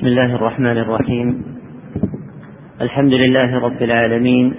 بسم 0.00 0.08
الله 0.08 0.34
الرحمن 0.34 0.78
الرحيم. 0.78 1.44
الحمد 2.80 3.12
لله 3.12 3.58
رب 3.58 3.82
العالمين 3.82 4.54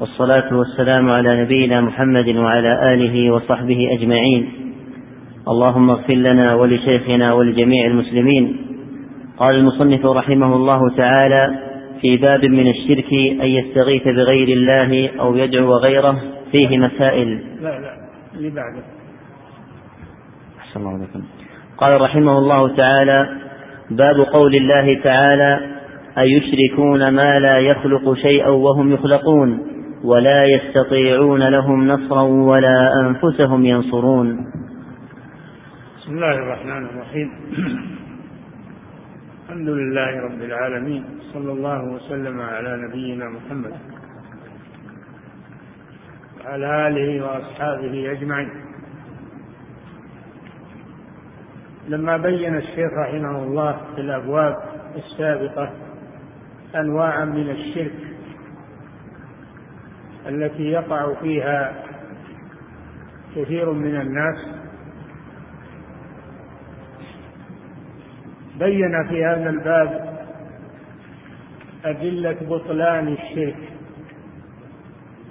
والصلاة 0.00 0.54
والسلام 0.54 1.10
على 1.10 1.42
نبينا 1.42 1.80
محمد 1.80 2.28
وعلى 2.28 2.94
آله 2.94 3.30
وصحبه 3.30 3.88
أجمعين. 3.98 4.50
اللهم 5.48 5.90
اغفر 5.90 6.14
لنا 6.14 6.54
ولشيخنا 6.54 7.32
ولجميع 7.32 7.86
المسلمين. 7.86 8.56
قال 9.38 9.54
المصنف 9.54 10.06
رحمه 10.06 10.56
الله 10.56 10.96
تعالى 10.96 11.58
في 12.00 12.16
باب 12.16 12.44
من 12.44 12.68
الشرك 12.68 13.12
أن 13.42 13.48
يستغيث 13.48 14.04
بغير 14.04 14.48
الله 14.48 15.10
أو 15.20 15.36
يدعو 15.36 15.70
غيره 15.70 16.22
فيه 16.52 16.78
مسائل. 16.78 17.28
لا 17.62 17.80
لا 17.80 17.92
اللي 18.34 18.50
بعده. 18.50 18.82
أحسن 20.58 20.80
الله 20.80 20.92
عليكم. 20.92 21.22
قال 21.78 22.00
رحمه 22.00 22.38
الله 22.38 22.76
تعالى 22.76 23.47
باب 23.90 24.20
قول 24.20 24.54
الله 24.54 25.02
تعالى 25.02 25.60
أيشركون 26.18 27.08
ما 27.08 27.38
لا 27.38 27.58
يخلق 27.58 28.14
شيئا 28.14 28.48
وهم 28.48 28.92
يخلقون 28.92 29.68
ولا 30.04 30.44
يستطيعون 30.44 31.48
لهم 31.48 31.88
نصرا 31.88 32.22
ولا 32.22 32.90
أنفسهم 33.00 33.64
ينصرون. 33.64 34.52
بسم 35.96 36.14
الله 36.14 36.34
الرحمن 36.34 36.86
الرحيم. 36.86 37.30
الحمد 39.48 39.68
لله 39.68 40.20
رب 40.20 40.42
العالمين 40.42 41.04
صلى 41.32 41.52
الله 41.52 41.84
وسلم 41.84 42.40
على 42.40 42.88
نبينا 42.88 43.28
محمد 43.28 43.72
وعلى 46.44 46.88
آله 46.88 47.24
وأصحابه 47.24 48.12
أجمعين. 48.12 48.67
لما 51.88 52.16
بين 52.16 52.56
الشيخ 52.56 52.92
رحمه 52.92 53.42
الله 53.42 53.80
في 53.94 54.00
الأبواب 54.00 54.56
السابقة 54.96 55.72
أنواعا 56.76 57.24
من 57.24 57.50
الشرك 57.50 58.08
التي 60.28 60.62
يقع 60.62 61.14
فيها 61.14 61.84
كثير 63.36 63.72
من 63.72 64.00
الناس 64.00 64.36
بين 68.58 69.08
في 69.08 69.24
هذا 69.24 69.50
الباب 69.50 70.18
أدلة 71.84 72.36
بطلان 72.40 73.08
الشرك 73.08 73.72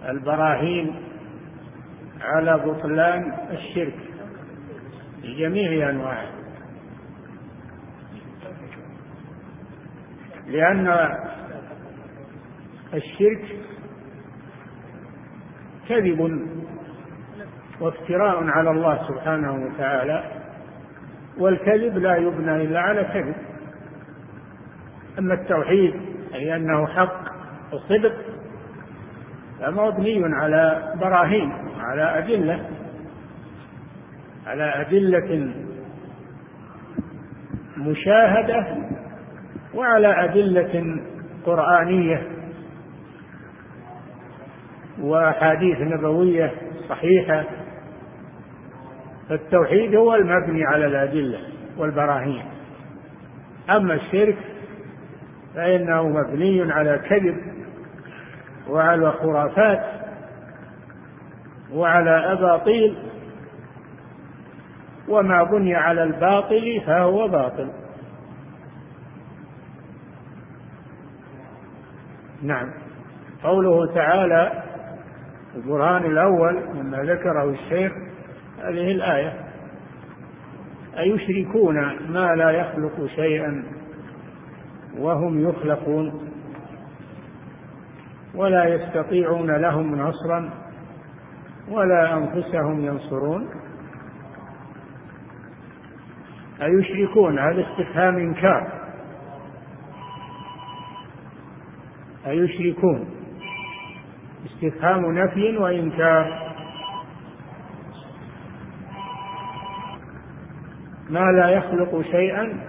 البراهين 0.09 0.95
على 2.21 2.57
بطلان 2.57 3.33
الشرك 3.51 3.99
بجميع 5.23 5.89
أنواعه. 5.89 6.36
لأن 10.47 10.87
الشرك 12.93 13.45
كذب 15.89 16.47
وافتراء 17.81 18.43
على 18.43 18.71
الله 18.71 19.07
سبحانه 19.07 19.65
وتعالى 19.65 20.23
والكذب 21.37 21.97
لا 21.97 22.15
يبنى 22.15 22.63
إلا 22.63 22.79
على 22.79 23.03
كذب. 23.03 23.35
أما 25.19 25.33
التوحيد 25.33 25.93
أي 26.33 26.55
أنه 26.55 26.87
حق 26.87 27.21
وصدق 27.73 28.15
فمبني 29.59 30.35
على 30.35 30.93
براهين 31.01 31.51
على 31.79 32.17
أدلة 32.17 32.69
على 34.47 34.63
أدلة 34.63 35.53
مشاهدة 37.77 38.77
وعلى 39.77 40.23
أدلة 40.23 41.01
قرآنية 41.45 42.27
وأحاديث 45.01 45.77
نبوية 45.81 46.51
صحيحة 46.89 47.43
فالتوحيد 49.29 49.95
هو 49.95 50.15
المبني 50.15 50.65
على 50.65 50.85
الأدلة 50.85 51.39
والبراهين. 51.77 52.45
أما 53.69 53.93
الشرك 53.93 54.37
فإنه 55.55 56.07
مبني 56.07 56.71
على 56.71 57.01
كذب 57.09 57.37
وعلى 58.69 59.11
خرافات 59.11 59.83
وعلى 61.73 62.31
أباطيل 62.31 62.97
وما 65.09 65.43
بني 65.43 65.75
على 65.75 66.03
الباطل 66.03 66.81
فهو 66.85 67.27
باطل. 67.27 67.86
نعم. 72.47 72.71
قوله 73.43 73.93
تعالى 73.93 74.63
البرهان 75.55 76.05
الأول 76.05 76.63
مما 76.75 76.97
ذكره 76.97 77.49
الشيخ 77.49 77.91
هذه 78.59 78.91
الآية. 78.91 79.33
أيشركون 80.97 81.75
ما 82.09 82.35
لا 82.35 82.51
يخلق 82.51 83.05
شيئا 83.15 83.63
وهم 84.97 85.49
يخلقون 85.49 86.31
ولا 88.35 88.65
يستطيعون 88.65 89.51
لهم 89.51 89.95
نصرا 89.95 90.49
ولا 91.69 92.17
أنفسهم 92.17 92.85
ينصرون؟ 92.85 93.49
أيشركون؟ 96.61 97.39
هذا 97.39 97.61
استفهام 97.61 98.17
إنكار. 98.17 98.76
أيشركون. 102.29 103.09
استفهام 104.45 105.19
نفي 105.19 105.57
وإنكار. 105.57 106.47
ما 111.09 111.19
لا 111.19 111.49
يخلق 111.49 112.01
شيئا 112.01 112.59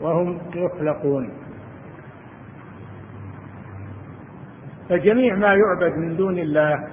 وهم 0.00 0.38
يخلقون. 0.54 1.30
فجميع 4.88 5.34
ما 5.34 5.54
يعبد 5.54 5.96
من 5.98 6.16
دون 6.16 6.38
الله 6.38 6.88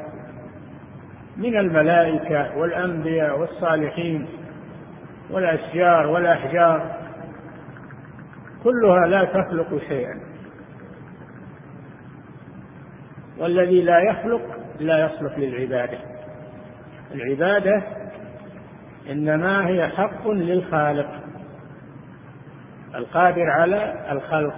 من 1.37 1.57
الملائكة 1.57 2.57
والأنبياء 2.57 3.39
والصالحين 3.39 4.27
والأشجار 5.31 6.07
والأحجار 6.07 6.95
كلها 8.63 9.07
لا 9.07 9.25
تخلق 9.25 9.77
شيئا. 9.87 10.30
والذي 13.41 13.81
لا 13.81 13.99
يخلق 13.99 14.41
لا 14.79 15.05
يصلح 15.05 15.37
للعبادة. 15.37 15.97
العبادة 17.13 17.83
إنما 19.09 19.67
هي 19.67 19.87
حق 19.87 20.27
للخالق 20.27 21.09
القادر 22.95 23.49
على 23.49 24.05
الخلق 24.11 24.55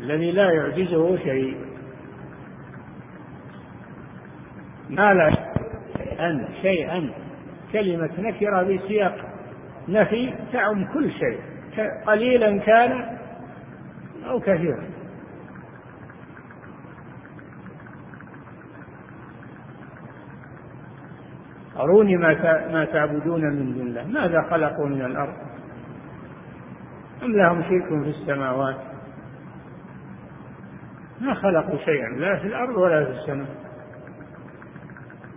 الذي 0.00 0.32
لا 0.32 0.50
يعجزه 0.50 1.16
شيء. 1.16 1.56
ما 4.90 5.14
لا 5.14 5.30
شيئا 5.96 6.48
شيئا 6.62 7.10
كلمة 7.72 8.10
نكرة 8.18 8.62
بسياق 8.62 9.16
نفي 9.88 10.34
تعم 10.52 10.92
كل 10.94 11.10
شيء 11.10 11.40
قليلا 12.06 12.58
كان 12.58 13.18
أو 14.28 14.40
كثيرا. 14.40 14.91
أروني 21.82 22.16
ما 22.72 22.84
تعبدون 22.92 23.40
من 23.40 23.74
دون 23.74 23.86
الله. 23.86 24.04
ماذا 24.04 24.42
خلقوا 24.50 24.86
من 24.86 25.04
الأرض؟ 25.04 25.34
أم 27.22 27.32
لهم 27.32 27.62
شرك 27.62 27.88
في 27.88 28.10
السماوات؟ 28.10 28.76
ما 31.20 31.34
خلقوا 31.34 31.78
شيئا 31.78 32.08
لا 32.08 32.38
في 32.38 32.46
الأرض 32.46 32.76
ولا 32.76 33.04
في 33.04 33.10
السماء. 33.10 33.48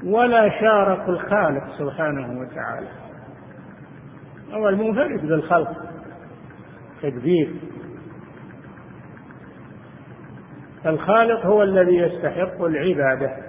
ولا 0.03 0.49
شاركوا 0.59 1.13
الخالق 1.13 1.63
سبحانه 1.77 2.39
وتعالى. 2.39 2.87
هو 4.51 4.69
المنفرد 4.69 5.21
بالخلق. 5.21 5.73
تدبير 7.01 7.53
فالخالق 10.83 11.45
هو 11.45 11.63
الذي 11.63 11.97
يستحق 11.97 12.61
العبادة. 12.61 13.44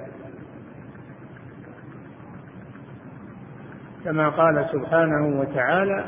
كما 4.07 4.29
قال 4.29 4.67
سبحانه 4.73 5.41
وتعالى 5.41 6.05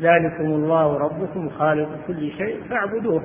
ذلكم 0.00 0.44
الله 0.44 0.98
ربكم 0.98 1.48
خالق 1.48 1.88
كل 2.06 2.30
شيء 2.30 2.62
فاعبدوه 2.68 3.22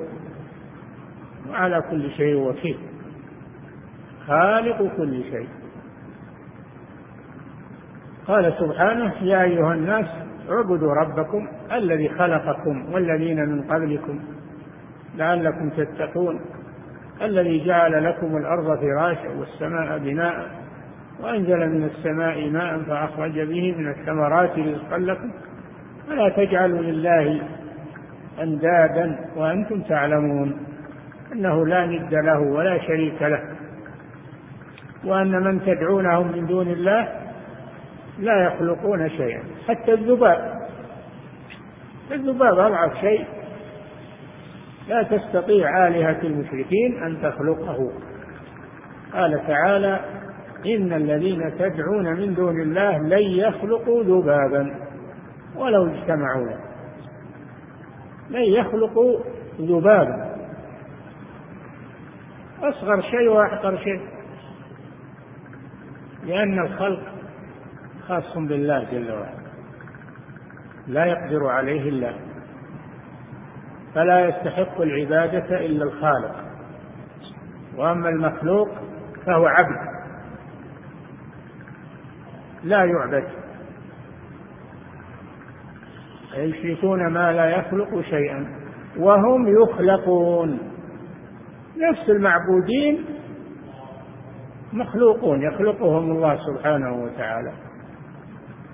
وعلى 1.50 1.82
كل 1.90 2.10
شيء 2.10 2.36
وكيل. 2.36 2.78
خالق 4.26 4.96
كل 4.96 5.22
شيء. 5.22 5.48
قال 8.26 8.54
سبحانه 8.58 9.14
يا 9.22 9.42
أيها 9.42 9.74
الناس 9.74 10.06
اعبدوا 10.50 10.94
ربكم 10.94 11.48
الذي 11.72 12.08
خلقكم 12.08 12.94
والذين 12.94 13.48
من 13.48 13.62
قبلكم 13.62 14.20
لعلكم 15.16 15.70
تتقون 15.70 16.40
الذي 17.22 17.64
جعل 17.64 18.04
لكم 18.04 18.36
الأرض 18.36 18.78
فراشا 18.80 19.28
والسماء 19.38 19.98
بناء 19.98 20.63
وأنزل 21.20 21.68
من 21.68 21.84
السماء 21.84 22.50
ماء 22.50 22.82
فأخرج 22.82 23.40
به 23.40 23.74
من 23.78 23.90
الثمرات 23.90 24.58
رزقا 24.58 24.98
لكم. 24.98 25.30
فلا 26.08 26.28
تجعلوا 26.28 26.82
لله 26.82 27.42
أندادا 28.42 29.18
وأنتم 29.36 29.80
تعلمون 29.80 30.66
أنه 31.32 31.66
لا 31.66 31.86
ند 31.86 32.14
له 32.14 32.40
ولا 32.40 32.78
شريك 32.78 33.22
له. 33.22 33.42
وأن 35.04 35.44
من 35.44 35.60
تدعونهم 35.60 36.32
من 36.32 36.46
دون 36.46 36.68
الله 36.68 37.08
لا 38.18 38.44
يخلقون 38.46 39.10
شيئا 39.10 39.42
حتى 39.68 39.92
الذباب. 39.92 40.54
الذباب 42.12 42.58
أضعف 42.58 43.00
شيء. 43.00 43.24
لا 44.88 45.02
تستطيع 45.02 45.88
آلهة 45.88 46.18
المشركين 46.22 47.02
أن 47.02 47.22
تخلقه. 47.22 47.92
قال 49.12 49.46
تعالى 49.46 50.00
إن 50.66 50.92
الذين 50.92 51.58
تدعون 51.58 52.16
من 52.16 52.34
دون 52.34 52.60
الله 52.60 52.98
لن 52.98 53.22
يخلقوا 53.22 54.02
ذبابا. 54.04 54.74
ولو 55.56 55.86
اجتمعوا 55.86 56.46
له 56.46 56.60
لن 58.30 58.42
يخلقوا 58.42 59.20
ذبابا. 59.60 60.36
أصغر 62.62 63.00
شيء 63.00 63.28
وأحقر 63.28 63.76
شيء 63.76 64.00
لأن 66.26 66.58
الخلق 66.66 67.02
خاص 68.08 68.36
بالله 68.36 68.86
جل 68.92 69.12
وعلا. 69.12 69.44
لا 70.86 71.04
يقدر 71.04 71.46
عليه 71.46 71.88
الله. 71.88 72.14
فلا 73.94 74.28
يستحق 74.28 74.80
العبادة 74.80 75.66
إلا 75.66 75.84
الخالق. 75.84 76.34
وأما 77.76 78.08
المخلوق 78.08 78.68
فهو 79.26 79.46
عبد. 79.46 79.93
لا 82.64 82.84
يعبد. 82.84 83.24
يشركون 86.34 87.06
ما 87.06 87.32
لا 87.32 87.46
يخلق 87.46 88.00
شيئا 88.00 88.46
وهم 88.98 89.62
يخلقون. 89.62 90.58
نفس 91.76 92.10
المعبودين 92.10 93.04
مخلوقون 94.72 95.42
يخلقهم 95.42 96.10
الله 96.10 96.38
سبحانه 96.46 97.04
وتعالى. 97.04 97.52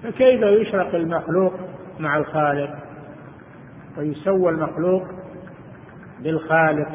فكيف 0.03 0.43
يشرق 0.43 0.95
المخلوق 0.95 1.55
مع 1.99 2.17
الخالق؟ 2.17 2.71
ويسوى 3.99 4.51
المخلوق 4.51 5.03
بالخالق. 6.21 6.89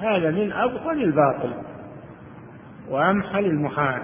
هذا 0.00 0.30
من 0.30 0.52
أبطل 0.52 1.02
الباطل 1.02 1.52
وأمحل 2.90 3.44
المحال 3.44 4.02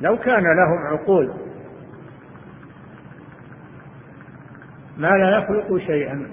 لو 0.00 0.16
كان 0.16 0.42
لهم 0.42 0.86
عقول 0.86 1.32
ما 4.96 5.08
لا 5.08 5.38
يخلق 5.38 5.78
شيئا 5.86 6.30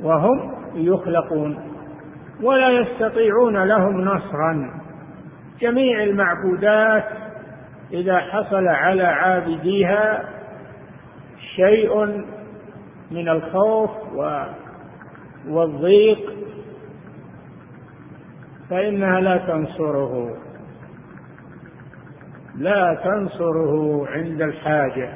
وهم 0.00 0.52
يخلقون 0.74 1.72
ولا 2.42 2.70
يستطيعون 2.70 3.64
لهم 3.64 4.00
نصرا. 4.00 4.70
جميع 5.60 6.02
المعبودات 6.02 7.04
إذا 7.92 8.18
حصل 8.18 8.68
على 8.68 9.02
عابديها 9.02 10.24
شيء 11.56 12.06
من 13.10 13.28
الخوف 13.28 13.90
والضيق 15.48 16.32
فإنها 18.70 19.20
لا 19.20 19.36
تنصره. 19.36 20.36
لا 22.56 22.98
تنصره 23.04 24.06
عند 24.08 24.42
الحاجة. 24.42 25.12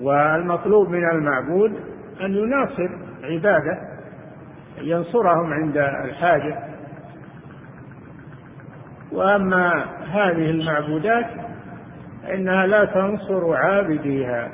والمطلوب 0.00 0.88
من 0.88 1.10
المعبود 1.10 1.72
أن 2.20 2.34
يناصر 2.34 2.88
عبادة 3.22 3.78
ينصرهم 4.78 5.52
عند 5.52 5.76
الحاجة. 5.76 6.58
وأما 9.12 9.84
هذه 10.10 10.50
المعبودات 10.50 11.26
فإنها 12.22 12.66
لا 12.66 12.84
تنصر 12.84 13.54
عابديها 13.54 14.50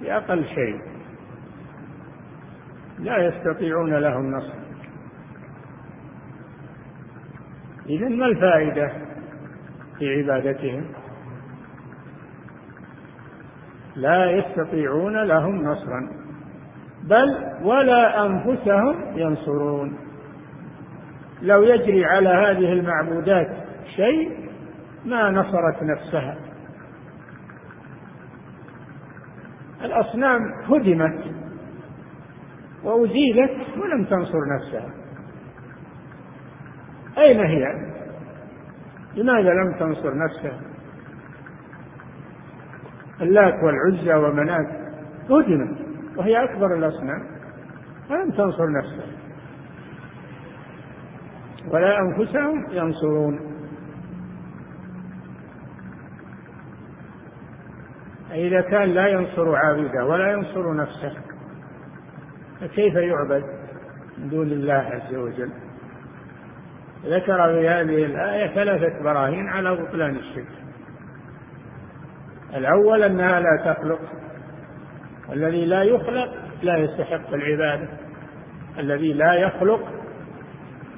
بأقل 0.00 0.44
شيء. 0.44 0.80
لا 2.98 3.16
يستطيعون 3.18 3.94
له 3.94 4.18
النصر. 4.18 4.61
إذا 7.88 8.08
ما 8.08 8.26
الفائدة 8.26 8.92
في 9.98 10.18
عبادتهم؟ 10.18 10.84
لا 13.96 14.30
يستطيعون 14.30 15.22
لهم 15.22 15.64
نصرا 15.64 16.10
بل 17.02 17.52
ولا 17.62 18.26
أنفسهم 18.26 19.18
ينصرون. 19.18 19.98
لو 21.42 21.62
يجري 21.62 22.04
على 22.04 22.28
هذه 22.28 22.72
المعبودات 22.72 23.48
شيء 23.96 24.48
ما 25.04 25.30
نصرت 25.30 25.82
نفسها. 25.82 26.36
الأصنام 29.82 30.40
هدمت 30.64 31.24
وأزيلت 32.84 33.78
ولم 33.78 34.04
تنصر 34.04 34.38
نفسها. 34.56 35.01
أين 37.22 37.40
هي؟ 37.40 37.92
لماذا 39.16 39.50
لم 39.50 39.72
تنصر 39.78 40.18
نفسها؟ 40.18 40.60
اللات 43.20 43.54
والعزى 43.62 44.14
ومنات 44.14 44.66
هدمت 45.30 45.76
وهي 46.16 46.44
أكبر 46.44 46.74
الأصنام 46.74 47.26
فلم 48.08 48.30
تنصر 48.30 48.72
نفسها 48.72 49.06
ولا 51.68 52.00
أنفسهم 52.00 52.66
ينصرون 52.70 53.52
إذا 58.30 58.60
كان 58.60 58.88
لا 58.88 59.08
ينصر 59.08 59.54
عابده 59.54 60.06
ولا 60.06 60.32
ينصر 60.32 60.74
نفسه 60.76 61.12
فكيف 62.60 62.94
يعبد 62.94 63.44
من 64.18 64.28
دون 64.28 64.46
الله 64.46 64.74
عز 64.74 65.14
وجل 65.14 65.50
ذكر 67.04 67.52
في 67.52 67.68
هذه 67.68 68.04
الآية 68.04 68.54
ثلاثة 68.54 69.04
براهين 69.04 69.48
على 69.48 69.74
بطلان 69.76 70.16
الشرك. 70.16 70.48
الأول 72.54 73.02
أنها 73.02 73.40
لا 73.40 73.72
تخلق 73.72 74.00
الذي 75.32 75.64
لا 75.64 75.82
يخلق 75.82 76.34
لا 76.62 76.76
يستحق 76.76 77.34
العبادة 77.34 77.88
الذي 78.78 79.12
لا 79.12 79.34
يخلق 79.34 79.80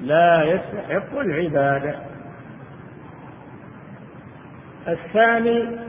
لا 0.01 0.43
يستحق 0.43 1.19
العبادة. 1.19 1.95
الثاني 4.87 5.79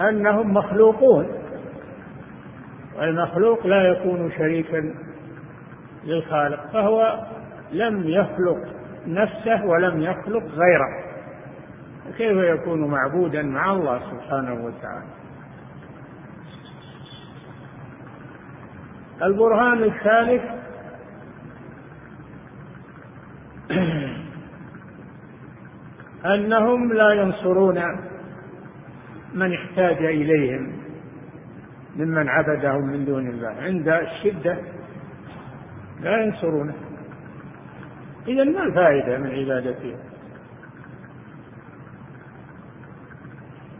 أنهم 0.00 0.54
مخلوقون 0.54 1.28
والمخلوق 2.98 3.66
لا 3.66 3.82
يكون 3.82 4.32
شريكا 4.38 4.94
للخالق 6.04 6.70
فهو 6.72 7.26
لم 7.74 8.08
يخلق 8.08 8.58
نفسه 9.06 9.64
ولم 9.64 10.00
يخلق 10.02 10.44
غيره. 10.44 11.04
كيف 12.16 12.36
يكون 12.36 12.90
معبودا 12.90 13.42
مع 13.42 13.72
الله 13.72 13.98
سبحانه 14.10 14.64
وتعالى؟ 14.64 15.06
البرهان 19.22 19.82
الثالث 19.82 20.42
أنهم 26.34 26.92
لا 26.92 27.12
ينصرون 27.12 27.80
من 29.34 29.54
احتاج 29.54 29.96
إليهم 30.04 30.72
ممن 31.96 32.28
عبدهم 32.28 32.86
من 32.86 33.04
دون 33.04 33.26
الله. 33.26 33.54
عند 33.62 33.88
الشدة 33.88 34.58
لا 36.00 36.24
ينصرونه. 36.24 36.74
إذا 38.28 38.44
ما 38.44 38.62
الفائدة 38.62 39.18
من 39.18 39.30
عبادتهم 39.30 39.96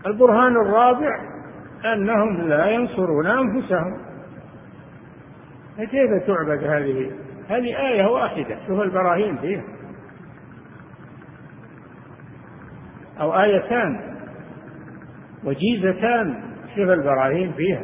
البرهان 0.07 0.57
الرابع 0.57 1.35
أنهم 1.95 2.49
لا 2.49 2.67
ينصرون 2.67 3.27
أنفسهم. 3.27 4.05
فكيف 5.79 6.11
تعبد 6.27 6.65
هذه؟ 6.65 7.11
هذه 7.49 7.89
آية 7.89 8.07
واحدة. 8.07 8.59
شوف 8.67 8.81
البراهين 8.81 9.37
فيها. 9.37 9.63
أو 13.21 13.41
آيتان. 13.43 14.17
وجيزتان. 15.45 16.43
شوف 16.77 16.91
البراهين 16.91 17.53
فيها. 17.53 17.83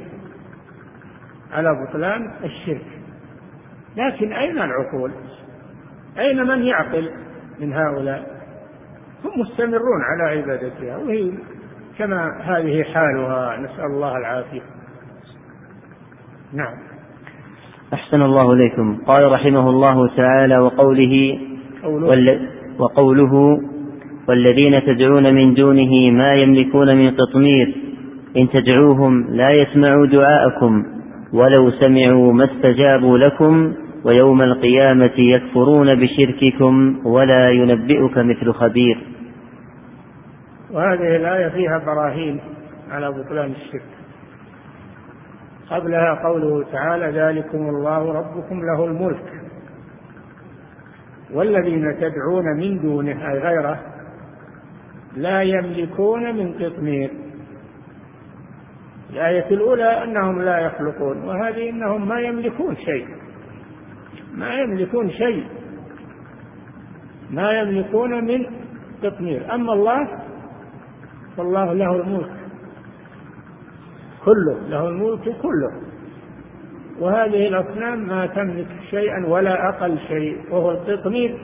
على 1.52 1.86
بطلان 1.86 2.34
الشرك. 2.44 2.86
لكن 3.96 4.32
أين 4.32 4.58
العقول؟ 4.58 5.12
أين 6.18 6.46
من 6.46 6.62
يعقل 6.62 7.10
من 7.60 7.72
هؤلاء؟ 7.72 8.40
هم 9.24 9.40
مستمرون 9.40 10.00
على 10.02 10.40
عبادتها 10.40 10.96
وهي 10.96 11.30
كما 11.98 12.30
هذه 12.42 12.82
حالها. 12.82 13.56
نسأل 13.56 13.84
الله 13.84 14.16
العافية. 14.16 14.60
نعم. 16.52 16.74
أحسن 17.94 18.22
الله 18.22 18.52
إليكم. 18.52 18.98
قال 19.06 19.32
رحمه 19.32 19.70
الله 19.70 20.16
تعالى 20.16 20.58
وقوله 20.58 21.38
قوله, 21.82 22.40
وقوله 22.78 23.60
والذين 24.28 24.82
تدعون 24.82 25.34
من 25.34 25.54
دونه 25.54 26.10
ما 26.10 26.34
يملكون 26.34 26.96
من 26.96 27.10
قطمير 27.10 27.74
إن 28.36 28.48
تدعوهم 28.48 29.26
لا 29.30 29.50
يسمعوا 29.50 30.06
دعاءكم 30.06 30.84
ولو 31.32 31.70
سمعوا 31.70 32.32
ما 32.32 32.44
استجابوا 32.44 33.18
لكم 33.18 33.74
ويوم 34.04 34.42
القيامة 34.42 35.12
يكفرون 35.18 35.94
بشرككم 35.94 37.06
ولا 37.06 37.50
ينبئك 37.50 38.18
مثل 38.18 38.52
خبير. 38.52 39.06
وهذه 40.70 41.16
الآية 41.16 41.48
فيها 41.48 41.78
براهين 41.78 42.40
على 42.90 43.10
بطلان 43.10 43.50
الشرك. 43.50 43.82
قبلها 45.70 46.14
قوله 46.24 46.64
تعالى 46.72 47.20
ذلكم 47.20 47.58
الله 47.58 48.12
ربكم 48.12 48.60
له 48.60 48.84
الملك 48.84 49.42
والذين 51.34 51.96
تدعون 51.96 52.56
من 52.56 52.82
دونه 52.82 53.30
أي 53.32 53.38
غيره 53.38 53.80
لا 55.16 55.42
يملكون 55.42 56.36
من 56.36 56.52
قطمير. 56.52 57.10
الآية 59.12 59.50
الأولى 59.50 60.04
أنهم 60.04 60.42
لا 60.42 60.58
يخلقون 60.58 61.24
وهذه 61.24 61.70
أنهم 61.70 62.08
ما 62.08 62.20
يملكون 62.20 62.76
شيء 62.76 63.19
ما 64.34 64.54
يملكون 64.54 65.10
شيء. 65.10 65.46
ما 67.30 67.52
يملكون 67.60 68.24
من 68.24 68.46
قطمير 69.02 69.54
أما 69.54 69.72
الله 69.72 70.08
فالله 71.36 71.72
له 71.72 71.96
الملك. 71.96 72.30
كله 74.24 74.68
له 74.68 74.88
الملك 74.88 75.22
كله. 75.22 75.90
وهذه 77.00 77.48
الأصنام 77.48 78.08
ما 78.08 78.26
تملك 78.26 78.66
شيئا 78.90 79.26
ولا 79.26 79.68
أقل 79.68 79.98
شيء 80.08 80.38
وهو 80.50 80.70
القطمير 80.70 81.38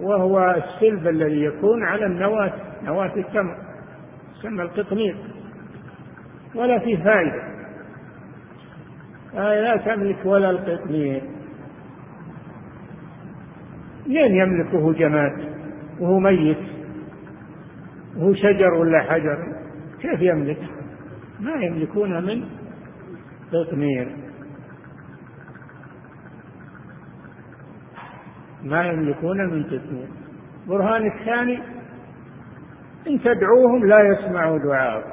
وهو 0.00 0.54
السلب 0.56 1.08
الذي 1.08 1.44
يكون 1.44 1.84
على 1.84 2.06
النواة 2.06 2.52
نواة 2.82 3.16
التمر 3.16 3.56
يسمى 4.38 4.62
القطمير 4.62 5.16
ولا 6.54 6.78
في 6.78 6.96
فائدة. 6.96 7.42
آه 9.36 9.60
لا 9.60 9.76
تملك 9.76 10.26
ولا 10.26 10.50
القطمير 10.50 11.22
لين 14.08 14.36
يملكه 14.36 14.92
جماد 14.92 15.32
وهو 16.00 16.18
ميت 16.18 16.58
وهو 18.16 18.34
شجر 18.34 18.74
ولا 18.74 19.02
حجر؟ 19.02 19.38
كيف 20.00 20.20
يملك؟ 20.20 20.58
ما 21.40 21.54
يملكون 21.54 22.24
من 22.24 22.44
قطمير 23.52 24.16
ما 28.62 28.86
يملكون 28.86 29.46
من 29.46 29.64
قطمير 29.64 30.08
برهان 30.68 31.06
الثاني 31.06 31.58
إن 33.06 33.20
تدعوهم 33.20 33.86
لا 33.86 34.00
يسمعوا 34.00 34.58
دعاءكم 34.58 35.10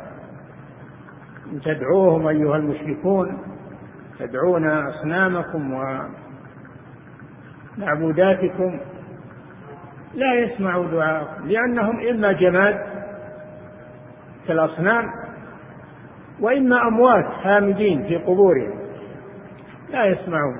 إن 1.52 1.62
تدعوهم 1.62 2.28
أيها 2.28 2.58
المشركون 2.58 3.38
تدعون 4.20 4.68
أصنامكم 4.68 5.74
ومعبوداتكم 7.78 8.80
لا 10.14 10.34
يسمعوا 10.34 10.86
دعاءكم 10.86 11.48
لأنهم 11.48 12.08
إما 12.10 12.32
جماد 12.32 12.76
كالأصنام 14.48 15.12
وإما 16.40 16.88
أموات 16.88 17.26
هامدين 17.26 18.08
في 18.08 18.18
قبورهم. 18.18 18.80
لا 19.90 20.06
يسمعون 20.06 20.58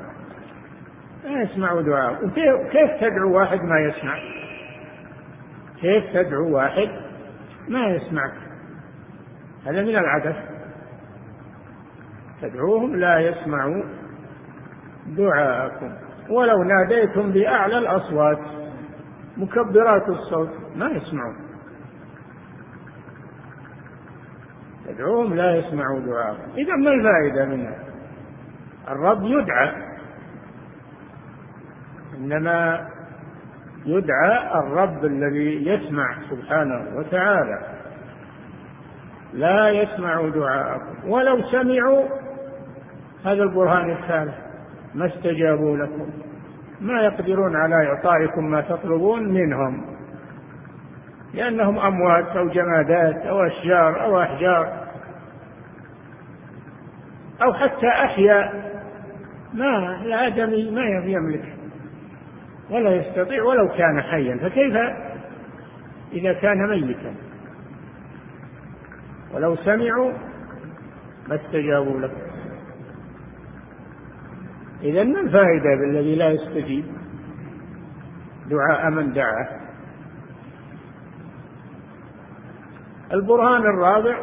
لا 1.24 1.42
يسمعوا 1.42 1.82
دعاء 1.82 2.28
كيف 2.72 2.92
تدعو 3.02 3.38
واحد 3.38 3.60
ما 3.62 3.80
يسمع؟ 3.80 4.18
كيف 5.82 6.04
تدعو 6.14 6.56
واحد 6.56 6.90
ما 7.68 7.88
يسمعك؟ 7.88 8.34
هذا 9.66 9.82
من 9.82 9.96
العبث 9.96 10.36
تدعوهم 12.42 12.96
لا 12.96 13.20
يسمعوا 13.20 13.84
دعاءكم. 15.08 16.05
ولو 16.30 16.64
ناديتم 16.64 17.32
بأعلى 17.32 17.78
الأصوات 17.78 18.40
مكبرات 19.38 20.10
الصوت 20.10 20.50
ما 20.76 20.90
يسمعون. 20.90 21.36
تدعوهم 24.86 25.34
لا 25.34 25.56
يسمعوا 25.56 26.00
دعاءكم 26.00 26.52
إذا 26.58 26.76
ما 26.76 26.92
الفائدة 26.92 27.46
منها 27.46 27.76
الرب 28.88 29.24
يدعى. 29.24 29.72
إنما 32.18 32.88
يدعى 33.86 34.60
الرب 34.60 35.06
الذي 35.06 35.68
يسمع 35.68 36.16
سبحانه 36.30 36.98
وتعالى. 36.98 37.60
لا 39.34 39.70
يسمع 39.70 40.30
دعاءكم. 40.30 41.10
ولو 41.10 41.42
سمعوا 41.52 42.06
هذا 43.26 43.44
البرهان 43.44 43.92
الثالث. 43.92 44.45
ما 44.96 45.06
استجابوا 45.06 45.78
لكم. 45.78 46.10
ما 46.82 47.02
يقدرون 47.02 47.56
على 47.56 47.76
إعطائكم 47.76 48.46
ما 48.52 48.62
تطلبون 48.62 49.34
منهم. 49.34 49.86
لأنهم 51.34 51.80
أموات 51.80 52.28
أو 52.28 52.48
جمادات 52.48 53.16
أو 53.16 53.44
أشجار 53.44 54.04
أو 54.04 54.22
أحجار 54.22 54.86
أو 57.44 57.54
حتى 57.54 57.88
أحياء. 57.88 58.66
ما 59.54 60.02
الآدمي 60.02 60.72
ما 60.72 60.86
يملك 61.06 61.54
ولا 62.70 62.96
يستطيع 62.96 63.44
ولو 63.44 63.68
كان 63.68 64.02
حيا. 64.02 64.38
فكيف 64.38 64.76
إذا 66.14 66.34
كان 66.34 66.70
ميتا؟ 66.70 67.16
ولو 69.34 69.56
سمعوا 69.56 70.12
ما 71.28 71.36
استجابوا 71.36 72.00
لكم. 72.00 72.25
إذا 74.86 75.04
ما 75.04 75.20
الفائدة 75.20 75.76
بالذي 75.76 76.16
لا 76.16 76.30
يستجيب 76.30 76.86
دعاء 78.50 78.90
من 78.90 79.14
دعاه 79.14 79.48
البرهان 83.14 83.62
الرابع 83.62 84.18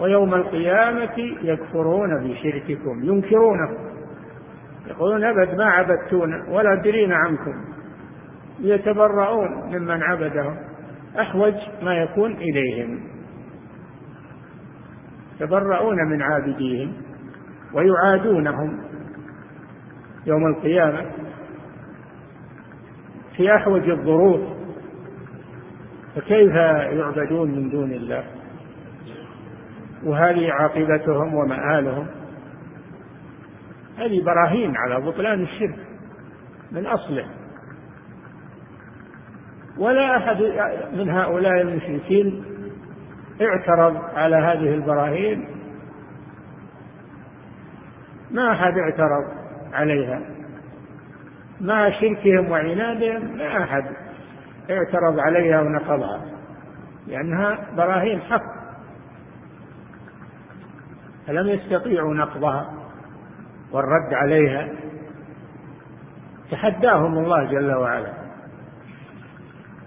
ويوم 0.00 0.34
القيامة 0.34 1.18
يكفرون 1.42 2.28
بشرككم 2.28 3.04
ينكرونه 3.04 3.84
يقولون 4.86 5.24
أبد 5.24 5.54
ما 5.54 5.64
عبدتونا 5.64 6.44
ولا 6.48 6.74
درينا 6.74 7.16
عنكم. 7.16 7.64
يتبرؤون 8.60 9.50
ممن 9.50 10.02
عبدهم. 10.02 10.56
أحوج 11.20 11.54
ما 11.82 11.94
يكون 11.94 12.32
إليهم. 12.32 13.00
يتبرؤون 15.40 15.96
من 15.96 16.22
عابديهم 16.22 16.92
ويعادونهم. 17.74 18.93
يوم 20.26 20.46
القيامة 20.46 21.10
في 23.36 23.56
أحوج 23.56 23.90
الظروف 23.90 24.40
فكيف 26.16 26.54
يعبدون 26.98 27.50
من 27.50 27.70
دون 27.70 27.92
الله؟ 27.92 28.24
وهذه 30.04 30.52
عاقبتهم 30.52 31.34
ومآلهم؟ 31.34 32.06
هذه 33.98 34.24
براهين 34.24 34.76
على 34.76 35.00
بطلان 35.00 35.42
الشرك 35.42 35.78
من 36.72 36.86
أصله. 36.86 37.26
ولا 39.78 40.16
أحد 40.16 40.36
من 40.92 41.10
هؤلاء 41.10 41.60
المشركين 41.60 42.44
اعترض 43.40 43.96
على 44.14 44.36
هذه 44.36 44.74
البراهين. 44.74 45.48
ما 48.30 48.52
أحد 48.52 48.72
اعترض. 48.78 49.43
عليها. 49.74 50.20
مع 51.60 51.90
شركهم 51.90 52.50
وعنادهم 52.50 53.36
ما 53.36 53.62
أحد 53.62 53.84
اعترض 54.70 55.18
عليها 55.18 55.60
ونقضها 55.60 56.20
لأنها 57.06 57.58
براهين 57.76 58.20
حق. 58.20 58.54
فلم 61.26 61.48
يستطيعوا 61.48 62.14
نقضها 62.14 62.74
والرد 63.72 64.14
عليها. 64.14 64.68
تحداهم 66.50 67.18
الله 67.18 67.44
جل 67.44 67.72
وعلا. 67.72 68.12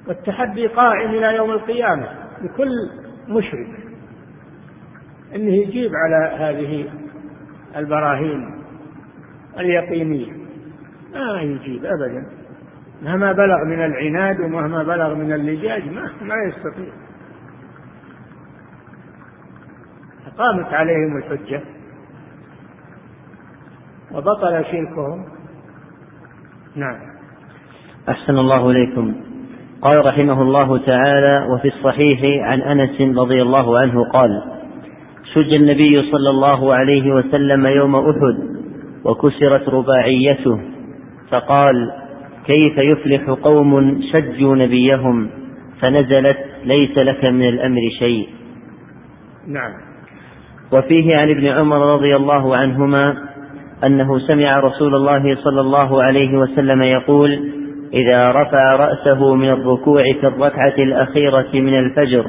والتحدي 0.07 0.67
قائم 0.67 1.09
إلى 1.09 1.35
يوم 1.35 1.51
القيامة 1.51 2.07
لكل 2.41 2.71
مشرك. 3.27 3.67
أنه 5.35 5.53
يجيب 5.53 5.91
على 5.95 6.35
هذه 6.35 6.89
البراهين. 7.75 8.56
اليقينية. 9.59 10.31
ما 11.13 11.41
يجيب 11.41 11.85
أبدا. 11.85 12.25
مهما 13.03 13.31
بلغ 13.31 13.65
من 13.65 13.85
العناد 13.85 14.39
ومهما 14.39 14.83
بلغ 14.83 15.15
من 15.15 15.33
اللجاج 15.33 15.83
ما, 15.91 16.11
ما 16.21 16.35
يستطيع. 16.47 16.93
قامت 20.37 20.73
عليهم 20.73 21.17
الحجة. 21.17 21.61
وبطل 24.11 24.65
شركهم. 24.65 25.25
نعم. 26.75 26.99
أحسن 28.09 28.37
الله 28.37 28.71
إليكم. 28.71 29.15
قال 29.81 30.05
رحمه 30.05 30.41
الله 30.41 30.77
تعالى 30.77 31.47
وفي 31.49 31.67
الصحيح 31.67 32.45
عن 32.45 32.61
أنس 32.61 33.17
رضي 33.17 33.41
الله 33.41 33.79
عنه 33.79 34.03
قال 34.13 34.41
شج 35.33 35.53
النبي 35.53 36.11
صلى 36.11 36.29
الله 36.29 36.73
عليه 36.73 37.13
وسلم 37.13 37.65
يوم 37.65 37.95
أحد 37.95 38.56
وكسرت 39.07 39.69
رباعيته. 39.69 40.59
فقال 41.29 41.91
كيف 42.45 42.77
يفلح 42.77 43.29
قوم 43.29 44.01
شجوا 44.11 44.55
نبيهم 44.55 45.29
فنزلت 45.81 46.37
ليس 46.65 46.97
لك 46.97 47.25
من 47.25 47.49
الأمر 47.49 47.81
شيء. 47.99 48.29
نعم. 49.47 49.71
وفيه 50.73 51.17
عن 51.17 51.29
ابن 51.29 51.47
عمر 51.47 51.93
رضي 51.93 52.15
الله 52.15 52.55
عنهما 52.55 53.15
أنه 53.83 54.19
سمع 54.19 54.59
رسول 54.59 54.95
الله 54.95 55.35
صلى 55.35 55.61
الله 55.61 56.03
عليه 56.03 56.37
وسلم 56.37 56.81
يقول 56.81 57.51
إذا 57.93 58.21
رفع 58.21 58.75
رأسه 58.75 59.35
من 59.35 59.49
الركوع 59.49 60.03
في 60.03 60.27
الركعة 60.27 60.73
الأخيرة 60.77 61.47
من 61.53 61.79
الفجر 61.79 62.25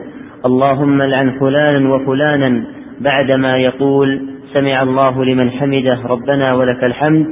اللهم 0.47 1.03
لعن 1.03 1.41
فلانا 1.41 1.95
وفلانا 1.95 2.65
بعدما 3.01 3.49
يقول 3.57 4.38
سمع 4.53 4.83
الله 4.83 5.25
لمن 5.25 5.51
حمده 5.51 5.99
ربنا 6.05 6.55
ولك 6.55 6.85
الحمد 6.85 7.27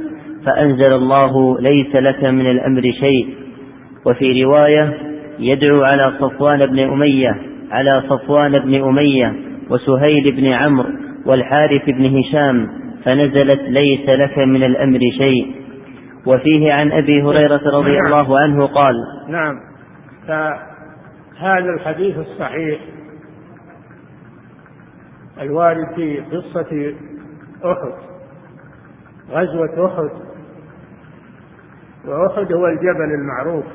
فأنزل 0.45 0.93
الله 0.93 1.59
ليس 1.59 1.95
لك 1.95 2.23
من 2.23 2.51
الأمر 2.51 2.81
شيء 2.81 3.27
وفي 4.05 4.43
رواية 4.43 4.97
يدعو 5.39 5.83
على 5.83 6.13
صفوان 6.19 6.59
بن 6.59 6.89
أمية 6.89 7.35
على 7.71 8.03
صفوان 8.09 8.51
بن 8.51 8.83
أمية 8.83 9.33
وسهيل 9.69 10.31
بن 10.31 10.47
عمرو 10.47 10.89
والحارث 11.25 11.85
بن 11.85 12.17
هشام 12.17 12.67
فنزلت 13.05 13.61
ليس 13.67 14.09
لك 14.09 14.37
من 14.37 14.63
الأمر 14.63 14.99
شيء 15.17 15.55
وفيه 16.25 16.73
عن 16.73 16.91
أبي 16.91 17.21
هريرة 17.21 17.61
رضي. 17.65 17.99
الله 17.99 18.37
عنه 18.43 18.65
قال 18.65 18.95
نعم 19.29 19.55
فهذا 20.27 21.73
الحديث 21.75 22.17
الصحيح 22.17 22.79
الوارد 25.39 25.95
في 25.95 26.19
قصة 26.19 26.95
أحد 27.65 27.93
غزوة 29.29 29.85
أحد. 29.85 30.27
وأحد 32.05 32.53
هو 32.53 32.67
الجبل 32.67 33.13
المعروف 33.13 33.65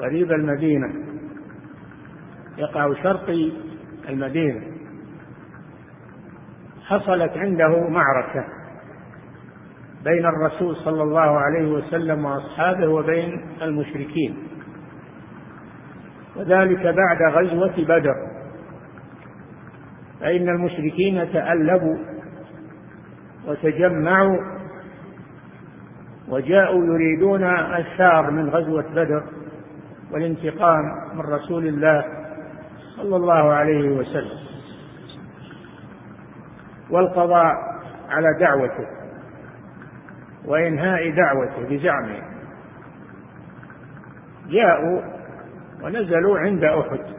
قريب 0.00 0.32
المدينة 0.32 0.94
يقع 2.58 2.94
شرقي 3.02 3.52
المدينة. 4.08 4.60
حصلت 6.86 7.32
عنده 7.36 7.88
معركة 7.88 8.44
بين 10.04 10.26
الرسول 10.26 10.76
صلى 10.76 11.02
الله 11.02 11.38
عليه 11.38 11.72
وسلم 11.72 12.24
وأصحابه 12.24 12.88
وبين 12.88 13.46
المشركين 13.62 14.36
وذلك 16.36 16.82
بعد 16.82 17.22
غزوة 17.32 17.84
بدر. 17.84 18.27
فإن 20.20 20.48
المشركين 20.48 21.32
تألبوا 21.32 21.96
وتجمعوا 23.46 24.38
وجاءوا 26.28 26.84
يريدون 26.84 27.44
الثار 27.76 28.30
من 28.30 28.48
غزوة 28.48 28.84
بدر 28.94 29.22
والانتقام 30.12 30.84
من 31.14 31.20
رسول 31.20 31.66
الله 31.66 32.04
صلى 32.96 33.16
الله 33.16 33.52
عليه 33.52 33.90
وسلم 33.90 34.38
والقضاء 36.90 37.54
على 38.08 38.28
دعوته 38.40 38.86
وإنهاء 40.44 41.10
دعوته 41.10 41.68
بزعمه. 41.68 42.22
جاءوا 44.48 45.00
ونزلوا 45.82 46.38
عند 46.38 46.64
أحد. 46.64 47.17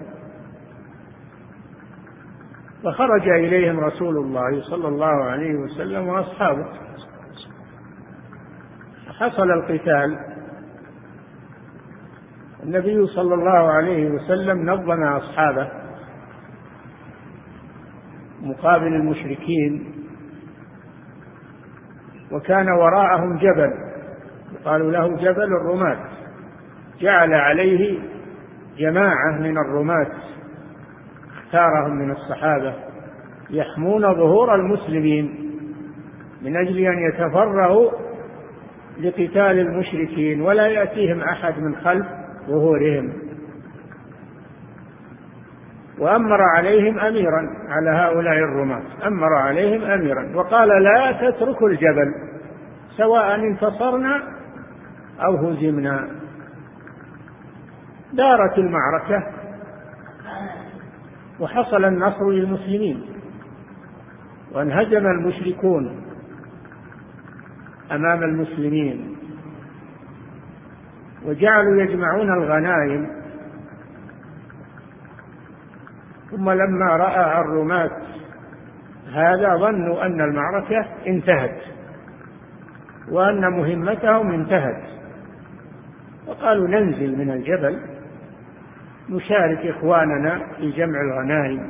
فخرج 2.84 3.30
إليهم 3.30 3.80
رسول 3.80 4.18
الله 4.18 4.62
صلى 4.62 4.88
الله 4.88 5.24
عليه 5.24 5.56
وسلم 5.56 6.08
وأصحابه. 6.08 6.65
حصل 9.20 9.52
القتال. 9.52 10.20
النبي 12.63 13.08
صلى 13.08 13.34
الله 13.34 13.72
عليه 13.72 14.10
وسلم 14.10 14.70
نظم 14.70 15.04
أصحابه. 15.04 15.72
مقابل 18.42 18.88
المشركين. 18.88 19.94
وكان 22.32 22.70
وراءهم 22.70 23.38
جبل. 23.38 23.74
قالوا 24.65 24.92
له 24.92 25.18
جبل 25.18 25.54
الرماة. 25.62 25.98
جعل 27.00 27.34
عليه 27.34 28.00
جماعة 28.78 29.32
من 29.39 29.58
الرماة. 29.58 30.08
اختارهم 31.50 31.92
من 31.92 32.12
الصحابة 32.12 32.74
يحمون 33.50 34.02
ظهور 34.02 34.56
المسلمين 34.56 35.52
من 36.42 36.58
أجل 36.58 36.78
أن 36.78 36.98
يتفرغوا 37.00 37.92
لقتال 39.00 39.60
المشركين 39.60 40.42
ولا 40.42 40.68
يأتيهم 40.68 41.22
أحد 41.22 41.60
من 41.60 41.76
خلف 41.76 42.06
ظهورهم. 42.48 43.14
وأمر 46.00 46.42
عليهم 46.42 47.00
أميرا 47.00 47.50
على 47.70 47.90
هؤلاء 47.90 48.38
الرماة. 48.38 48.84
أمر 49.08 49.34
عليهم 49.34 49.84
أميرا 49.84 50.32
وقال 50.36 50.84
لا 50.84 51.12
تتركوا 51.12 51.70
الجبل 51.70 52.14
سواء 52.98 53.36
انتصرنا 53.36 54.24
أو 55.26 55.36
هزمنا. 55.36 56.08
دارت 58.14 58.58
المعركة 58.58 59.38
وحصل 61.39 61.86
النصر 61.86 62.30
للمسلمين. 62.30 63.06
وانهزم 64.52 65.08
المشركون 65.08 66.06
أمام 67.91 68.23
المسلمين. 68.23 69.15
وجعلوا 71.25 71.82
يجمعون 71.82 72.34
الغنائم. 72.34 73.08
ثم 76.32 76.49
لما 76.49 76.86
رأى 76.86 77.41
الرماة 77.41 77.91
هذا 79.13 79.56
ظنوا 79.56 80.06
أن 80.06 80.21
المعركة 80.21 80.86
انتهت. 81.08 81.62
وأن 83.12 83.41
مهمتهم 83.41 84.32
انتهت. 84.32 84.84
وقالوا 86.28 86.67
ننزل 86.67 87.17
من 87.17 87.32
الجبل. 87.32 87.88
نشارك 89.10 89.65
إخواننا 89.65 90.41
في 90.58 90.72
جمع 90.72 91.02
الغنائم. 91.02 91.69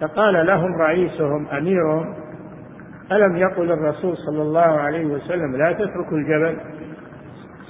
فقال 0.00 0.46
لهم 0.46 0.74
رئيسهم 0.74 1.46
أميرهم 1.46 2.14
ألم 3.12 3.36
يقل 3.36 3.72
الرسول 3.72 4.16
صلى 4.16 4.42
الله 4.42 4.80
عليه 4.80 5.04
وسلم 5.04 5.56
لا 5.56 5.72
تتركوا 5.72 6.18
الجبل 6.18 6.56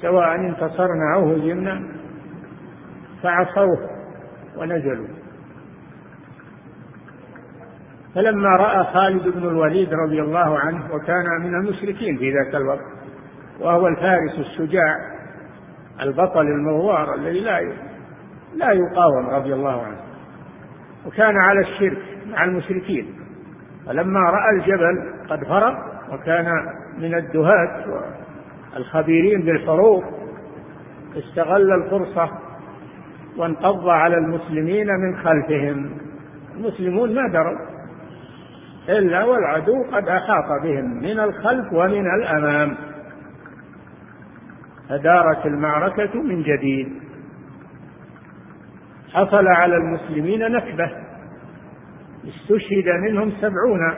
سواء 0.00 0.34
انتصرنا 0.34 1.14
أو 1.14 1.32
هزمنا؟ 1.32 1.82
فعصوه 3.22 3.90
ونزلوا. 4.56 5.06
فلما 8.14 8.48
رأى 8.48 8.84
خالد 8.84 9.28
بن 9.28 9.48
الوليد 9.48 9.94
رضي 9.94 10.22
الله 10.22 10.58
عنه 10.58 10.94
وكان 10.94 11.24
من 11.40 11.54
المشركين 11.54 12.16
في 12.16 12.32
ذاك 12.32 12.54
الوقت 12.54 12.84
وهو 13.60 13.88
الفارس 13.88 14.38
الشجاع 14.38 14.96
البطل 16.00 16.40
المغوار 16.40 17.14
الذي 17.14 17.40
لا 17.40 17.58
لا 18.56 18.72
يقاوم 18.72 19.26
رضي 19.30 19.54
الله 19.54 19.82
عنه. 19.82 19.96
وكان 21.06 21.36
على 21.36 21.60
الشرك 21.60 22.02
مع 22.30 22.44
المشركين. 22.44 23.06
فلما 23.86 24.20
رأى 24.20 24.56
الجبل 24.56 25.12
قد 25.30 25.44
فرغ 25.44 25.74
وكان 26.12 26.46
من 26.98 27.14
الدهاة 27.14 27.84
الخبيرين 28.76 29.42
بالحروب 29.42 30.04
استغل 31.16 31.72
الفرصة 31.72 32.30
وانقض 33.36 33.88
على 33.88 34.16
المسلمين 34.18 34.86
من 34.86 35.16
خلفهم. 35.16 35.90
المسلمون 36.56 37.14
ما 37.14 37.28
دروا 37.28 37.58
إلا 38.88 39.24
والعدو 39.24 39.84
قد 39.92 40.08
أحاط 40.08 40.62
بهم 40.62 40.84
من 40.84 41.20
الخلف 41.20 41.72
ومن 41.72 42.06
الأمام. 42.14 42.76
فدارت 44.88 45.46
المعركة 45.46 46.22
من 46.22 46.42
جديد. 46.42 47.03
حصل 49.14 49.46
على 49.48 49.76
المسلمين 49.76 50.52
نكبة. 50.52 50.90
استشهد 52.24 52.88
منهم 53.02 53.30
سبعون 53.30 53.94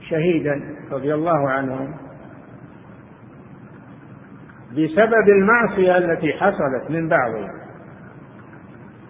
شهيدا 0.00 0.60
رضي 0.92 1.14
الله 1.14 1.50
عنهم. 1.50 1.94
بسبب 4.70 5.28
المعصية 5.28 5.98
التي 5.98 6.32
حصلت 6.32 6.90
من 6.90 7.08
بعضهم. 7.08 7.50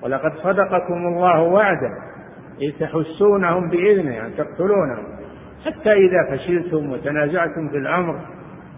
ولقد 0.02 0.32
صدقكم 0.32 1.06
الله 1.06 1.42
وعده. 1.42 1.90
إذ 2.60 2.72
تحسونهم 2.80 3.70
بإذنه 3.70 4.26
أن 4.26 4.36
تقتلونهم. 4.36 5.04
حتى 5.66 5.92
إذا 5.92 6.30
فشلتم 6.30 6.90
وتنازعتم 6.90 7.68
في 7.68 7.76
الأمر 7.76 8.20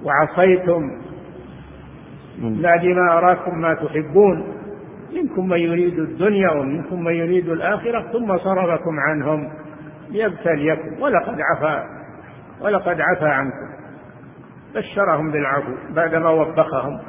وعصيتم 0.05 1.01
بعد 2.43 2.85
ما 2.85 3.19
أراكم 3.19 3.59
ما 3.59 3.75
تحبون. 3.75 4.64
منكم 5.15 5.49
من 5.49 5.59
يريد 5.59 5.99
الدنيا 5.99 6.51
ومنكم 6.51 7.05
من 7.05 7.13
يريد 7.13 7.49
الآخرة 7.49 8.13
ثم 8.13 8.39
صرفكم 8.39 9.01
عنهم. 9.09 9.53
ليبتليكم 10.11 11.03
ولقد 11.03 11.41
عفا 11.41 11.85
ولقد 12.61 13.01
عفا 13.01 13.29
عنكم. 13.29 13.75
بشرهم 14.75 15.31
بالعفو 15.31 15.73
بعدما 15.91 16.31
وبخهم 16.31 17.01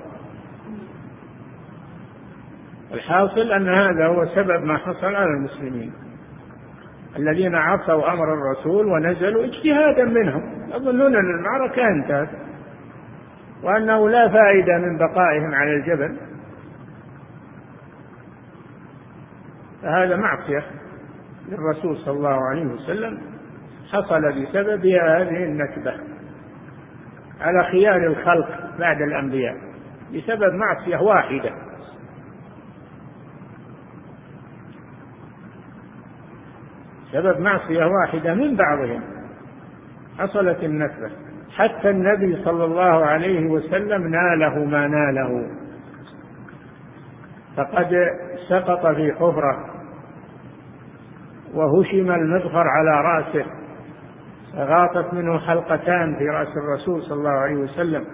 الحاصل 2.94 3.52
أن 3.52 3.70
هذا 3.70 4.08
هو 4.08 4.26
سبب 4.26 4.64
ما 4.64 4.78
حصل 4.78 5.16
على 5.16 5.30
المسلمين. 5.38 5.94
الذين 7.18 7.56
عصوا 7.56 8.14
أمر 8.14 8.34
الرسول 8.34 8.86
ونزلوا 8.86 9.44
اجتهادا 9.46 10.06
منهم. 10.06 10.44
يظنون 10.76 11.16
أن 11.16 11.36
المعركة 11.40 11.88
انتهت 11.88 12.30
وأنه 13.64 14.10
لا 14.10 14.30
فائدة 14.30 14.78
من 14.78 14.98
بقائهم 14.98 15.56
على 15.56 15.76
الجبل. 15.76 16.18
فهذا 19.86 20.16
معصية 20.16 20.64
للرسول 21.50 21.98
صلى 21.98 22.18
الله 22.18 22.50
عليه 22.50 22.66
وسلم. 22.66 23.22
حصل 23.92 24.22
بسبب 24.22 24.86
هذه 24.86 25.44
النكبة 25.44 25.94
على 27.42 27.64
خيار 27.64 28.08
الخلق 28.08 28.78
بعد 28.80 29.02
الأنبياء 29.02 29.56
بسبب 30.14 30.54
معصية 30.54 30.98
واحدة. 30.98 31.52
سبب 37.12 37.40
معصية 37.40 37.86
واحدة 37.86 38.34
من 38.34 38.56
بعضهم. 38.56 39.02
حصلت 40.20 40.64
النكبة. 40.64 41.12
حتى 41.56 41.90
النبي 41.90 42.44
صلى 42.44 42.66
الله 42.66 43.06
عليه 43.06 43.48
وسلم 43.50 44.08
ناله 44.08 44.66
ما 44.66 44.88
ناله. 44.88 45.48
فقد 47.58 47.96
سقط 48.50 48.96
في 48.96 49.14
حفرة 49.14 49.75
وهشم 51.56 52.12
المغفر 52.12 52.68
على 52.68 53.02
رأسه 53.02 53.46
فغاطت 54.54 55.14
منه 55.14 55.40
حلقتان 55.40 56.16
في 56.16 56.24
رأس 56.26 56.48
الرسول 56.58 57.02
صلى 57.02 57.18
الله 57.18 57.30
عليه 57.30 57.56
وسلم. 57.56 58.06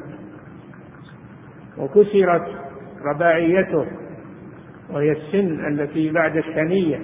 وكسرت 1.77 2.47
رباعيته 3.05 3.87
وهي 4.89 5.11
السن 5.11 5.67
التي 5.67 6.11
بعد 6.11 6.37
الثنية 6.37 6.99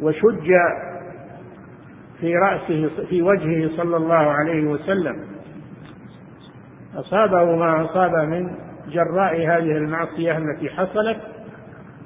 وشج 0.00 0.48
في 2.20 2.36
رأسه 2.36 2.90
في 3.08 3.22
وجهه 3.22 3.76
صلى 3.76 3.96
الله 3.96 4.32
عليه 4.32 4.66
وسلم. 4.66 5.24
أصابه 6.94 7.56
ما 7.56 7.84
أصاب 7.84 8.28
من 8.28 8.50
جراء 8.88 9.36
هذه 9.36 9.76
المعصية 9.76 10.38
التي 10.38 10.68
حصلت 10.70 11.18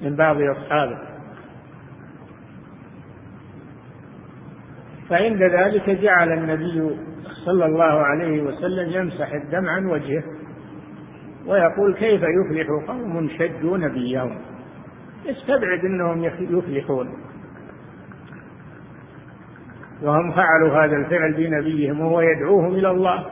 من 0.02 0.16
بعض 0.16 0.36
أصحابه. 0.40 0.98
فعند 5.08 5.42
ذلك 5.42 5.90
جعل 5.90 6.32
النبي 6.32 6.96
صلى 7.44 7.66
الله 7.66 8.02
عليه 8.02 8.42
وسلم 8.42 8.90
يمسح 8.90 9.32
الدم 9.32 9.68
عن 9.68 9.86
وجهه 9.86 10.22
ويقول 11.46 11.94
كيف 11.94 12.22
يفلح 12.22 12.66
قوم 12.88 13.28
شجوا 13.28 13.78
نبيهم 13.78 14.38
استبعد 15.26 15.84
أنهم 15.84 16.24
يفلحون. 16.40 17.14
وهم 20.02 20.32
فعلوا 20.32 20.84
هذا 20.84 20.96
الفعل 20.96 21.32
بنبيهم 21.32 22.00
وهو 22.00 22.20
يدعوهم 22.20 22.74
إلى 22.74 22.90
الله. 22.90 23.26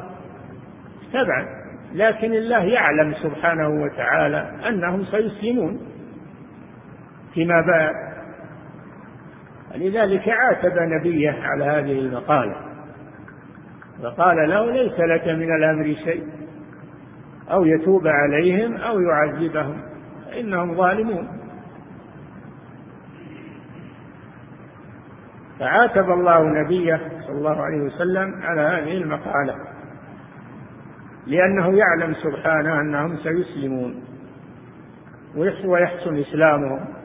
استبعد. 1.06 1.46
لكن 1.94 2.32
الله 2.32 2.64
يعلم 2.64 3.14
سبحانه 3.14 3.68
وتعالى 3.68 4.68
أنهم 4.68 5.04
سيسلمون. 5.04 5.89
فيما 7.34 7.60
بعد. 7.60 7.94
لذلك 9.74 10.28
عاتب 10.28 10.78
نبيه 10.78 11.36
على 11.42 11.64
هذه 11.64 11.98
المقالة. 11.98 12.56
وقال 14.02 14.50
له 14.50 14.72
ليس 14.72 15.00
لك 15.00 15.28
من 15.28 15.54
الأمر 15.56 15.94
شيء. 16.04 16.26
أو 17.50 17.64
يتوب 17.64 18.06
عليهم 18.06 18.76
أو 18.76 19.00
يعذبهم. 19.00 19.82
فإنهم 20.26 20.74
ظالمون. 20.74 21.28
فعاتب 25.58 26.10
الله 26.10 26.62
نبيه 26.62 27.00
صلى 27.26 27.38
الله 27.38 27.62
عليه 27.62 27.80
وسلم 27.80 28.42
على 28.42 28.60
هذه 28.60 28.96
المقالة. 28.96 29.54
لأنه 31.26 31.78
يعلم 31.78 32.14
سبحانه 32.14 32.80
أنهم 32.80 33.16
سيسلمون. 33.16 34.04
ويحسن 35.64 36.16
إسلامهم. 36.16 36.99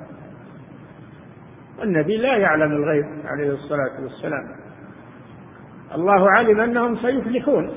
والنبي 1.80 2.18
لا 2.18 2.38
يعلم 2.38 2.72
الغيب 2.72 3.06
عليه 3.26 3.52
الصلاة 3.52 4.02
والسلام. 4.04 4.48
الله 5.96 6.32
علم 6.32 6.60
أنهم 6.60 6.98
سيفلحون. 6.98 7.72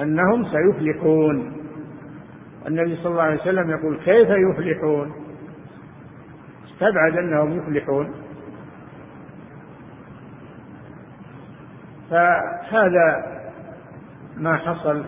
أنهم 0.00 0.44
سيفلحون. 0.44 1.52
النبي 2.66 2.96
صلى 2.96 3.12
الله 3.12 3.22
عليه 3.22 3.40
وسلم 3.40 3.70
يقول 3.70 3.96
كيف 3.96 4.28
يفلحون؟ 4.30 5.12
استبعد 6.64 7.16
أنهم 7.16 7.58
يفلحون. 7.58 8.14
فهذا 12.10 13.34
ما 14.36 14.56
حصل 14.56 15.04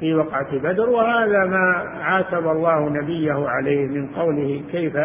في 0.00 0.14
وقعة 0.14 0.58
بدر 0.58 0.90
وهذا 0.90 1.44
ما 1.44 1.74
عاتب 2.00 2.46
الله 2.48 2.88
نبيه 2.88 3.48
عليه 3.48 3.86
من 3.86 4.06
قوله 4.06 4.62
كيف 4.72 4.96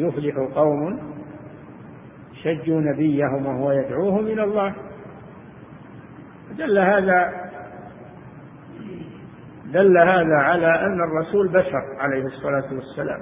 يفلح 0.00 0.34
قوم 0.54 0.98
شجوا 2.42 2.80
نبيهم 2.80 3.46
وهو 3.46 3.72
يدعوهم 3.72 4.26
إلى 4.26 4.44
الله. 4.44 4.74
دل 6.58 6.78
هذا 6.78 7.48
دل 9.72 9.98
هذا 9.98 10.36
على 10.36 10.86
أن 10.86 11.00
الرسول 11.00 11.48
بشر 11.48 11.82
عليه 11.98 12.24
الصلاة 12.24 12.74
والسلام. 12.74 13.20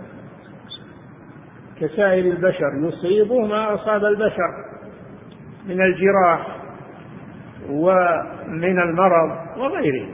كسائر 1.80 2.24
البشر 2.24 2.88
يصيبه 2.88 3.46
ما 3.46 3.74
أصاب 3.74 4.04
البشر 4.04 4.64
من 5.68 5.80
الجراح 5.80 6.56
ومن 7.70 8.78
المرض 8.80 9.36
وغيره 9.56 10.08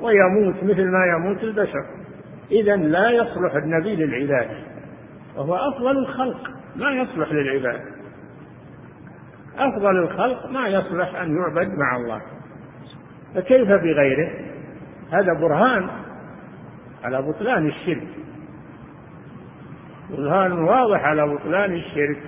ويموت 0.00 0.54
مثل 0.62 0.84
ما 0.84 1.06
يموت 1.06 1.42
البشر. 1.42 1.84
اذا 2.50 2.76
لا 2.76 3.10
يصلح 3.10 3.54
النبي 3.54 3.96
للعلاج. 3.96 4.71
وهو 5.36 5.54
أفضل 5.54 5.98
الخلق. 5.98 6.50
ما 6.76 6.90
يصلح 6.90 7.32
للعباد. 7.32 7.80
أفضل 9.58 9.98
الخلق 9.98 10.50
ما 10.50 10.68
يصلح 10.68 11.14
أن 11.14 11.36
يعبد 11.36 11.68
مع 11.68 11.96
الله. 11.96 12.22
فكيف 13.34 13.68
بغيره؟ 13.68 14.30
هذا 15.12 15.32
برهان 15.40 15.88
على 17.04 17.22
بطلان 17.22 17.66
الشرك. 17.66 18.08
برهان 20.10 20.52
واضح 20.52 21.04
على 21.04 21.26
بطلان 21.26 21.72
الشرك. 21.72 22.22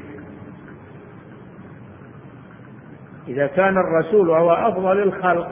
إذا 3.28 3.46
كان 3.46 3.78
الرسول 3.78 4.30
هو 4.30 4.52
أفضل 4.52 5.02
الخلق 5.02 5.50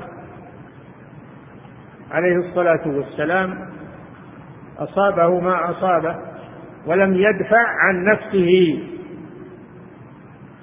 عليه 2.11 2.37
الصلاة 2.37 2.89
والسلام 2.89 3.69
أصابه 4.79 5.41
ما 5.41 5.71
أصابه 5.71 6.32
ولم 6.87 7.15
يدفع 7.15 7.67
عن 7.81 8.05
نفسه. 8.05 8.83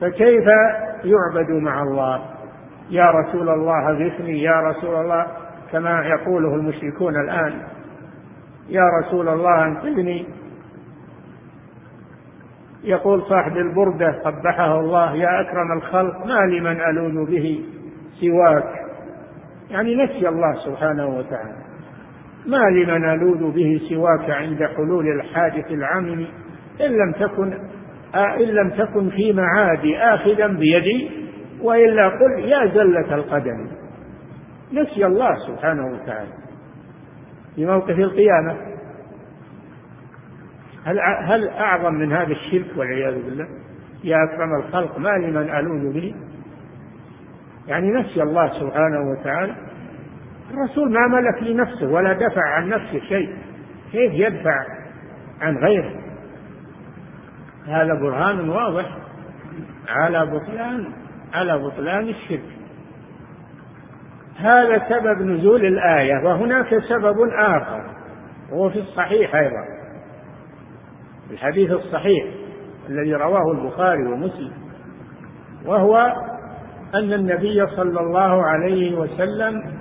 فكيف 0.01 0.45
يعبد 1.03 1.51
مع 1.51 1.81
الله؟ 1.83 2.25
يا 2.89 3.11
رسول 3.11 3.49
الله 3.49 3.89
أغثني 3.89 4.41
يا 4.41 4.61
رسول 4.61 4.95
الله 4.95 5.27
كما 5.71 6.05
يقوله 6.05 6.55
المشركون 6.55 7.15
الآن. 7.15 7.61
يا 8.69 8.83
رسول 9.01 9.27
الله 9.27 9.65
أنقذني. 9.65 10.25
يقول 12.83 13.21
صاحب 13.21 13.57
البردة 13.57 14.11
قبحه 14.11 14.79
الله 14.79 15.15
يا 15.15 15.41
أكرم 15.41 15.71
الخلق 15.71 16.25
ما 16.25 16.39
لمن 16.39 16.81
ألوذ 16.81 17.31
به 17.31 17.65
سواك؟ 18.21 18.79
يعني 19.69 19.95
نسي 19.95 20.29
الله 20.29 20.53
سبحانه 20.65 21.07
وتعالى. 21.07 21.58
ما 22.49 22.69
لمن 22.69 23.09
ألوذ 23.09 23.51
به 23.51 23.81
سواك 23.89 24.29
عند 24.29 24.63
حلول 24.63 25.07
الحادث 25.07 25.71
العمم 25.71 26.25
إن 26.81 26.91
لم 26.91 27.11
تكن 27.11 27.53
إن 28.15 28.47
لم 28.47 28.69
تكن 28.69 29.09
في 29.09 29.33
معادي 29.33 29.97
آخذا 29.97 30.47
بيدي 30.47 31.11
وإلا 31.61 32.07
قل 32.07 32.39
يا 32.39 32.65
زلة 32.65 33.15
القدم. 33.15 33.67
نسي 34.73 35.05
الله 35.05 35.35
سبحانه 35.47 35.85
وتعالى. 35.85 36.29
في 37.55 37.65
موقف 37.65 37.99
القيامة 37.99 38.57
هل 40.85 40.99
هل 40.99 41.49
أعظم 41.49 41.93
من 41.93 42.11
هذا 42.11 42.31
الشرك 42.31 42.77
والعياذ 42.77 43.13
بالله؟ 43.13 43.47
يا 44.03 44.17
أكرم 44.23 44.55
الخلق 44.55 44.97
ما 44.97 45.09
لمن 45.09 45.49
ألوذ 45.49 45.93
به؟ 45.93 46.15
يعني 47.67 47.91
نسي 47.91 48.23
الله 48.23 48.47
سبحانه 48.59 49.11
وتعالى 49.11 49.55
الرسول 50.53 50.91
ما 50.91 51.07
ملك 51.07 51.43
لنفسه 51.43 51.87
ولا 51.87 52.13
دفع 52.13 52.41
عن 52.41 52.69
نفسه 52.69 52.99
شيء. 52.99 53.35
كيف 53.91 54.13
يدفع 54.13 54.65
عن 55.41 55.57
غيره؟ 55.57 55.95
هذا 57.67 57.93
برهان 57.93 58.49
واضح. 58.49 58.97
على 59.87 60.25
بطلان 60.25 60.93
على 61.33 61.57
بطلان 61.57 62.09
الشرك. 62.09 62.59
هذا 64.37 64.89
سبب 64.89 65.21
نزول 65.21 65.65
الآية 65.65 66.25
وهناك 66.25 66.79
سبب 66.89 67.15
آخر 67.39 67.83
وهو 68.51 68.69
في 68.69 68.79
الصحيح 68.79 69.35
أيضا. 69.35 69.79
الحديث 71.31 71.71
الصحيح 71.71 72.25
الذي 72.89 73.13
رواه 73.13 73.51
البخاري 73.51 74.03
ومسلم 74.03 74.53
وهو 75.65 76.13
أن 76.95 77.13
النبي 77.13 77.67
صلى 77.67 77.99
الله 77.99 78.45
عليه 78.45 78.97
وسلم 78.97 79.78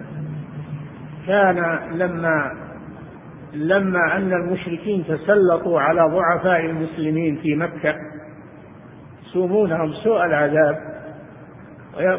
كان 1.28 1.78
لما 1.92 2.52
لما 3.52 4.16
أن 4.16 4.32
المشركين 4.32 5.04
تسلطوا 5.04 5.80
على 5.80 6.00
ضعفاء 6.00 6.60
المسلمين 6.60 7.36
في 7.36 7.54
مكة 7.54 7.94
سومونهم 9.32 9.92
سوء 9.92 10.24
العذاب 10.24 10.78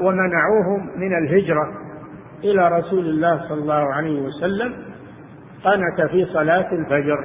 ومنعوهم 0.01 0.89
من 0.95 1.17
الهجرة 1.17 1.67
إلى 2.43 2.67
رسول 2.67 3.05
الله 3.05 3.47
صلى 3.49 3.61
الله 3.61 3.93
عليه 3.93 4.21
وسلم 4.21 4.73
قنت 5.63 6.09
في 6.11 6.25
صلاة 6.25 6.71
الفجر 6.71 7.17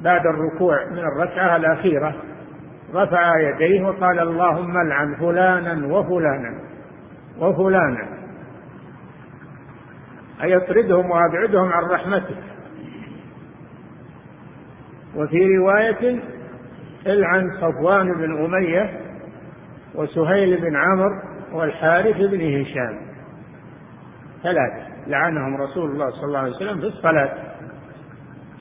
بعد 0.00 0.26
الركوع 0.26 0.84
من 0.90 0.98
الركعة 0.98 1.56
الأخيرة 1.56 2.14
رفع 2.94 3.40
يديه 3.40 3.86
وقال 3.86 4.18
اللهم 4.18 4.76
العن 4.76 5.14
فلانا 5.14 5.86
وفلانا 5.86 6.60
وفلانا 7.40 8.13
أي 10.42 10.56
اطردهم 10.56 11.10
وأبعدهم 11.10 11.72
عن 11.72 11.84
رحمتك 11.84 12.36
وفي 15.16 15.56
رواية 15.56 16.20
العن 17.06 17.50
صفوان 17.60 18.14
بن 18.14 18.44
أمية 18.44 19.00
وسهيل 19.94 20.60
بن 20.60 20.76
عمرو 20.76 21.20
والحارث 21.52 22.16
بن 22.16 22.60
هشام. 22.60 23.00
ثلاثة. 24.42 24.94
لعنهم 25.06 25.56
رسول 25.56 25.90
الله 25.90 26.10
صلى 26.10 26.24
الله 26.24 26.38
عليه 26.38 26.52
وسلم 26.52 26.80
في 26.80 26.86
الصلاة. 26.86 27.34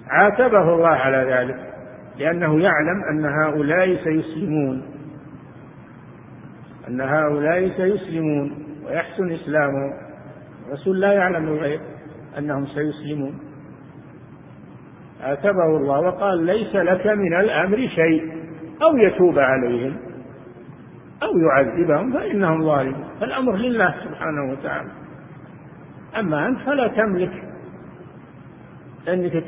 عاتبه 0.10 0.74
الله 0.74 0.90
على 0.90 1.34
ذلك 1.34 1.74
لأنه 2.20 2.60
يعلم 2.60 3.04
أن 3.12 3.26
هؤلاء 3.26 3.96
سيسلمون. 4.04 4.86
أن 6.88 7.02
هؤلاء 7.02 7.70
سيسلمون 7.78 8.66
ويحسن 8.86 9.32
إسلامهم 9.32 9.94
الرسول 10.68 11.00
لا 11.00 11.14
يعلم 11.14 11.48
الغيب 11.48 11.82
أنهم 12.38 12.66
سيسلمون. 12.66 13.40
عاتبه 15.22 15.78
الله 15.78 16.00
وقال 16.00 16.44
ليس 16.46 16.76
لك 16.76 17.08
من 17.08 17.34
الأمر 17.34 17.78
شيء. 17.78 18.44
أو 18.82 18.98
يتوب 18.98 19.40
عليهم 19.40 19.98
أو 21.24 21.38
يعذبهم 21.38 22.14
فإنهم 22.14 22.64
ظالمون. 22.66 23.06
فالأمر 23.20 23.56
لله 23.56 23.96
سبحانه 24.04 24.52
وتعالى. 24.52 24.90
أما 26.20 26.48
أنت 26.48 26.60
فلا 26.60 26.88
تملك 26.88 27.44
أنك 29.08 29.44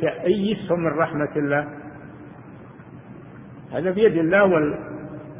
تأيسهم 0.00 0.80
من 0.80 0.92
رحمة 0.98 1.36
الله. 1.36 1.68
هذا 3.72 3.90
بيد 3.90 4.16
الله 4.16 4.76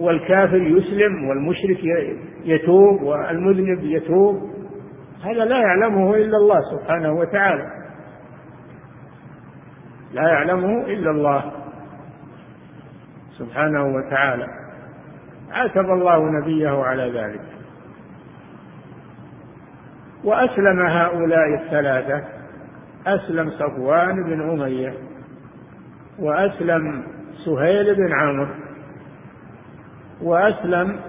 والكافر 0.01 0.57
يسلم 0.57 1.29
والمشرك 1.29 1.85
يتوب 2.45 3.03
والمذنب 3.03 3.85
يتوب. 3.85 4.52
هذا 5.23 5.45
لا 5.45 5.59
يعلمه 5.59 6.15
إلا 6.15 6.37
الله 6.37 6.61
سبحانه 6.77 7.13
وتعالى. 7.13 7.67
لا 10.13 10.29
يعلمه 10.29 10.87
إلا 10.87 11.11
الله 11.11 11.53
سبحانه 13.39 13.85
وتعالى. 13.85 14.47
عاتب 15.53 15.91
الله 15.91 16.41
نبيه 16.41 16.85
على 16.85 17.21
ذلك. 17.21 17.41
وأسلم 20.25 20.87
هؤلاء 20.87 21.55
الثلاثة. 21.55 22.25
أسلم 23.07 23.51
صفوان 23.51 24.25
بن 24.25 24.51
أمية 24.51 24.95
وأسلم 26.19 27.05
سهيل 27.45 27.95
بن 27.95 28.13
عمرو 28.13 28.55
وأسلم 30.23 31.01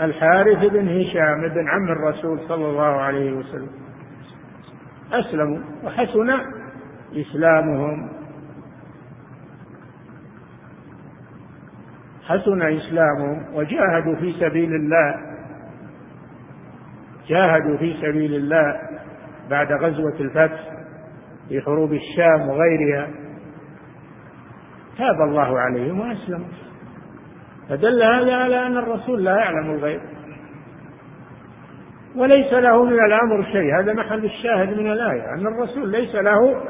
الحارث 0.00 0.58
بن 0.72 1.00
هشام 1.00 1.48
بن 1.48 1.68
عم 1.68 1.88
الرسول 1.92 2.40
صلى 2.48 2.66
الله 2.66 3.00
عليه 3.00 3.32
وسلم. 3.32 3.70
أسلموا 5.12 5.58
وحسن 5.84 6.30
إسلامهم. 7.16 8.10
حسن 12.22 12.62
إسلامهم 12.62 13.54
وجاهدوا 13.54 14.16
في 14.16 14.32
سبيل 14.32 14.74
الله. 14.74 15.14
جاهدوا 17.28 17.76
في 17.76 17.94
سبيل 18.02 18.34
الله 18.34 18.80
بعد 19.50 19.72
غزوة 19.72 20.20
الفتح 20.20 20.70
في 21.48 21.60
حروب 21.60 21.92
الشام 21.92 22.48
وغيرها. 22.48 23.08
تاب 24.98 25.20
الله 25.20 25.60
عليهم 25.60 26.00
وأسلموا. 26.00 26.69
فدل 27.70 28.02
هذا 28.02 28.34
على 28.34 28.66
أن 28.66 28.76
الرسول 28.76 29.24
لا 29.24 29.36
يعلم 29.36 29.70
الغيب 29.70 30.00
وليس 32.16 32.52
له 32.52 32.84
من 32.84 33.04
الأمر 33.04 33.44
شيء. 33.52 33.78
هذا 33.78 33.92
محل 33.92 34.24
الشاهد 34.24 34.68
من 34.68 34.92
الآية 34.92 35.34
أن 35.34 35.46
الرسول 35.46 35.90
ليس 35.90 36.14
له 36.14 36.62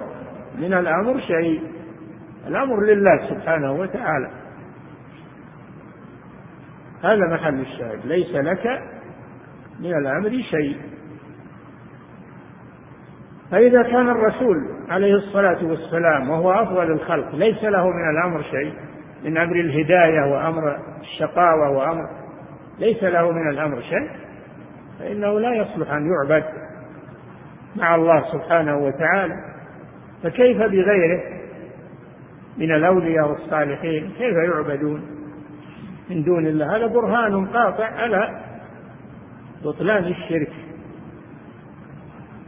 من 0.58 0.74
الأمر 0.74 1.20
شيء. 1.20 1.62
الأمر 2.46 2.84
لله 2.84 3.28
سبحانه 3.28 3.72
وتعالى. 3.72 4.30
هذا 7.02 7.34
محل 7.34 7.60
الشاهد. 7.60 8.06
ليس 8.06 8.34
لك 8.34 8.82
من 9.80 9.94
الأمر 9.98 10.30
شيء. 10.50 10.76
فإذا 13.50 13.82
كان 13.82 14.08
الرسول 14.08 14.56
عليه 14.88 15.14
الصلاة 15.14 15.64
والسلام 15.64 16.30
وهو 16.30 16.52
أفضل 16.52 16.92
الخلق 16.92 17.34
ليس 17.34 17.64
له 17.64 17.86
من 17.86 18.10
الأمر 18.10 18.42
شيء. 18.42 18.89
من 19.24 19.38
أمر 19.38 19.56
الهداية 19.56 20.32
وأمر 20.32 20.78
الشقاوة 21.00 21.70
وأمر 21.70 22.08
ليس 22.78 23.02
له 23.02 23.30
من 23.32 23.50
الأمر 23.50 23.80
شيء 23.80 24.10
فإنه 24.98 25.40
لا 25.40 25.54
يصلح 25.54 25.90
أن 25.92 26.10
يعبد 26.10 26.44
مع 27.76 27.94
الله 27.94 28.32
سبحانه 28.32 28.76
وتعالى. 28.76 29.34
فكيف 30.22 30.56
بغيره 30.56 31.22
من 32.58 32.72
الأولياء 32.74 33.28
والصالحين؟ 33.28 34.10
كيف 34.18 34.34
يعبدون 34.36 35.02
من 36.10 36.22
دون 36.22 36.46
الله؟ 36.46 36.76
هذا 36.76 36.86
برهان 36.86 37.46
قاطع 37.46 37.84
على 37.84 38.42
بطلان 39.64 40.04
الشرك. 40.04 40.52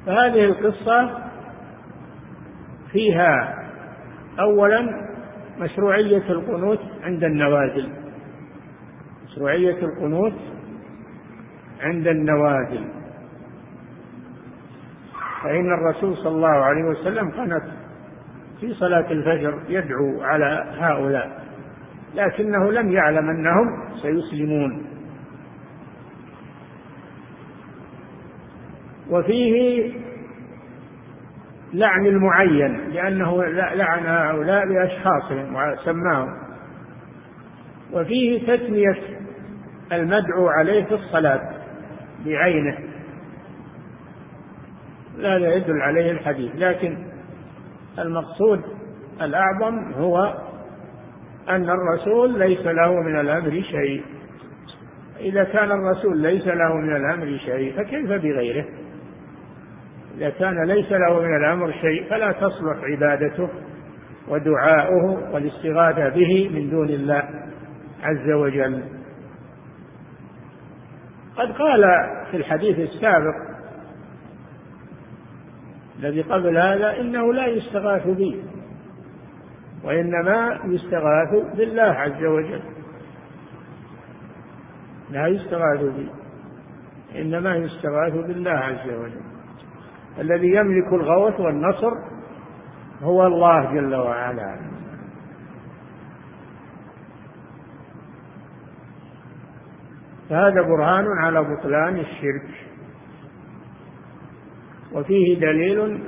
فهذه 0.06 0.44
القصة 0.44 1.10
فيها 2.92 3.54
أولا 4.40 5.11
مشروعية 5.58 6.30
القنوت 6.30 6.80
عند 7.02 7.24
النوازل 7.24 7.88
مشروعية 9.24 9.84
القنوت 9.84 10.34
عند 11.80 12.06
النوازل 12.06 12.84
فإن 15.42 15.72
الرسول 15.72 16.16
صلى 16.16 16.36
الله 16.36 16.48
عليه 16.48 16.84
وسلم 16.84 17.30
قنت 17.30 17.62
في 18.60 18.74
صلاة 18.74 19.12
الفجر 19.12 19.58
يدعو 19.68 20.22
على 20.22 20.64
هؤلاء 20.78 21.42
لكنه 22.14 22.72
لم 22.72 22.92
يعلم 22.92 23.30
أنهم 23.30 23.88
سيسلمون. 24.02 24.86
وفيه 29.10 29.92
لعن 31.72 32.06
المعين 32.06 32.90
لأنه 32.90 33.44
لعن 33.74 34.06
هؤلاء 34.06 34.68
بأشخاصهم 34.68 35.54
وسماهم 35.56 36.28
وفيه 37.92 38.56
تسمية 38.56 38.96
المدعو 39.92 40.48
عليه 40.48 40.84
في 40.84 40.94
الصلاة 40.94 41.40
بعينه. 42.26 42.78
لا 45.18 45.54
يدل 45.54 45.80
عليه 45.80 46.10
الحديث 46.10 46.52
لكن 46.54 46.98
المقصود 47.98 48.60
الأعظم 49.20 49.92
هو 49.92 50.34
أن 51.48 51.70
الرسول 51.70 52.38
ليس 52.38 52.66
له 52.66 52.94
من 52.94 53.20
الأمر 53.20 53.62
شيء. 53.70 54.02
إذا 55.20 55.44
كان 55.44 55.70
الرسول 55.72 56.18
ليس 56.18 56.46
له 56.46 56.74
من 56.74 56.96
الأمر 56.96 57.38
شيء 57.44 57.76
فكيف 57.76 58.08
بغيره؟ 58.08 58.64
إذا 60.22 60.30
كان 60.30 60.64
ليس 60.64 60.92
له 60.92 61.20
من 61.20 61.36
الأمر 61.36 61.72
شيء 61.72 62.10
فلا 62.10 62.32
تصلح 62.32 62.76
عبادته 62.82 63.48
ودعاؤه 64.28 65.34
والاستغاثة 65.34 66.08
به 66.08 66.50
من 66.54 66.70
دون 66.70 66.88
الله 66.88 67.22
عز 68.02 68.30
وجل. 68.30 68.82
قد 71.36 71.52
قال 71.52 71.84
في 72.30 72.36
الحديث 72.36 72.78
السابق 72.78 73.34
الذي 75.98 76.22
قبل 76.22 76.58
هذا 76.58 77.00
إنه 77.00 77.32
لا 77.32 77.46
يستغاث 77.46 78.08
بي 78.08 78.42
وإنما 79.84 80.60
يستغاث 80.64 81.56
بالله 81.56 81.82
عز 81.82 82.24
وجل. 82.24 82.62
لا 85.10 85.26
يستغاث 85.26 85.80
بي 85.80 86.08
إنما 87.20 87.56
يستغاث 87.56 88.12
بالله 88.12 88.50
عز 88.50 88.88
وجل. 88.88 89.31
الذي 90.18 90.54
يملك 90.54 90.92
الغوث 90.92 91.40
والنصر 91.40 91.92
هو 93.02 93.26
الله 93.26 93.74
جل 93.74 93.94
وعلا. 93.94 94.56
فهذا 100.30 100.62
برهان 100.62 101.06
على 101.18 101.42
بطلان 101.42 101.96
الشرك. 101.96 102.48
وفيه 104.92 105.40
دليل 105.40 106.04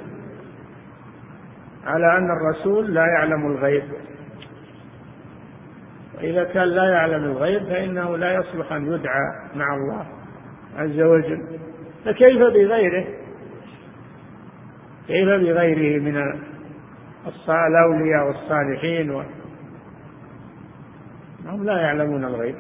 على 1.87 2.19
أن 2.19 2.31
الرسول 2.31 2.95
لا 2.95 3.07
يعلم 3.07 3.47
الغيب. 3.47 3.85
وإذا 6.15 6.45
كان 6.45 6.69
لا 6.69 6.85
يعلم 6.85 7.25
الغيب 7.25 7.63
فإنه 7.63 8.17
لا 8.17 8.35
يصلح 8.35 8.73
أن 8.73 8.93
يدعى 8.93 9.23
مع 9.57 9.75
الله 9.75 10.07
عز 10.77 11.01
وجل. 11.01 11.59
فكيف 12.05 12.39
بغيره؟ 12.39 13.24
كيف 15.07 15.29
بغيره 15.29 16.03
من 16.03 16.17
الأولياء 17.49 18.27
والصالحين 18.27 19.11
و... 19.11 19.23
هم 21.47 21.65
لا 21.65 21.81
يعلمون 21.81 22.25
الغيب 22.25 22.55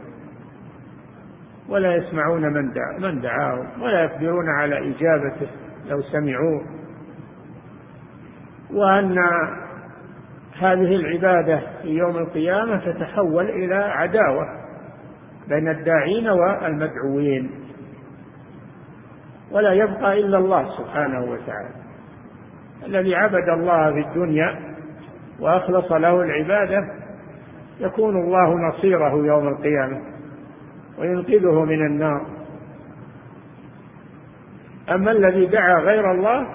ولا 1.69 1.95
يسمعون 1.95 2.43
من 2.43 2.73
دعا 2.73 2.99
من 2.99 3.21
دعاهم 3.21 3.83
ولا 3.83 4.05
يقدرون 4.05 4.49
على 4.49 4.79
إجابته 4.79 5.47
لو 5.89 6.03
سمعوه. 6.03 6.63
وأن 8.71 9.19
هذه 10.59 10.97
العبادة 10.97 11.61
في 11.83 11.89
يوم 11.89 12.17
القيامة 12.17 12.93
تتحول 12.93 13.51
إلى 13.51 13.75
عداوة 13.75 14.47
بين 15.49 15.69
الداعين 15.69 16.29
والمدعوين. 16.29 17.51
ولا 19.51 19.73
يبقى 19.73 20.21
إلا 20.21 20.39
الله 20.39 20.79
سبحانه 20.79 21.21
وتعالى. 21.25 21.84
الذي 22.87 23.15
عبد 23.15 23.49
الله 23.49 23.93
في 23.93 24.09
الدنيا 24.09 24.59
وأخلص 25.41 25.93
له 25.93 26.23
العبادة 26.23 26.85
يكون 27.81 28.17
الله 28.17 28.69
نصيره 28.69 29.27
يوم 29.27 29.49
القيامة 29.49 30.01
وينقذه 30.99 31.65
من 31.65 31.87
النار. 31.87 32.27
أما 34.91 35.11
الذي 35.11 35.47
دعا 35.47 35.81
غير 35.81 36.11
الله 36.11 36.47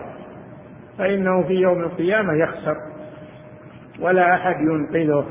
فإنه 0.97 1.43
في 1.43 1.53
يوم 1.53 1.79
القيامة 1.79 2.33
يخسر 2.33 2.75
ولا 3.99 4.33
أحد 4.33 4.55
ينقذه 4.61 5.25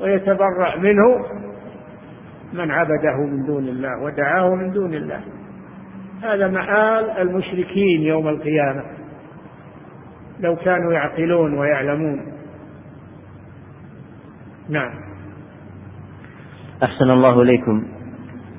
ويتبرأ 0.00 0.76
منه 0.76 1.26
من 2.52 2.70
عبده 2.70 3.16
من 3.16 3.46
دون 3.46 3.68
الله 3.68 4.02
ودعاه 4.02 4.54
من 4.54 4.70
دون 4.70 4.94
الله. 4.94 5.20
هذا 6.22 6.48
مآل 6.48 7.10
المشركين 7.10 8.02
يوم 8.02 8.28
القيامة. 8.28 8.97
لو 10.40 10.56
كانوا 10.56 10.92
يعقلون 10.92 11.58
ويعلمون. 11.58 12.20
نعم. 14.68 14.90
أحسن 16.82 17.10
الله 17.10 17.42
إليكم. 17.42 17.84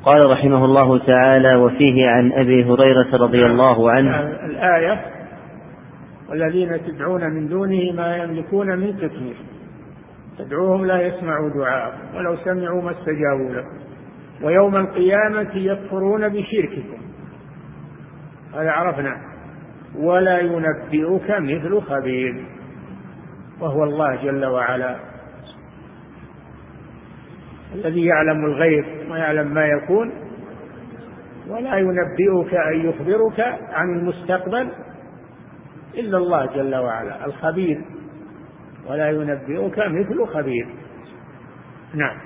قال 0.03 0.33
رحمه 0.33 0.65
الله 0.65 1.05
تعالى 1.05 1.57
وفيه 1.57 2.09
عن 2.09 2.31
أبي 2.31 2.63
هريرة 2.63 3.17
رضي 3.23 3.45
الله 3.45 3.91
عنه. 3.91 4.19
الآية 4.45 5.05
والذين 6.29 6.85
تدعون 6.87 7.29
من 7.29 7.47
دونه 7.47 7.91
ما 7.91 8.17
يملكون 8.17 8.79
من 8.79 8.97
تكليف 8.97 9.37
تدعوهم 10.37 10.85
لا 10.85 11.01
يسمعوا 11.01 11.49
دعاءكم 11.49 12.15
ولو 12.15 12.35
سمعوا 12.35 12.81
ما 12.81 12.91
استجابوا 12.91 13.53
لكم 13.53 13.79
ويوم 14.43 14.75
القيامة 14.75 15.55
يكفرون 15.55 16.29
بشرككم. 16.29 16.97
هذا 18.55 18.71
عرفنا 18.71 19.17
ولا 19.95 20.39
ينبئك 20.39 21.31
مثل 21.31 21.81
خبير 21.81 22.45
وهو 23.61 23.83
الله 23.83 24.15
جل 24.15 24.45
وعلا. 24.45 24.95
الذي 27.75 28.05
يعلم 28.05 28.45
الغيب 28.45 28.85
ويعلم 29.11 29.53
ما 29.53 29.65
يكون 29.65 30.11
ولا 31.49 31.77
ينبئك 31.77 32.53
أن 32.53 32.89
يخبرك 32.89 33.39
عن 33.71 33.99
المستقبل 33.99 34.69
إلا 35.97 36.17
الله 36.17 36.45
جل 36.45 36.75
وعلا 36.75 37.25
الخبير. 37.25 37.81
ولا 38.89 39.09
ينبئك 39.09 39.79
مثل 39.79 40.25
خبير. 40.33 40.67
نعم. 41.93 42.17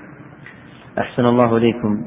أحسن 0.99 1.25
الله 1.25 1.57
إليكم. 1.57 2.05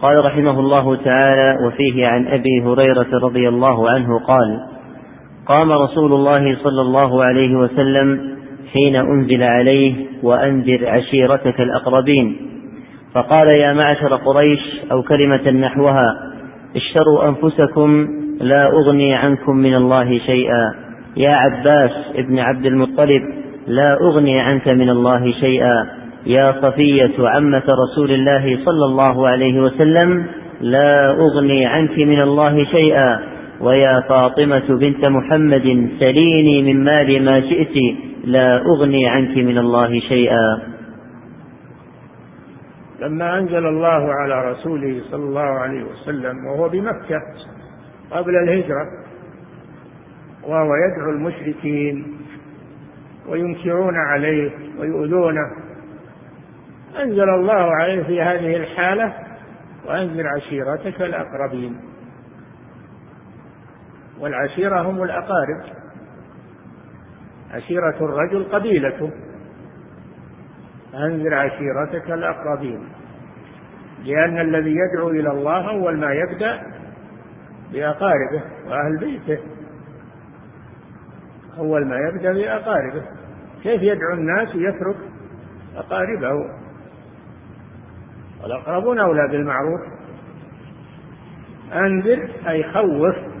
قال 0.00 0.24
رحمه 0.24 0.60
الله 0.60 1.04
تعالى 1.04 1.66
وفيه 1.66 2.06
عن 2.06 2.26
أبي 2.26 2.62
هريرة 2.62 3.18
رضي 3.22 3.48
الله 3.48 3.90
عنه 3.90 4.18
قال 4.18 4.73
قام 5.46 5.72
رسول 5.72 6.12
الله 6.12 6.56
صلى 6.62 6.80
الله 6.80 7.24
عليه 7.24 7.56
وسلم 7.56 8.36
حين 8.72 8.96
أنزل 8.96 9.42
عليه 9.42 9.94
وأنذر 10.22 10.88
عشيرتك 10.88 11.60
الأقربين. 11.60 12.36
فقال 13.14 13.56
يا 13.58 13.72
معشر 13.72 14.16
قريش 14.16 14.60
أو 14.92 15.02
كلمة 15.02 15.50
نحوها 15.50 16.32
اشتروا 16.76 17.28
أنفسكم 17.28 18.08
لا 18.40 18.66
أغني 18.66 19.14
عنكم 19.14 19.56
من 19.56 19.74
الله 19.74 20.18
شيئا. 20.18 20.74
يا 21.16 21.30
عباس 21.30 21.92
ابن 22.14 22.38
عبد 22.38 22.66
المطلب 22.66 23.22
لا 23.66 23.98
أغني 24.00 24.40
عنك 24.40 24.68
من 24.68 24.90
الله 24.90 25.32
شيئا. 25.40 25.86
يا 26.26 26.54
صفية 26.62 27.28
عمة 27.28 27.62
رسول 27.68 28.10
الله 28.10 28.58
صلى 28.64 28.84
الله 28.84 29.28
عليه 29.28 29.60
وسلم 29.60 30.26
لا 30.60 31.10
أغني 31.10 31.66
عنك 31.66 31.98
من 31.98 32.22
الله 32.22 32.64
شيئا. 32.64 33.33
ويا 33.64 34.00
فاطمة 34.08 34.78
بنت 34.78 35.04
محمد 35.04 35.90
سليني 36.00 36.62
من 36.62 36.84
مال 36.84 37.24
ما 37.24 37.40
شئت 37.40 37.76
لا 38.24 38.62
أغني 38.62 39.08
عنك 39.08 39.36
من 39.36 39.58
الله 39.58 40.00
شيئا. 40.00 40.74
لما 43.00 43.38
أنزل 43.38 43.66
الله 43.66 44.12
على 44.12 44.50
رسوله 44.50 45.00
صلى 45.10 45.24
الله 45.24 45.40
عليه 45.40 45.84
وسلم 45.84 46.46
وهو 46.46 46.68
بمكة 46.68 47.22
قبل 48.10 48.36
الهجرة 48.36 48.86
وهو 50.42 50.70
يدعو 50.74 51.10
المشركين 51.10 52.06
وينكرون 53.28 53.94
عليه 53.96 54.50
ويؤذونه 54.80 55.46
أنزل 57.02 57.30
الله 57.30 57.74
عليه 57.74 58.02
في 58.02 58.22
هذه 58.22 58.56
الحالة 58.56 59.12
وأنزل 59.86 60.26
عشيرتك 60.26 61.02
الأقربين. 61.02 61.76
والعشيرة 64.20 64.80
هم 64.82 65.02
الأقارب. 65.02 65.62
عشيرة 67.50 67.96
الرجل 68.00 68.44
قبيلته. 68.44 69.10
أنذر 70.94 71.34
عشيرتك 71.34 72.10
الأقربين. 72.10 72.88
لأن 74.04 74.38
الذي 74.38 74.74
يدعو 74.76 75.10
إلى 75.10 75.30
الله 75.30 75.70
أول 75.70 75.98
ما 75.98 76.12
يبدأ 76.12 76.62
بأقاربه 77.72 78.42
وأهل 78.66 78.98
بيته. 79.00 79.42
أول 81.58 81.86
ما 81.86 81.96
يبدأ 81.96 82.32
بأقاربه. 82.32 83.02
كيف 83.62 83.82
يدعو 83.82 84.14
الناس 84.14 84.56
ويترك 84.56 84.96
أقاربه؟ 85.76 86.50
والأقربون 88.42 88.98
أولى 88.98 89.28
بالمعروف. 89.28 89.80
أنذر 91.72 92.30
أي 92.48 92.64
خوف 92.64 93.33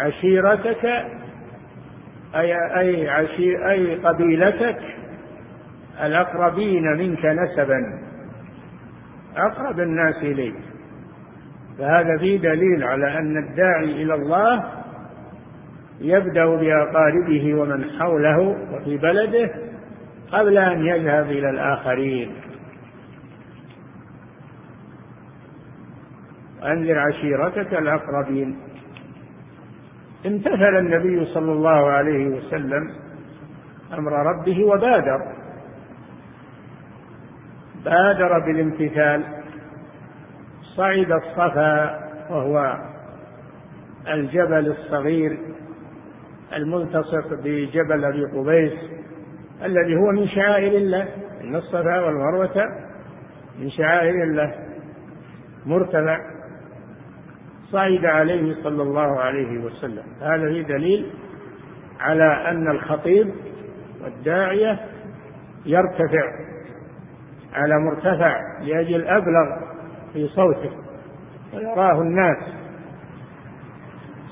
عشيرتك 0.00 0.84
أي 2.34 2.80
أي 2.80 3.08
عشير 3.08 3.70
أي 3.70 3.94
قبيلتك 3.94 4.78
الأقربين 6.02 6.82
منك 6.82 7.24
نسبا. 7.26 8.00
أقرب 9.36 9.80
الناس 9.80 10.16
إليك. 10.16 10.54
فهذا 11.78 12.18
فيه 12.18 12.38
دليل 12.38 12.84
على 12.84 13.18
أن 13.18 13.36
الداعي 13.36 14.02
إلى 14.02 14.14
الله 14.14 14.64
يبدأ 16.00 16.46
بأقاربه 16.46 17.54
ومن 17.54 17.90
حوله 17.98 18.56
وفي 18.72 18.96
بلده 18.96 19.50
قبل 20.32 20.58
أن 20.58 20.86
يذهب 20.86 21.30
إلى 21.30 21.50
الآخرين. 21.50 22.34
أنذر 26.64 26.98
عشيرتك 26.98 27.74
الأقربين. 27.74 28.69
امتثل 30.26 30.78
النبي 30.78 31.24
صلى 31.24 31.52
الله 31.52 31.90
عليه 31.90 32.26
وسلم 32.26 32.90
أمر 33.98 34.12
ربه 34.12 34.64
وبادر. 34.64 35.20
بادر 37.84 38.38
بالامتثال. 38.38 39.24
صعد 40.76 41.12
الصفا 41.12 42.00
وهو 42.30 42.78
الجبل 44.08 44.66
الصغير 44.68 45.38
الملتصق 46.56 47.34
بجبل 47.44 48.04
أبي 48.04 48.24
قبيس 48.24 48.72
الذي 49.64 49.96
هو 49.96 50.12
من 50.12 50.28
شعائر 50.28 50.76
الله. 50.76 51.08
إن 51.40 51.56
الصفا 51.56 52.00
والمروة 52.00 52.86
من 53.58 53.70
شعائر 53.70 54.22
الله. 54.24 54.54
مرتفع. 55.66 56.29
صعد 57.72 58.04
عليه 58.04 58.62
صلى 58.62 58.82
الله 58.82 59.20
عليه 59.20 59.58
وسلم. 59.58 60.04
هذا 60.20 60.48
فيه 60.48 60.62
دليل 60.62 61.10
على 62.00 62.50
أن 62.50 62.70
الخطيب 62.70 63.34
والداعية 64.02 64.80
يرتفع 65.66 66.24
على 67.52 67.74
مرتفع 67.78 68.40
لأجل 68.62 69.06
أبلغ 69.06 69.46
في 70.12 70.28
صوته 70.28 70.70
ويراه 71.54 72.02
الناس. 72.02 72.38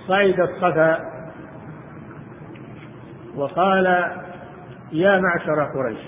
صعد 0.07 0.41
الصفا 0.41 0.99
وقال 3.37 3.87
يا 4.93 5.21
معشر 5.21 5.65
قريش 5.65 6.01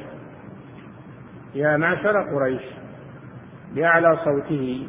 يا 1.54 1.76
معشر 1.76 2.22
قريش 2.22 2.62
بأعلى 3.74 4.18
صوته 4.24 4.88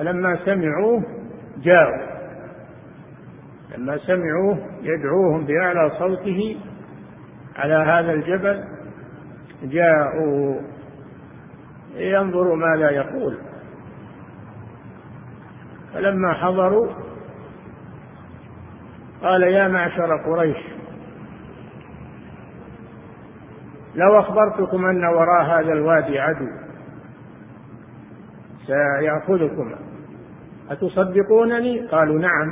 فلما 0.00 0.38
سمعوه 0.44 1.02
جاءوا. 1.56 2.10
لما 3.76 3.98
سمعوه 3.98 4.58
يدعوهم 4.82 5.46
بأعلى 5.46 5.90
صوته 5.98 6.56
على 7.56 7.74
هذا 7.74 8.12
الجبل 8.12 8.64
جاءوا 9.62 10.60
ينظروا 11.94 12.56
ماذا 12.56 12.90
يقول. 12.90 13.38
فلما 15.94 16.32
حضروا 16.32 16.88
قال 19.22 19.42
يا 19.42 19.68
معشر 19.68 20.16
قريش 20.16 20.56
لو 23.94 24.18
أخبرتكم 24.20 24.84
أن 24.84 25.04
وراء 25.04 25.44
هذا 25.44 25.72
الوادي 25.72 26.18
عدو 26.20 26.48
سيأخذكم 28.66 29.89
أتصدقونني؟ 30.70 31.86
قالوا 31.86 32.18
نعم. 32.18 32.48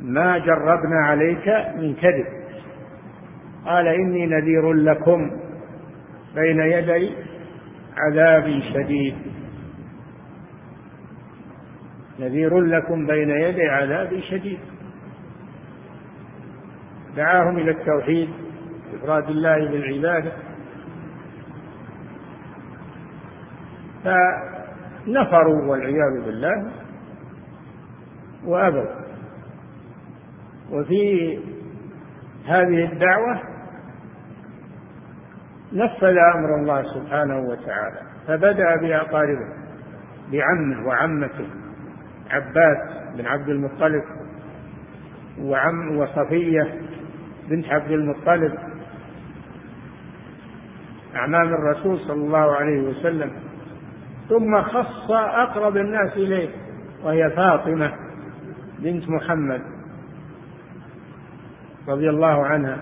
ما 0.00 0.38
جربنا 0.38 1.06
عليك 1.06 1.48
من 1.76 1.94
كذب. 1.94 2.26
قال 3.66 3.88
إني 3.88 4.26
نذير 4.26 4.72
لكم 4.72 5.30
بين 6.34 6.60
يدي 6.60 7.14
عذاب 7.96 8.60
شديد. 8.74 9.14
نذير 12.20 12.60
لكم 12.60 13.06
بين 13.06 13.30
يدي 13.30 13.68
عذاب 13.68 14.20
شديد. 14.30 14.58
دعاهم 17.16 17.58
إلى 17.58 17.70
التوحيد 17.70 18.28
إفراد 18.94 19.30
الله 19.30 19.70
بالعبادة. 19.70 20.32
فنفروا 25.06 25.70
والعياذ 25.70 26.24
بالله 26.24 26.72
وأبوا. 28.44 29.02
وفي 30.70 31.38
هذه 32.46 32.92
الدعوة 32.92 33.42
نفذ 35.72 36.16
أمر 36.34 36.54
الله 36.60 36.82
سبحانه 36.82 37.38
وتعالى 37.38 38.00
فبدأ 38.26 38.76
بأقاربه 38.76 39.48
بعمه 40.32 40.86
وعمته 40.86 41.46
عباس 42.30 42.78
بن 43.16 43.26
عبد 43.26 43.48
المطلب 43.48 44.02
وعم 45.40 45.96
وصفية 45.96 46.80
بنت 47.48 47.66
عبد 47.66 47.90
المطلب 47.90 48.58
أعمام 51.16 51.54
الرسول 51.54 51.98
صلى 51.98 52.24
الله 52.24 52.56
عليه 52.56 52.80
وسلم. 52.82 53.32
ثم 54.28 54.62
خص 54.62 55.10
أقرب 55.10 55.76
الناس 55.76 56.12
إليه 56.16 56.48
وهي 57.04 57.30
فاطمة 57.30 57.92
بنت 58.78 59.08
محمد 59.08 59.62
رضي 61.88 62.10
الله 62.10 62.46
عنها. 62.46 62.80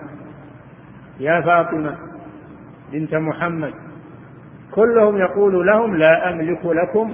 يا 1.19 1.41
فاطمة 1.41 1.97
بنت 2.91 3.15
محمد 3.15 3.73
كلهم 4.71 5.17
يقول 5.17 5.67
لهم 5.67 5.95
لا 5.95 6.29
أملك 6.29 6.65
لكم 6.65 7.13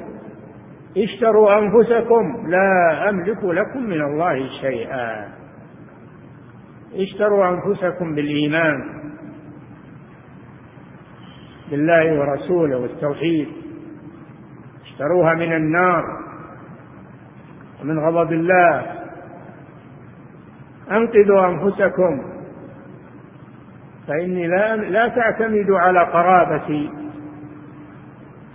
اشتروا 0.98 1.58
أنفسكم 1.60 2.48
لا 2.48 3.10
أملك 3.10 3.44
لكم 3.44 3.84
من 3.84 4.02
الله 4.02 4.50
شيئا. 4.62 5.30
اشتروا 6.96 7.50
أنفسكم 7.50 8.16
بالإيمان 8.16 8.84
بالله 11.72 12.20
ورسوله 12.20 12.78
والتوحيد. 12.78 13.48
اشتروها 14.98 15.34
من 15.34 15.54
النار 15.54 16.04
ومن 17.82 18.00
غضب 18.00 18.32
الله. 18.32 18.86
أنقذوا 20.92 21.48
أنفسكم. 21.48 22.22
فإني 24.08 24.48
لا 24.48 24.76
لا 24.76 25.08
تعتمدوا 25.08 25.80
على 25.80 26.00
قرابتي. 26.00 26.92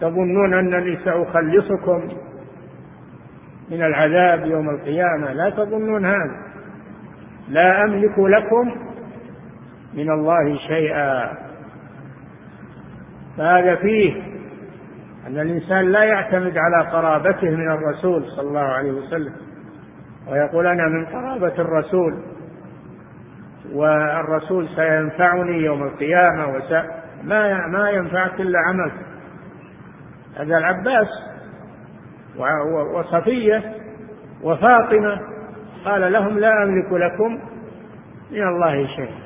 تظنون 0.01 0.55
أنني 0.55 0.99
سأخلصكم 1.05 2.09
من 3.71 3.83
العذاب 3.83 4.47
يوم 4.47 4.71
القيامة. 4.71 5.33
لا 5.33 5.51
تظنون 5.51 6.07
هذا. 6.07 6.37
لا 7.49 7.85
أملك 7.85 8.19
لكم 8.19 8.77
من 9.95 10.11
الله 10.11 10.57
شيئا. 10.57 11.33
فهذا 13.37 13.75
فيه 13.75 14.32
أن 15.27 15.41
الإنسان 15.41 15.93
لا 15.93 16.05
يعتمد 16.05 16.59
على 16.59 16.91
قرابته 16.91 17.51
من 17.51 17.71
الرسول 17.71 18.25
صلى 18.37 18.49
الله 18.49 18.61
عليه 18.61 18.93
وسلم 18.93 19.33
ويقول 20.29 20.67
أنا 20.67 20.89
من 20.89 21.07
قرابة 21.07 21.55
الرسول 21.59 22.23
والرسول 23.73 24.69
سينفعني 24.77 25.65
يوم 25.65 25.83
القيامة 25.83 26.57
وس 26.57 26.73
ما 27.25 27.67
ما 27.67 27.91
ينفعك 27.91 28.41
إلا 28.41 28.59
عملك 28.59 28.95
هذا 30.37 30.59
العباس 30.59 31.09
وصفية 32.95 33.63
وفاطمة 34.43 35.21
قال 35.85 36.13
لهم 36.13 36.39
لا 36.39 36.63
أملك 36.63 36.93
لكم 36.93 37.39
من 38.31 38.49
الله 38.49 38.87
شيئا 38.87 39.23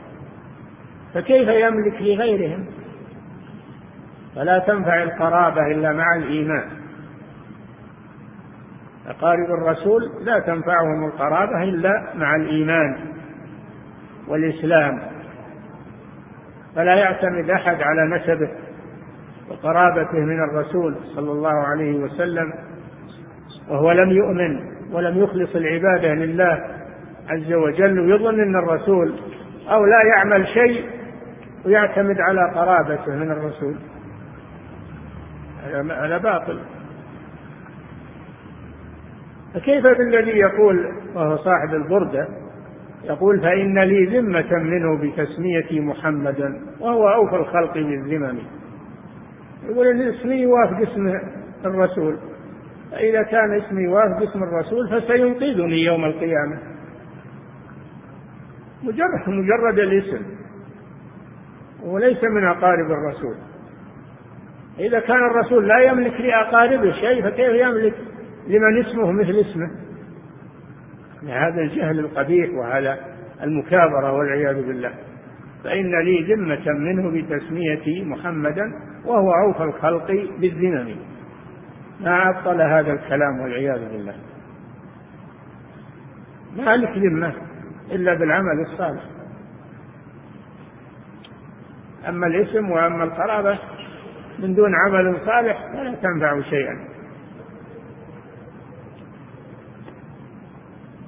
فكيف 1.15 1.49
يملك 1.49 2.03
لغيرهم؟ 2.03 2.67
فلا 4.37 4.59
تنفع 4.59 5.03
القرابة 5.03 5.67
إلا 5.67 5.93
مع 5.93 6.17
الإيمان. 6.17 6.65
أقارب 9.07 9.51
الرسول 9.51 10.03
لا 10.25 10.39
تنفعهم 10.39 11.07
القرابة 11.07 11.63
إلا 11.63 12.07
مع 12.15 12.37
الإيمان 12.37 12.97
والإسلام. 14.29 15.01
فلا 16.75 16.95
يعتمد 16.95 17.51
أحد 17.51 17.83
على 17.83 18.17
نسبه 18.17 18.49
وقرابته 19.51 20.19
من 20.19 20.45
الرسول 20.45 20.95
صلى 21.15 21.33
الله 21.33 21.67
عليه 21.67 21.99
وسلم 21.99 22.53
وهو 23.69 23.93
لم 23.93 24.11
يؤمن 24.11 24.61
ولم 24.93 25.23
يخلص 25.23 25.57
العبادة 25.57 26.15
لله 26.15 26.65
عز 27.29 27.53
وجل 27.53 28.01
ويظن 28.01 28.41
أن 28.41 28.57
الرسول 28.57 29.15
أو 29.71 29.85
لا 29.85 30.03
يعمل 30.17 30.47
شيء 30.47 30.85
ويعتمد 31.65 32.21
على 32.21 32.51
قرابته 32.55 33.15
من 33.15 33.31
الرسول. 33.31 33.77
هذا 36.05 36.19
باطل. 36.19 36.61
فكيف 39.55 39.87
بالذي 39.87 40.39
يقول 40.39 40.93
وهو 41.15 41.37
صاحب 41.37 41.75
البردة؟ 41.75 42.29
يقول 43.05 43.41
فإن 43.41 43.79
لي 43.79 44.19
ذمة 44.19 44.53
منه 44.53 44.99
بتسميتي 44.99 45.81
محمدا 45.81 46.61
وهو 46.81 47.09
أوفى 47.09 47.37
الخلق 47.37 47.75
بالذمم. 47.75 48.39
يقول 49.69 49.87
إن 49.87 50.01
اسمي 50.01 50.35
يوافق 50.35 50.91
اسم 50.91 51.21
الرسول. 51.65 52.19
فإذا 52.91 53.23
كان 53.23 53.55
اسمي 53.55 53.83
يوافق 53.83 54.23
اسم 54.23 54.43
الرسول 54.43 54.89
فسينقذني 54.89 55.85
يوم 55.85 56.05
القيامة. 56.05 56.59
مجرد 58.83 59.29
مجرد 59.29 59.79
الاسم. 59.79 60.23
وليس 61.83 62.25
من 62.25 62.45
أقارب 62.45 62.91
الرسول. 62.91 63.35
إذا 64.79 65.01
كان 65.01 65.17
الرسول 65.31 65.69
لا 65.69 65.79
يملك 65.79 66.21
لأقاربه 66.21 66.93
شيء 66.93 67.23
فكيف 67.23 67.53
يملك 67.53 67.95
لمن 68.47 68.81
اسمه 68.81 69.13
مثل 69.13 69.31
اسمه؟ 69.31 69.71
هذا 71.29 71.61
الجهل 71.61 71.99
القبيح 71.99 72.51
وهذا 72.55 72.99
المكابرة 73.43 74.13
والعياذ 74.13 74.67
بالله. 74.67 74.93
فإن 75.65 76.05
لي 76.05 76.35
ذمة 76.35 76.73
منه 76.73 77.11
بتسميتي 77.11 78.05
محمدا 78.05 78.73
وهو 79.05 79.33
أوفى 79.33 79.63
الخلق 79.63 80.07
بالذمم. 80.39 80.97
ما 82.01 82.17
عطل 82.17 82.63
هذا 82.63 82.93
الكلام 82.93 83.41
والعياذ 83.41 83.89
بالله. 83.93 84.15
ما 86.57 86.77
لك 86.77 86.99
ذمة 86.99 87.33
إلا 87.93 88.15
بالعمل 88.15 88.61
الصالح. 88.61 89.03
أما 92.09 92.27
الاسم 92.27 92.71
وأما 92.71 93.05
القرابة 93.05 93.59
من 94.39 94.55
دون 94.55 94.75
عمل 94.75 95.17
صالح 95.27 95.67
فلا 95.73 95.95
تنفع 95.95 96.41
شيئا. 96.41 96.79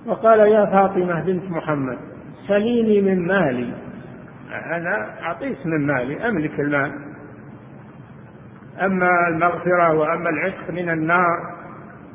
وقال 0.06 0.38
يا 0.38 0.66
فاطمة 0.66 1.20
بنت 1.20 1.50
محمد 1.50 1.98
سليني 2.48 3.00
من 3.00 3.26
مالي. 3.26 3.74
أنا 4.50 5.20
أعطيك 5.22 5.66
من 5.66 5.86
مالي 5.86 6.28
أملك 6.28 6.60
المال. 6.60 6.92
أما 8.82 9.28
المغفرة 9.28 9.94
وأما 9.94 10.30
العتق 10.30 10.70
من 10.70 10.90
النار 10.90 11.58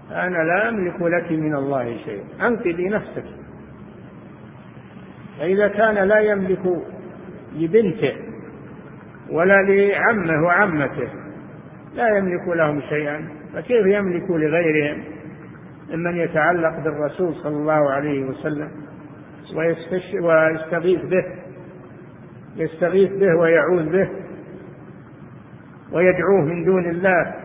فأنا 0.09 0.37
لا 0.37 0.69
أملك 0.69 1.01
لك 1.01 1.31
من 1.31 1.55
الله 1.55 1.97
شيئا 2.05 2.47
أنقذي 2.47 2.89
نفسك. 2.89 3.25
فإذا 5.39 5.67
كان 5.67 5.95
لا 5.95 6.19
يملك 6.19 6.83
لبنته 7.55 8.13
ولا 9.33 9.61
لعمه 9.61 10.43
وعمته. 10.43 11.09
لا 11.95 12.17
يملك 12.17 12.47
لهم 12.47 12.81
شيئا. 12.89 13.43
فكيف 13.53 13.85
يملك 13.85 14.29
لغيرهم 14.29 15.03
ممن 15.93 16.17
يتعلق 16.17 16.79
بالرسول 16.83 17.33
صلى 17.35 17.55
الله 17.55 17.91
عليه 17.91 18.25
وسلم 18.25 18.69
ويستغيث 20.21 21.05
به 21.05 21.25
يستغيث 22.55 23.11
به 23.11 23.35
ويعوذ 23.35 23.89
به 23.89 24.09
ويدعوه 25.91 26.41
من 26.41 26.63
دون 26.65 26.89
الله 26.89 27.35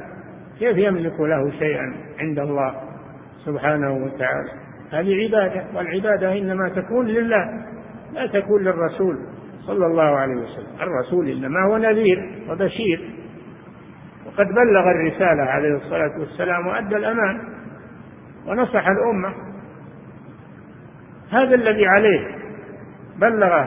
كيف 0.58 0.76
يملك 0.76 1.20
له 1.20 1.50
شيئا 1.50 1.94
عند 2.18 2.38
الله 2.38 2.74
سبحانه 3.44 3.92
وتعالى؟ 3.92 4.50
هذه 4.92 5.24
عبادة 5.24 5.64
والعبادة 5.74 6.38
إنما 6.38 6.68
تكون 6.68 7.06
لله 7.06 7.64
لا 8.12 8.26
تكون 8.26 8.62
للرسول. 8.62 9.18
صلى 9.68 9.86
الله 9.86 10.16
عليه 10.16 10.34
وسلم. 10.34 10.66
الرسول 10.80 11.28
إنما 11.28 11.64
هو 11.66 11.76
نذير 11.76 12.30
وبشير. 12.50 13.10
وقد 14.26 14.46
بلغ 14.46 14.90
الرسالة 14.90 15.42
عليه 15.42 15.76
الصلاة 15.76 16.20
والسلام 16.20 16.66
وأدى 16.66 16.96
الأمان 16.96 17.40
ونصح 18.46 18.88
الأمة. 18.88 19.34
هذا 21.30 21.54
الذي 21.54 21.86
عليه 21.86 22.26
بلغ 23.18 23.66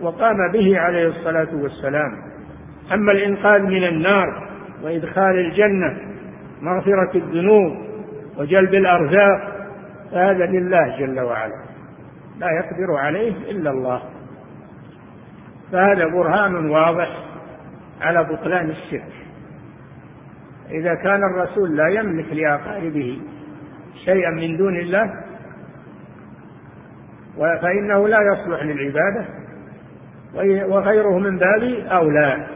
وقام 0.00 0.52
به 0.52 0.80
عليه 0.80 1.08
الصلاة 1.08 1.48
والسلام. 1.54 2.12
أما 2.92 3.12
الإنقاذ 3.12 3.62
من 3.62 3.84
النار 3.84 4.48
وإدخال 4.82 5.38
الجنة 5.38 5.96
مغفرة 6.62 7.10
الذنوب 7.14 7.76
وجلب 8.38 8.74
الأرزاق 8.74 9.66
فهذا 10.12 10.46
لله 10.46 10.98
جل 10.98 11.20
وعلا. 11.20 11.62
لا 12.38 12.46
يقدر 12.50 12.96
عليه 12.96 13.50
إلا 13.50 13.70
الله. 13.70 14.02
فهذا 15.72 16.06
برهان 16.06 16.70
واضح 16.70 17.08
على 18.00 18.24
بطلان 18.24 18.70
الشرك. 18.70 19.12
إذا 20.70 20.94
كان 20.94 21.20
الرسول 21.24 21.76
لا 21.76 21.88
يملك 21.88 22.32
لأقاربه 22.32 23.18
شيئا 24.04 24.30
من 24.30 24.56
دون 24.56 24.76
الله 24.76 25.14
فإنه 27.36 28.08
لا 28.08 28.18
يصلح 28.32 28.62
للعبادة 28.62 29.26
وغيره 30.68 31.18
من 31.18 31.38
باب 31.38 31.62
أولى 31.90 32.46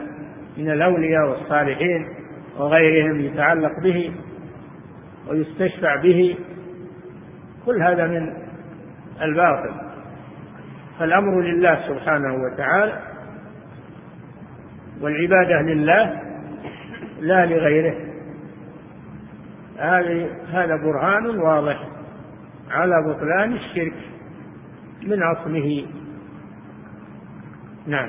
من 0.57 0.71
الأولياء 0.71 1.29
والصالحين 1.29 2.09
وغيرهم 2.59 3.21
يتعلق 3.21 3.81
به 3.83 4.12
ويستشفع 5.29 5.97
به. 5.97 6.39
كل 7.67 7.83
هذا 7.83 8.07
من 8.07 8.33
الباطل. 9.23 9.71
فالأمر 10.99 11.41
لله 11.41 11.89
سبحانه 11.89 12.35
وتعالى 12.35 12.99
والعبادة 15.01 15.62
لله 15.62 16.20
لا 17.20 17.47
لغيره. 17.47 17.94
هذا 20.53 20.76
برهان 20.76 21.26
واضح 21.26 21.88
على 22.70 22.94
بطلان 23.09 23.53
الشرك 23.53 23.94
من 25.07 25.22
أصله 25.22 25.86
نعم. 27.86 28.09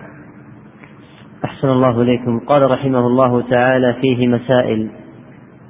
أحسن 1.45 1.67
الله 1.67 2.01
إليكم. 2.01 2.39
قال 2.39 2.71
رحمه 2.71 2.99
الله 2.99 3.49
تعالى 3.49 3.93
فيه 4.01 4.27
مسائل. 4.27 4.89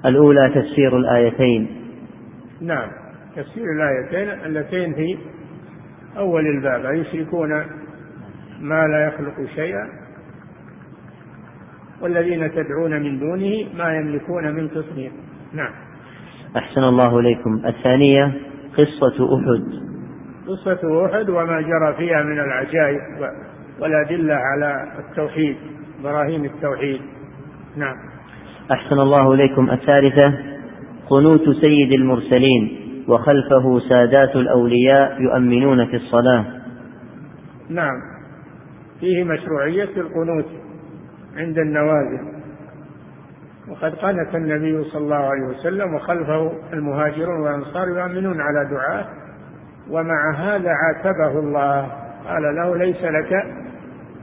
الأولى 0.05 0.51
تفسير 0.55 0.97
الآيتين. 0.97 1.67
نعم. 2.61 2.89
تفسير 3.35 3.63
الآيتين 3.63 4.45
اللتين 4.45 4.93
في 4.93 5.17
أول 6.17 6.47
الباب. 6.47 6.85
أيشركون 6.85 7.49
ما 8.61 8.87
لا 8.87 9.07
يخلق 9.07 9.49
شيئا؟ 9.55 10.06
والذين 12.01 12.51
تدعون 12.51 13.01
من 13.01 13.19
دونه 13.19 13.65
ما 13.77 13.95
يملكون 13.95 14.55
من 14.55 14.67
قطمير 14.67 15.11
نعم. 15.53 15.71
أحسن 16.57 16.83
الله 16.83 17.19
إليكم. 17.19 17.61
الثانية 17.65 18.33
قصة 18.77 19.35
أحد. 19.35 19.63
قصة 20.47 21.05
أحد 21.05 21.29
وما 21.29 21.61
جرى 21.61 21.93
فيها 21.97 22.23
من 22.23 22.39
العجائب 22.39 23.01
والأدلة 23.79 24.33
على 24.33 24.91
التوحيد 24.99 25.55
براهين 26.03 26.45
التوحيد. 26.45 27.01
نعم. 27.77 27.95
أحسن 28.71 28.99
الله 28.99 29.33
إليكم. 29.33 29.69
الثالثة 29.69 30.37
قنوت 31.09 31.49
سيد 31.49 31.91
المرسلين 31.91 32.77
وخلفه 33.07 33.79
سادات 33.89 34.35
الأولياء 34.35 35.21
يؤمنون 35.21 35.85
في 35.85 35.95
الصلاة. 35.95 36.45
نعم. 37.69 38.01
فيه 38.99 39.23
مشروعية 39.23 39.89
القنوت. 39.97 40.66
عند 41.37 41.57
النوازل 41.57 42.37
وقد 43.69 43.95
قنت 43.95 44.35
النبي 44.35 44.83
صلى 44.83 45.01
الله 45.01 45.29
عليه 45.29 45.41
وسلم 45.41 45.93
وخلفه 45.93 46.51
المهاجرون 46.73 47.41
والأنصار 47.41 47.87
يؤمنون 47.87 48.41
على 48.41 48.69
دعاه 48.71 49.05
ومع 49.89 50.31
هذا 50.37 50.71
عاتبه 50.71 51.39
الله. 51.39 51.91
قال 52.27 52.55
له 52.55 52.77
ليس 52.77 53.03
لك 53.03 53.33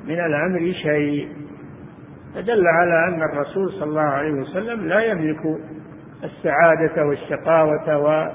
من 0.06 0.20
الأمر 0.20 0.72
شيء. 0.82 1.28
فدل 2.34 2.66
على 2.66 3.08
أن 3.08 3.22
الرسول 3.22 3.70
صلى 3.70 3.88
الله 3.88 4.00
عليه 4.00 4.32
وسلم 4.32 4.88
لا 4.88 5.00
يملك 5.04 5.40
السعادة 6.24 7.06
والشقاوة 7.06 8.32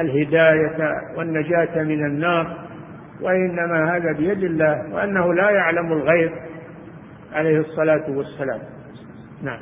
الهداية 0.00 0.92
والنجاة 1.16 1.82
من 1.82 2.06
النار 2.06 2.56
وإنما 3.20 3.96
هذا 3.96 4.12
بيد 4.12 4.42
الله 4.42 4.94
وأنه 4.94 5.34
لا 5.34 5.50
يعلم 5.50 5.92
الغيب. 5.92 6.32
عليه 7.32 7.58
الصلاة 7.58 8.10
والسلام. 8.10 8.60
نعم. 9.42 9.60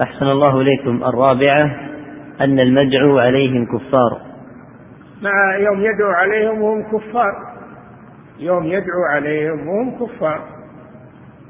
أحسن 0.00 0.26
الله 0.26 0.60
إليكم. 0.60 1.04
الرابعة 1.04 1.64
أن 2.40 2.60
المدعو 2.60 3.18
عليهم 3.18 3.66
كفار. 3.66 4.20
مع 5.22 5.56
يوم 5.56 5.80
يدعو 5.80 6.10
عليهم 6.10 6.62
وهم 6.62 6.82
كفار. 6.82 7.32
يوم 8.38 8.64
يدعو 8.64 9.04
عليهم 9.10 9.68
وهم 9.68 10.06
كفار. 10.06 10.48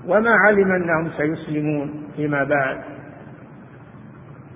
وما 0.06 0.30
علم 0.30 0.72
أنهم 0.72 1.10
سيسلمون 1.16 2.08
فيما 2.16 2.44
بعد. 2.44 2.78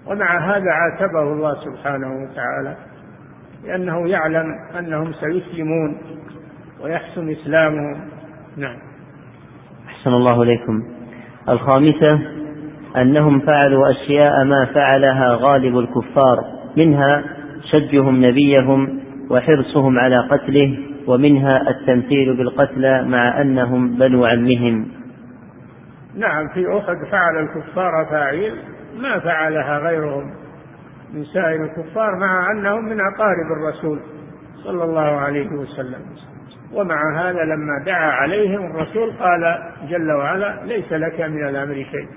ومع 0.06 0.56
هذا 0.56 0.70
عاتبه 0.70 1.22
الله 1.22 1.54
سبحانه 1.64 2.22
وتعالى 2.22 2.76
لأنه 3.64 4.08
يعلم 4.08 4.46
أنهم 4.78 5.12
سيسلمون 5.12 5.98
ويحسن 6.80 7.30
إسلامهم. 7.30 8.00
نعم. 8.56 8.89
أحسن 10.00 10.14
الله 10.14 10.42
إليكم. 10.42 10.82
الخامسة 11.48 12.20
أنهم 12.96 13.40
فعلوا 13.40 13.90
أشياء 13.90 14.44
ما 14.44 14.64
فعلها 14.64 15.34
غالب 15.34 15.78
الكفار 15.78 16.44
منها 16.76 17.24
شجهم 17.72 18.24
نبيهم 18.24 19.00
وحرصهم 19.30 19.98
على 19.98 20.28
قتله 20.30 20.78
ومنها 21.06 21.70
التمثيل 21.70 22.36
بالقتلى 22.36 23.04
مع 23.04 23.40
أنهم 23.40 23.98
بنو 23.98 24.24
عمهم. 24.24 24.88
نعم 26.16 26.48
في 26.48 26.78
أحد 26.78 26.96
فعل 27.10 27.36
الكفار 27.36 28.06
فاعيل 28.10 28.54
ما 29.00 29.18
فعلها 29.18 29.78
غيرهم 29.78 30.30
من 31.14 31.24
سائر 31.24 31.64
الكفار 31.64 32.16
مع 32.16 32.52
أنهم 32.52 32.84
من 32.84 33.00
أقارب 33.00 33.52
الرسول 33.56 34.00
صلى 34.64 34.84
الله 34.84 35.00
عليه 35.00 35.48
وسلم. 35.48 36.00
ومع 36.74 37.20
هذا 37.20 37.44
لما 37.44 37.84
دعا 37.86 38.10
عليهم 38.10 38.66
الرسول 38.66 39.12
قال 39.12 39.58
جل 39.88 40.12
وعلا 40.12 40.64
ليس 40.64 40.92
لك 40.92 41.20
من 41.20 41.48
الأمر 41.48 41.74
شيء. 41.74 42.08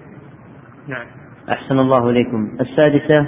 نعم. 0.88 1.06
أحسن 1.49 1.80
الله 1.80 2.10
إليكم. 2.10 2.58
السادسة 2.62 3.28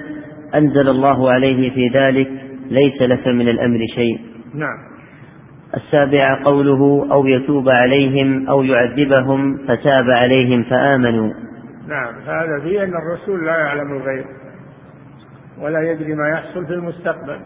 أنزل 0.55 0.89
الله 0.89 1.33
عليه 1.33 1.73
في 1.73 1.87
ذلك 1.97 2.29
ليس 2.69 3.01
لك 3.01 3.27
من 3.27 3.49
الأمر 3.49 3.79
شيء. 3.95 4.19
نعم. 4.53 4.77
السابعة 5.75 6.43
قوله 6.45 7.07
أو 7.11 7.25
يتوب 7.25 7.69
عليهم 7.69 8.49
أو 8.49 8.63
يعذبهم 8.63 9.57
فتاب 9.67 10.09
عليهم 10.09 10.63
فآمنوا. 10.63 11.33
نعم. 11.87 12.13
هذا 12.27 12.59
فيه 12.63 12.83
أن 12.83 12.93
الرسول 12.95 13.45
لا 13.45 13.57
يعلم 13.57 13.91
الغيب 13.91 14.25
ولا 15.61 15.91
يدري 15.91 16.15
ما 16.15 16.29
يحصل 16.29 16.65
في 16.65 16.73
المستقبل. 16.73 17.39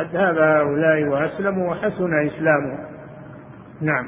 قد 0.00 0.16
ذهب 0.16 0.38
هؤلاء 0.38 1.04
وأسلموا 1.04 1.70
وحسن 1.70 2.26
إسلامهم 2.26 2.78
نعم. 3.80 4.06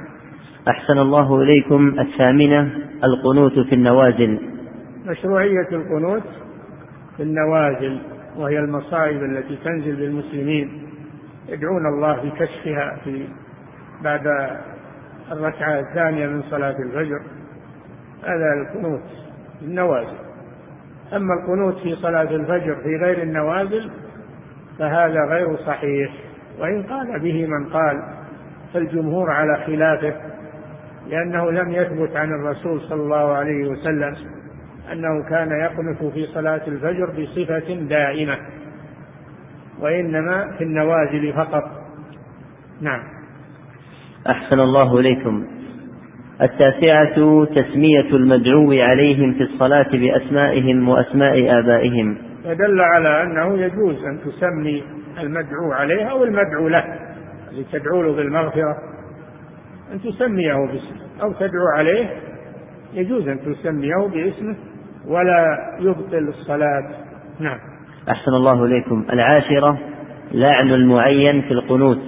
أحسن 0.69 0.99
الله 0.99 1.43
إليكم 1.43 2.01
الثامنة 2.01 2.71
القنوت 3.05 3.59
في 3.59 3.75
النوازل. 3.75 4.39
مشروعية 5.07 5.69
القنوت 5.73 6.23
في 7.17 7.23
النوازل 7.23 7.99
وهي 8.37 8.59
المصائب 8.59 9.23
التي 9.23 9.57
تنزل 9.65 9.97
بالمسلمين. 9.97 10.89
يدعون 11.49 11.87
الله 11.87 12.17
بكشفها 12.17 12.97
في 13.05 13.29
بعد 14.03 14.27
الركعة 15.33 15.81
الثانية 15.81 16.27
من 16.27 16.43
صلاة 16.43 16.77
الفجر. 16.79 17.21
هذا 18.25 18.53
القنوت 18.63 19.03
في 19.61 19.65
النوازل. 19.65 20.17
أما 21.13 21.35
القنوت 21.35 21.79
في 21.79 21.97
صلاة 21.97 22.31
الفجر 22.31 22.75
في 22.75 22.97
غير 22.97 23.23
النوازل 23.23 23.91
فهذا 24.79 25.25
غير 25.31 25.57
صحيح. 25.57 26.13
وإن 26.59 26.83
قال 26.83 27.21
به 27.21 27.47
من 27.47 27.69
قال 27.69 28.03
فالجمهور 28.75 29.31
على 29.31 29.65
خلافه 29.67 30.15
لأنه 31.09 31.51
لم 31.51 31.71
يثبت 31.71 32.17
عن 32.17 32.29
الرسول 32.29 32.81
صلى 32.81 33.03
الله 33.03 33.33
عليه 33.33 33.69
وسلم 33.69 34.17
أنه 34.93 35.29
كان 35.31 35.51
يقنت 35.51 36.13
في 36.13 36.27
صلاة 36.27 36.61
الفجر 36.67 37.07
بصفة 37.07 37.75
دائمة 37.75 38.37
وإنما 39.81 40.55
في 40.59 40.65
النوازل 40.65 41.33
فقط. 41.33 41.65
نعم. 42.81 43.03
أحسن 44.29 44.61
الله 44.61 44.99
إليكم. 44.99 45.47
التاسعة 46.43 47.45
تسمية 47.45 48.17
المدعو 48.17 48.73
عليهم 48.73 49.33
في 49.33 49.43
الصلاة 49.43 49.91
بأسمائهم 49.93 50.89
وأسماء 50.89 51.59
آبائهم. 51.59 52.17
فدل 52.45 52.81
على 52.81 53.23
أنه 53.23 53.59
يجوز 53.59 54.05
أن 54.05 54.21
تسمي 54.21 54.85
المدعو 55.21 55.73
عليه 55.73 56.11
أو 56.11 56.25
المدعو 56.25 56.69
له. 56.69 56.85
الذي 57.53 57.67
تدعو 57.73 58.03
له 58.03 58.17
بالمغفرة 58.17 58.77
أن 59.93 60.01
تسميه 60.01 60.55
باسمه. 60.55 61.23
أو 61.23 61.33
تدعو 61.33 61.67
عليه 61.77 62.21
يجوز 62.95 63.29
أن 63.29 63.41
تسميه 63.41 64.09
باسمه 64.09 64.57
ولا 65.07 65.59
يبطل 65.81 66.29
الصلاة. 66.29 66.91
نعم. 67.41 67.59
أحسن 68.09 68.31
الله 68.31 68.65
إليكم. 68.65 69.07
العاشرة 69.13 69.79
لعن 70.33 70.71
المعين 70.71 71.43
في 71.43 71.51
القنوت. 71.51 72.03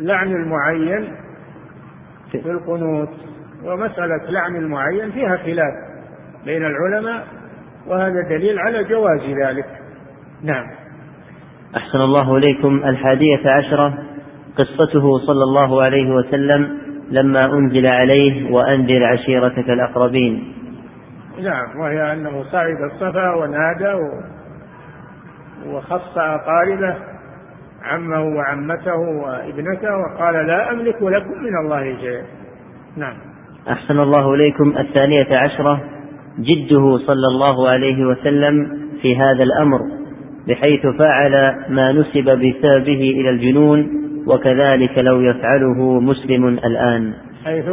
لعن 0.00 0.32
المعين 0.32 1.12
في 2.30 2.50
القنوت. 2.50 3.10
ومسألة 3.64 4.30
لعن 4.30 4.56
المعين 4.56 5.10
فيها 5.10 5.36
خلاف 5.36 5.74
بين 6.44 6.66
العلماء 6.66 7.26
وهذا 7.86 8.28
دليل 8.28 8.58
على 8.58 8.84
جواز 8.84 9.20
ذلك. 9.20 9.66
نعم. 10.42 10.64
أحسن 11.76 12.00
الله 12.00 12.36
إليكم. 12.36 12.82
الحادية 12.84 13.50
عشرة. 13.50 13.94
قصته 14.58 15.18
صلى 15.18 15.42
الله 15.42 15.82
عليه 15.82 16.10
وسلم 16.10 16.78
لما 17.10 17.44
أنزل 17.44 17.86
عليه 17.86 18.52
وأنذر 18.52 19.04
عشيرتك 19.04 19.70
الأقربين. 19.70 20.54
نعم 21.42 21.80
وهي 21.80 22.12
أنه 22.12 22.42
صعد 22.52 22.76
الصفا 22.92 23.34
ونادى 23.34 23.94
وخص 25.66 26.18
أقاربه 26.18 26.96
عمه 27.82 28.22
وعمته 28.36 28.96
وابنته 28.96 29.96
وقال 29.98 30.46
لا 30.46 30.70
أملك 30.70 31.02
لكم 31.02 31.30
من 31.30 31.56
الله 31.64 31.96
شيئا. 32.00 32.22
نعم. 32.96 33.16
أحسن 33.70 34.00
الله 34.00 34.34
إليكم. 34.34 34.74
الثانية 34.78 35.36
عشرة. 35.36 35.80
جده 36.38 36.98
صلى 36.98 37.26
الله 37.28 37.68
عليه 37.68 38.06
وسلم 38.06 38.82
في 39.02 39.16
هذا 39.16 39.42
الأمر 39.42 39.80
بحيث 40.48 40.86
فعل 40.86 41.54
ما 41.68 41.92
نسب 41.92 42.24
بسببه 42.24 43.02
إلى 43.20 43.30
الجنون 43.30 43.88
وكذلك 44.26 44.98
لو 44.98 45.20
يفعله 45.20 46.00
مسلم 46.00 46.48
الآن. 46.48 47.14
حيث؟ 47.44 47.64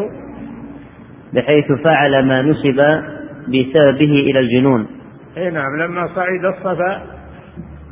بحيث 1.34 1.72
فعل 1.84 2.26
ما 2.26 2.42
نسب 2.42 2.80
بسببه 3.48 4.14
إلى 4.30 4.40
الجنون. 4.40 4.88
أي 5.38 5.50
نعم 5.52 5.82
لما 5.82 6.08
صعد 6.16 6.46
الصفا 6.46 7.02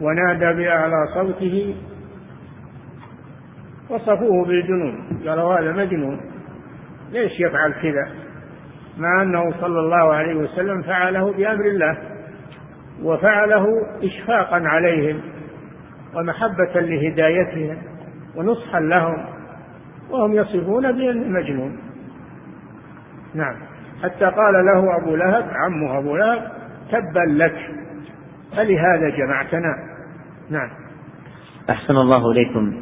ونادى 0.01 0.63
بأعلى 0.63 1.07
صوته 1.13 1.75
وصفوه 3.89 4.45
بالجنون 4.45 4.95
قالوا 5.27 5.59
هذا 5.59 5.71
مجنون 5.71 6.19
ليش 7.13 7.39
يفعل 7.39 7.73
كذا؟ 7.81 8.26
مع 8.99 9.21
أنه 9.21 9.51
صلى 9.61 9.79
الله 9.79 10.13
عليه 10.13 10.35
وسلم 10.35 10.81
فعله 10.81 11.33
بأمر 11.33 11.65
الله 11.65 11.97
وفعله 13.03 13.65
إشفاقا 14.03 14.61
عليهم 14.67 15.21
ومحبة 16.15 16.79
لهدايتهم 16.81 17.77
ونصحا 18.35 18.79
لهم 18.79 19.25
وهم 20.09 20.33
يصفون 20.33 20.91
بأنه 20.91 21.39
مجنون. 21.39 21.79
نعم. 23.35 23.55
حتى 24.03 24.25
قال 24.25 24.65
له 24.65 24.97
أبو 24.97 25.15
لهب 25.15 25.45
عمه 25.53 25.97
أبو 25.99 26.17
لهب 26.17 26.51
تبا 26.91 27.43
لك 27.43 27.55
فلهذا 28.51 29.09
جمعتنا؟ 29.09 29.75
نعم. 30.49 30.69
أحسن 31.69 31.97
الله 31.97 32.31
إليكم. 32.31 32.73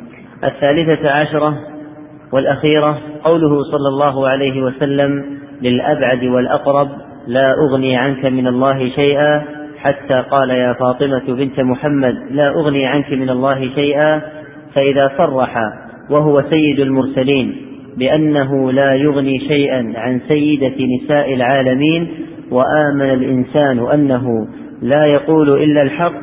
الثالثة 0.44 1.16
عشرة 1.16 1.58
والأخيرة 2.32 3.00
قوله 3.24 3.64
صلى 3.72 3.88
الله 3.88 4.28
عليه 4.28 4.62
وسلم 4.62 5.35
للأبعد 5.62 6.24
والأقرب 6.24 6.90
لا 7.28 7.54
أغني 7.54 7.98
عنك 7.98 8.26
من 8.26 8.48
الله 8.48 8.90
شيئا. 8.90 9.44
حتى 9.78 10.24
قال 10.32 10.50
يا 10.50 10.74
فاطمة 10.74 11.24
بنت 11.28 11.60
محمد 11.60 12.16
لا 12.32 12.50
أغني 12.50 12.86
عنك 12.86 13.12
من 13.12 13.30
الله 13.30 13.70
شيئا. 13.76 14.22
فإذا 14.74 15.12
صرح 15.18 15.56
وهو 16.10 16.38
سيد 16.50 16.80
المرسلين 16.80 17.56
بأنه 17.98 18.72
لا 18.72 18.94
يغني 18.94 19.40
شيئا 19.40 19.94
عن 19.96 20.22
سيدة 20.28 20.76
نساء 20.96 21.34
العالمين 21.34 22.08
وآمن 22.52 23.14
الإنسان 23.14 23.80
أنه 23.94 24.48
لا 24.82 25.02
يقول 25.08 25.64
إلا 25.64 25.82
الحق. 25.82 26.14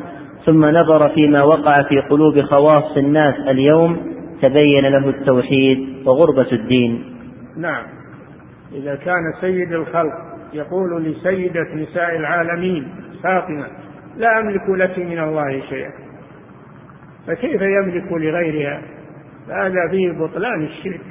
ثم 0.45 0.65
نظر 0.65 1.09
فيما 1.09 1.43
وقع 1.43 1.73
في 1.89 1.99
قلوب 1.99 2.41
خواص 2.41 2.97
الناس 2.97 3.35
اليوم 3.47 3.97
تبين 4.41 4.85
له 4.85 5.09
التوحيد 5.09 5.79
وغربة 6.05 6.51
الدين. 6.51 7.03
نعم، 7.57 7.83
إذا 8.73 8.95
كان 8.95 9.33
سيد 9.41 9.73
الخلق 9.73 10.13
يقول 10.53 11.03
لسيدة 11.03 11.73
نساء 11.75 12.15
العالمين 12.15 12.95
فاطمة 13.23 13.67
لا 14.17 14.39
أملك 14.39 14.69
لك 14.69 14.99
من 14.99 15.19
الله 15.19 15.61
شيئا. 15.69 15.91
فكيف 17.27 17.61
يملك 17.61 18.11
لغيرها؟ 18.11 18.81
فهذا 19.47 19.89
فيه 19.91 20.11
بطلان 20.11 20.63
الشرك 20.63 21.01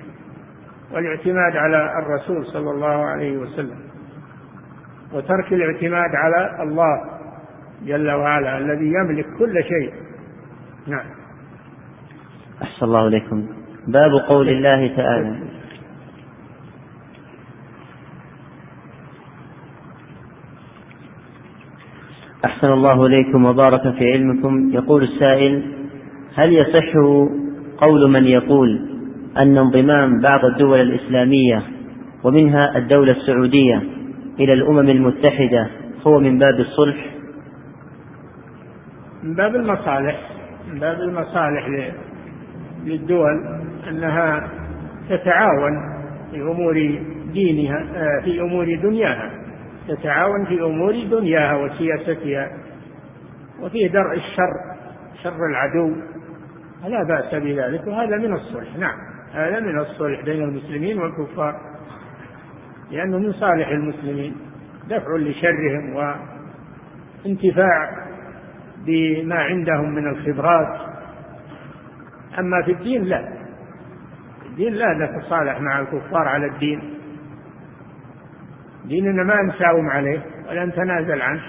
والاعتماد 0.93 1.57
على 1.57 1.99
الرسول 1.99 2.47
صلى 2.47 2.71
الله 2.71 3.05
عليه 3.05 3.39
وسلم 3.39 3.79
وترك 5.13 5.53
الاعتماد 5.53 6.11
على 6.15 6.63
الله 6.63 7.01
جل 7.87 8.11
وعلا 8.11 8.59
الذي 8.59 8.93
يملك 8.93 9.27
كل 9.39 9.65
شيء. 9.65 9.93
نعم. 10.87 11.07
أحسن 12.63 12.87
الله 12.87 13.09
إليكم. 13.09 13.47
باب 13.87 14.11
قول 14.29 14.49
الله 14.49 14.97
تعالى. 14.97 15.52
أحسن 22.45 22.73
الله 22.73 23.07
إليكم 23.07 23.45
وبارك 23.45 23.83
في 23.83 24.13
علمكم. 24.13 24.71
يقول 24.73 25.03
السائل 25.03 25.63
هل 26.35 26.53
يصح 26.53 26.93
قول 27.79 28.11
من 28.11 28.25
يقول 28.25 28.89
أن 29.39 29.59
انضمام 29.59 30.21
بعض 30.21 30.45
الدول 30.45 30.81
الإسلامية 30.81 31.63
ومنها 32.25 32.77
الدولة 32.77 33.13
السعودية 33.13 33.83
إلى 34.41 34.53
الأمم 34.53 34.89
المتحدة 34.89 35.69
هو 36.07 36.21
من 36.21 36.39
باب 36.39 36.61
الصلح؟ 36.61 37.07
من 39.23 39.35
باب 39.35 39.55
المصالح 39.55 40.21
من 40.73 40.79
باب 40.81 41.01
المصالح 41.01 41.69
للدول 42.85 43.45
أنها 43.89 44.49
تتعاون 45.09 45.73
في 46.31 46.41
أمور 46.41 46.75
دينها 47.33 47.79
آه، 47.97 48.25
في 48.25 48.41
أمور 48.41 48.75
دنياها. 48.83 49.31
تتعاون 49.89 50.45
في 50.45 50.63
أمور 50.63 50.93
دنياها 51.11 51.57
وسياستها 51.57 52.51
وفيه 53.61 53.89
درء 53.89 54.15
الشر 54.15 54.53
شر 55.23 55.47
العدو. 55.51 55.97
لا 56.89 57.03
بأس 57.03 57.35
بذلك 57.35 57.87
وهذا 57.87 58.17
من 58.17 58.33
الصلح. 58.33 58.77
نعم 58.77 58.99
هذا 59.33 59.61
من 59.61 59.79
الصلح 59.79 60.25
بين 60.25 60.43
المسلمين 60.43 60.99
والكفار 60.99 61.61
لأنه 62.91 63.19
من 63.19 63.33
صالح 63.33 63.69
المسلمين 63.69 64.37
دفع 64.89 65.17
لشرهم 65.17 65.97
وانتفاع 67.25 67.91
بما 68.87 69.37
عندهم 69.37 69.95
من 69.95 70.09
الخبرات. 70.09 70.81
أما 72.39 72.63
في 72.63 72.73
الدين 72.73 73.05
لا 73.05 73.29
الدين 74.47 74.73
لا 74.73 74.95
نتصالح 74.95 75.61
مع 75.61 75.81
الكفار 75.81 76.29
على 76.29 76.47
الدين. 76.47 77.02
ديننا 78.85 79.23
ما 79.23 79.43
نساوم 79.43 79.91
عليه 79.91 80.21
ولا 80.51 80.65
نتنازل 80.65 81.23
عنه. 81.23 81.41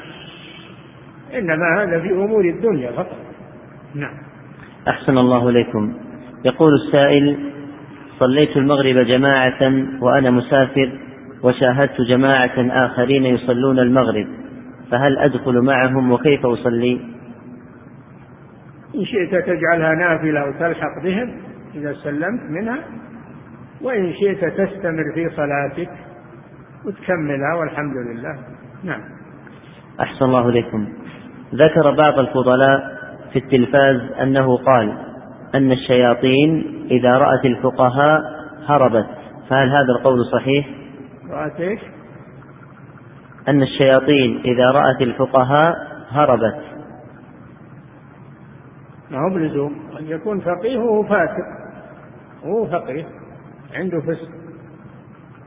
إنما 1.34 1.84
هذا 1.84 2.00
في 2.00 2.10
أمور 2.10 2.46
الدنيا 2.46 2.92
فقط. 2.92 3.18
نعم. 3.96 4.14
أحسن 4.88 5.18
الله 5.18 5.50
إليكم. 5.50 5.94
يقول 6.46 6.72
السائل 6.74 7.38
صليت 8.20 8.58
المغرب 8.58 9.06
جماعة 9.06 9.74
وأنا 10.02 10.32
مسافر 10.32 10.92
وشاهدت 11.44 12.02
جماعة 12.10 12.86
آخرين 12.86 13.26
يصلون 13.26 13.80
المغرب 13.80 14.28
فهل 14.92 15.18
أدخل 15.18 15.62
معهم 15.62 16.12
وكيف 16.12 16.46
أصلي؟ 16.46 17.02
إن 18.96 19.06
شئت 19.06 19.36
تجعلها 19.36 19.96
نافلة 19.96 20.46
وتلحق 20.50 21.04
بهم 21.04 21.34
إذا 21.76 21.94
سلمت 21.94 22.42
منها 22.50 22.80
وإن 23.82 24.14
شئت 24.14 24.46
تستمر 24.46 25.14
في 25.14 25.30
صلاتك 25.30 25.90
وتكملها 26.86 27.56
والحمد 27.56 27.96
لله. 27.98 28.38
نعم. 28.84 29.02
أحسن 30.00 30.26
الله 30.26 30.50
إليكم. 30.50 30.88
ذكر 31.54 31.92
بعض 31.92 32.20
الفضلاء 32.20 32.98
في 33.34 33.40
التلفاز 33.40 34.02
أنه 34.22 34.58
قال 34.58 34.98
أن 35.56 35.72
الشياطين 35.72 36.80
إذا 36.92 37.18
رأت 37.18 37.46
الفقهاء 37.46 38.22
هربت. 38.66 39.08
فهل 39.50 39.70
هذا 39.70 39.88
القول 40.00 40.26
صحيح؟ 40.32 40.70
رأت 41.30 41.60
إيش؟ 41.60 41.80
أن 43.48 43.62
الشياطين 43.64 44.42
إذا 44.46 44.66
رأت 44.66 45.02
الفقهاء 45.02 45.76
هربت. 46.10 46.62
ما 49.12 49.20
هو 49.20 49.30
بلزوم. 49.36 49.76
أن 50.00 50.06
يكون 50.08 50.40
فقيه 50.40 50.78
وهو 50.78 51.04
فاسق. 51.04 51.46
هو 52.46 52.66
فقيه. 52.66 53.06
عنده 53.74 54.00
فسق. 54.00 54.43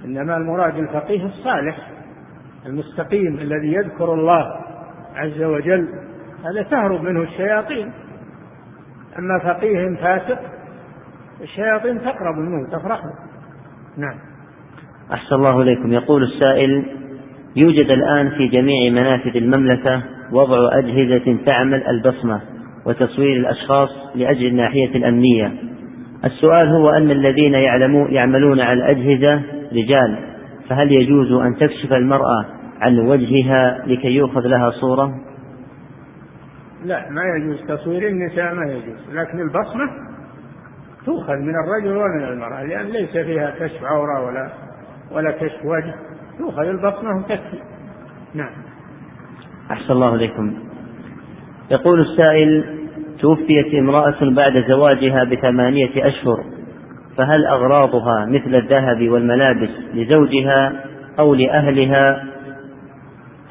إنما 0.07 0.37
المراد 0.37 0.79
الفقيه 0.79 1.27
الصالح 1.27 1.79
المستقيم 2.67 3.39
الذي 3.39 3.73
يذكر 3.73 4.15
الله 4.15 4.57
عز 5.15 5.43
وجل 5.43 5.89
هذا 6.45 6.63
تهرب 6.71 7.03
منه 7.03 7.23
الشياطين. 7.23 7.93
أما 9.19 9.39
فقيه 9.39 9.97
فاسق 9.97 10.39
الشياطين 11.43 12.01
تقرب 12.01 12.39
منه 12.39 12.69
تفرح 12.73 13.01
نعم. 13.97 14.15
أحسن 15.13 15.35
الله 15.35 15.63
إليكم. 15.63 15.93
يقول 15.93 16.23
السائل 16.23 16.87
يوجد 17.57 17.91
الآن 17.91 18.31
في 18.31 18.49
جميع 18.49 18.93
منافذ 18.93 19.37
المملكة 19.37 20.03
وضع 20.33 20.79
أجهزة 20.79 21.37
تعمل 21.47 21.87
البصمة 21.87 22.41
وتصوير 22.87 23.37
الأشخاص 23.37 23.91
لأجل 24.15 24.47
الناحية 24.47 24.97
الأمنية. 24.97 25.53
السؤال 26.25 26.69
هو 26.69 26.91
أن 26.91 27.11
الذين 27.11 27.55
يعلمون 27.55 28.13
يعملون 28.13 28.61
على 28.61 28.73
الأجهزة 28.73 29.56
رجال 29.73 30.19
فهل 30.69 30.93
يجوز 30.93 31.33
أن 31.33 31.57
تكشف 31.57 31.93
المرأة 31.93 32.45
عن 32.81 32.99
وجهها 32.99 33.83
لكي 33.87 34.09
يؤخذ 34.09 34.41
لها 34.41 34.71
صورة؟ 34.71 35.15
لا 36.85 37.11
ما 37.11 37.23
يجوز 37.37 37.61
تصوير 37.69 38.09
النساء 38.09 38.55
ما 38.55 38.73
يجوز 38.73 38.99
لكن 39.13 39.41
البصمة 39.41 39.91
تؤخذ 41.07 41.35
من 41.35 41.55
الرجل 41.55 41.97
ومن 41.97 42.25
المرأة 42.25 42.63
لأن 42.63 42.87
ليس 42.87 43.11
فيها 43.11 43.55
كشف 43.59 43.85
عورة 43.85 44.27
ولا 44.27 44.51
ولا 45.13 45.31
كشف 45.31 45.65
وجه 45.65 45.95
تؤخذ 46.39 46.63
البصمة 46.63 47.19
وتكفي 47.19 47.59
نعم. 48.35 48.53
أحسن 49.71 49.93
الله 49.93 50.15
إليكم. 50.15 50.55
يقول 51.71 52.01
السائل 52.01 52.65
توفيت 53.21 53.75
امرأة 53.75 54.31
بعد 54.37 54.65
زواجها 54.69 55.25
بثمانية 55.25 56.07
أشهر. 56.09 56.45
فهل 57.17 57.47
أغراضها 57.47 58.27
مثل 58.27 58.55
الذهب 58.55 59.09
والملابس 59.09 59.71
لزوجها 59.95 60.85
أو 61.19 61.35
لأهلها 61.35 62.25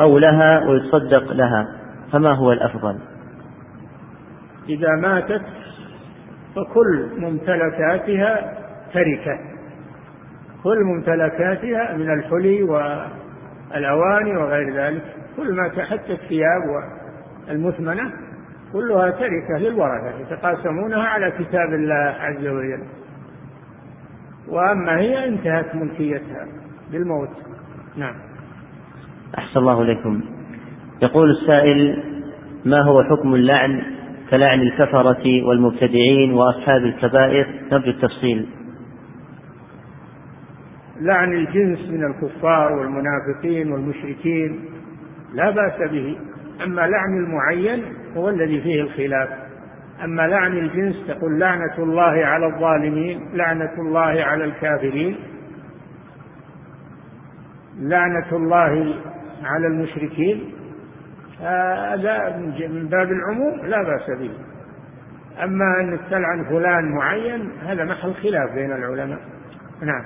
أو 0.02 0.18
لها 0.18 0.66
ويتصدق 0.68 1.34
لها؟ 1.34 1.68
فما 2.12 2.32
هو 2.32 2.52
الأفضل؟ 2.52 3.00
إذا 4.70 4.90
ماتت 5.02 5.42
فكل 6.56 7.10
ممتلكاتها 7.18 8.54
تركة. 8.94 9.40
كل 10.64 10.84
ممتلكاتها 10.84 11.94
من 11.94 12.14
الحلي 12.14 12.64
والأواني 12.64 14.38
وغير 14.38 14.76
ذلك. 14.76 15.04
كل 15.38 15.56
ما 15.56 15.68
تحت 15.68 16.10
الثياب 16.10 16.62
المثمنة 17.50 18.12
كلها 18.74 19.12
تركة 19.12 19.58
للورثة 19.58 20.20
يتقاسمونها 20.20 21.04
على 21.04 21.32
كتاب 21.32 21.74
الله 21.74 22.16
عز 22.20 22.48
وجل. 22.48 22.84
وأما 24.48 24.98
هي 24.98 25.28
انتهت 25.28 25.76
ملكيتها 25.76 26.48
بالموت 26.92 27.30
نعم. 27.98 28.16
أحسن 29.38 29.60
الله 29.60 29.82
إليكم. 29.82 30.22
يقول 31.04 31.32
السائل 31.32 32.04
ما 32.66 32.82
هو 32.82 33.04
حكم 33.04 33.36
اللعن 33.36 33.82
كلعن 34.32 34.62
الكفرة 34.62 35.44
والمبتدعين 35.48 36.34
وأصحاب 36.34 36.84
الكبائر؟ 36.84 37.48
نرجو 37.72 37.92
التفصيل. 37.92 38.48
لعن 41.02 41.34
الجنس 41.34 41.80
من 41.90 42.04
الكفار 42.04 42.74
والمنافقين 42.74 43.72
والمشركين 43.72 44.60
لا 45.34 45.50
بأس 45.50 45.92
به 45.92 46.18
أما 46.64 46.82
لعن 46.82 47.18
المعين 47.18 47.84
هو 48.18 48.30
الذي 48.30 48.62
فيه 48.62 48.82
الخلاف. 48.82 49.45
أما 50.04 50.28
لعن 50.28 50.58
الجنس 50.58 51.08
تقول 51.08 51.40
لعنة 51.40 51.78
الله 51.78 52.26
على 52.26 52.46
الظالمين 52.46 53.30
لعنة 53.34 53.74
الله 53.78 54.24
على 54.24 54.44
الكافرين. 54.44 55.18
لعنة 57.80 58.32
الله 58.32 58.96
على 59.44 59.68
المشركين. 59.68 60.54
هذا 61.42 62.38
من 62.70 62.88
باب 62.88 63.12
العموم 63.12 63.66
لا 63.66 63.84
بأس 63.84 64.20
به. 64.20 64.32
أما 65.44 65.80
أن 65.80 66.00
تلعن 66.10 66.46
فلان 66.50 66.96
معين 66.96 67.52
هذا 67.62 67.86
محل 67.86 68.14
خلاف 68.14 68.54
بين 68.56 68.72
العلماء. 68.72 69.20
نعم. 69.82 70.04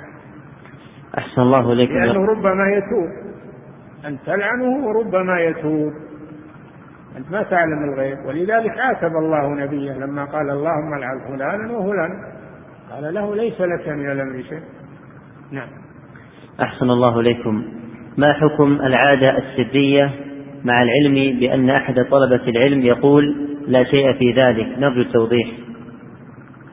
أحسن 1.17 1.41
الله 1.41 1.73
إليكم 1.73 1.93
لأنه 1.93 2.25
ربما 2.25 2.71
يتوب. 2.71 3.09
أن 4.05 4.17
تلعنه 4.25 4.85
وربما 4.85 5.41
يتوب. 5.41 5.93
أنت 7.19 7.31
ما 7.31 7.43
تعلم 7.43 7.93
الغيب. 7.93 8.17
ولذلك 8.25 8.79
عاتب 8.79 9.11
الله 9.15 9.49
نبيه 9.49 9.91
لما 9.91 10.25
قال 10.25 10.49
اللهم 10.49 10.93
العن 10.93 11.19
فلانا 11.27 11.77
وفلانا. 11.77 12.15
قال 12.91 13.13
له 13.13 13.35
ليس 13.35 13.61
لك 13.61 13.89
من 13.89 14.11
الأمر 14.11 14.43
شيء. 14.49 14.61
نعم. 15.51 15.67
أحسن 16.63 16.89
الله 16.89 17.19
إليكم. 17.19 17.65
ما 18.17 18.33
حكم 18.33 18.71
العادة 18.71 19.37
السرية 19.37 20.11
مع 20.65 20.75
العلم 20.81 21.39
بأن 21.39 21.69
أحد 21.69 21.95
طلبة 21.95 22.47
العلم 22.47 22.81
يقول 22.81 23.47
لا 23.67 23.83
شيء 23.83 24.13
في 24.13 24.31
ذلك؟ 24.31 24.79
نرجو 24.79 25.01
التوضيح. 25.01 25.47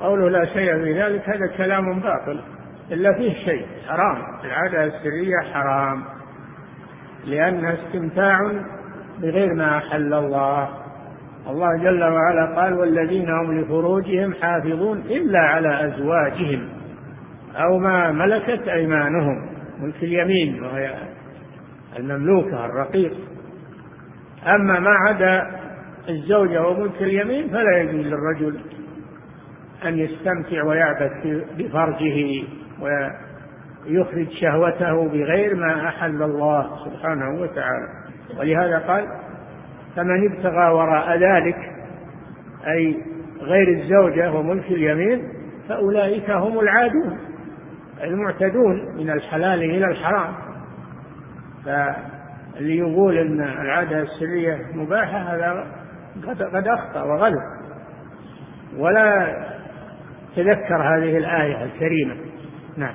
قوله 0.00 0.28
لا 0.28 0.44
شيء 0.44 0.84
في 0.84 1.02
ذلك 1.02 1.28
هذا 1.28 1.46
كلام 1.56 2.00
باطل. 2.00 2.40
إلا 2.92 3.12
فيه 3.12 3.34
شيء. 3.44 3.66
حرام. 3.88 4.16
العادة 4.44 4.84
السرية 4.84 5.52
حرام. 5.52 6.02
لأنها 7.26 7.74
استمتاع 7.74 8.38
بغير 9.22 9.54
ما 9.54 9.78
أحل 9.78 10.14
الله. 10.14 10.68
الله 11.50 11.76
جل 11.76 12.04
وعلا 12.04 12.60
قال 12.60 12.74
والذين 12.74 13.30
هم 13.30 13.60
لفروجهم 13.60 14.34
حافظون 14.34 14.98
إلا 14.98 15.38
على 15.38 15.86
أزواجهم 15.86 16.68
أو 17.56 17.78
ما 17.78 18.12
ملكت 18.12 18.68
أيمانهم. 18.68 19.48
ملك 19.80 20.02
اليمين 20.02 20.62
وهي 20.64 20.94
المملوكة 21.98 22.64
الرقيق. 22.64 23.12
أما 24.46 24.80
ما 24.80 24.90
عدا 24.90 25.60
الزوجة 26.08 26.66
وملك 26.66 27.02
اليمين 27.02 27.48
فلا 27.48 27.78
يجوز 27.78 28.06
للرجل 28.06 28.60
أن 29.84 29.98
يستمتع 29.98 30.64
ويعبث 30.64 31.26
بفرجه 31.58 32.44
ويخرج 32.80 34.28
شهوته 34.40 35.08
بغير 35.08 35.54
ما 35.54 35.88
أحل 35.88 36.22
الله 36.22 36.84
سبحانه 36.84 37.40
وتعالى. 37.40 38.05
ولهذا 38.38 38.78
قال 38.78 39.06
فمن 39.96 40.32
ابتغى 40.32 40.72
وراء 40.72 41.18
ذلك 41.18 41.56
أي 42.66 42.96
غير 43.40 43.68
الزوجة 43.68 44.32
وملك 44.32 44.64
اليمين 44.64 45.22
فأولئك 45.68 46.30
هم 46.30 46.60
العادون 46.60 47.18
المعتدون 48.02 48.96
من 48.96 49.10
الحلال 49.10 49.62
إلى 49.62 49.86
الحرام. 49.86 50.34
فاللي 51.64 52.76
يقول 52.76 53.18
أن 53.18 53.40
العادة 53.40 54.02
السرية 54.02 54.58
مباحة 54.74 55.18
هذا 55.18 55.66
قد, 56.26 56.68
أخطأ 56.68 57.02
وغلط. 57.02 57.42
ولا 58.78 59.36
تذكر 60.36 60.76
هذه 60.76 61.18
الآية 61.18 61.64
الكريمة. 61.64 62.14
نعم. 62.76 62.94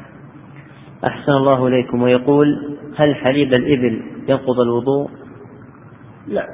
أحسن 1.05 1.31
الله 1.31 1.67
إليكم 1.67 2.01
ويقول 2.01 2.77
هل 2.97 3.15
حليب 3.15 3.53
الإبل 3.53 4.01
ينقض 4.27 4.59
الوضوء؟ 4.59 5.20
لا 6.27 6.47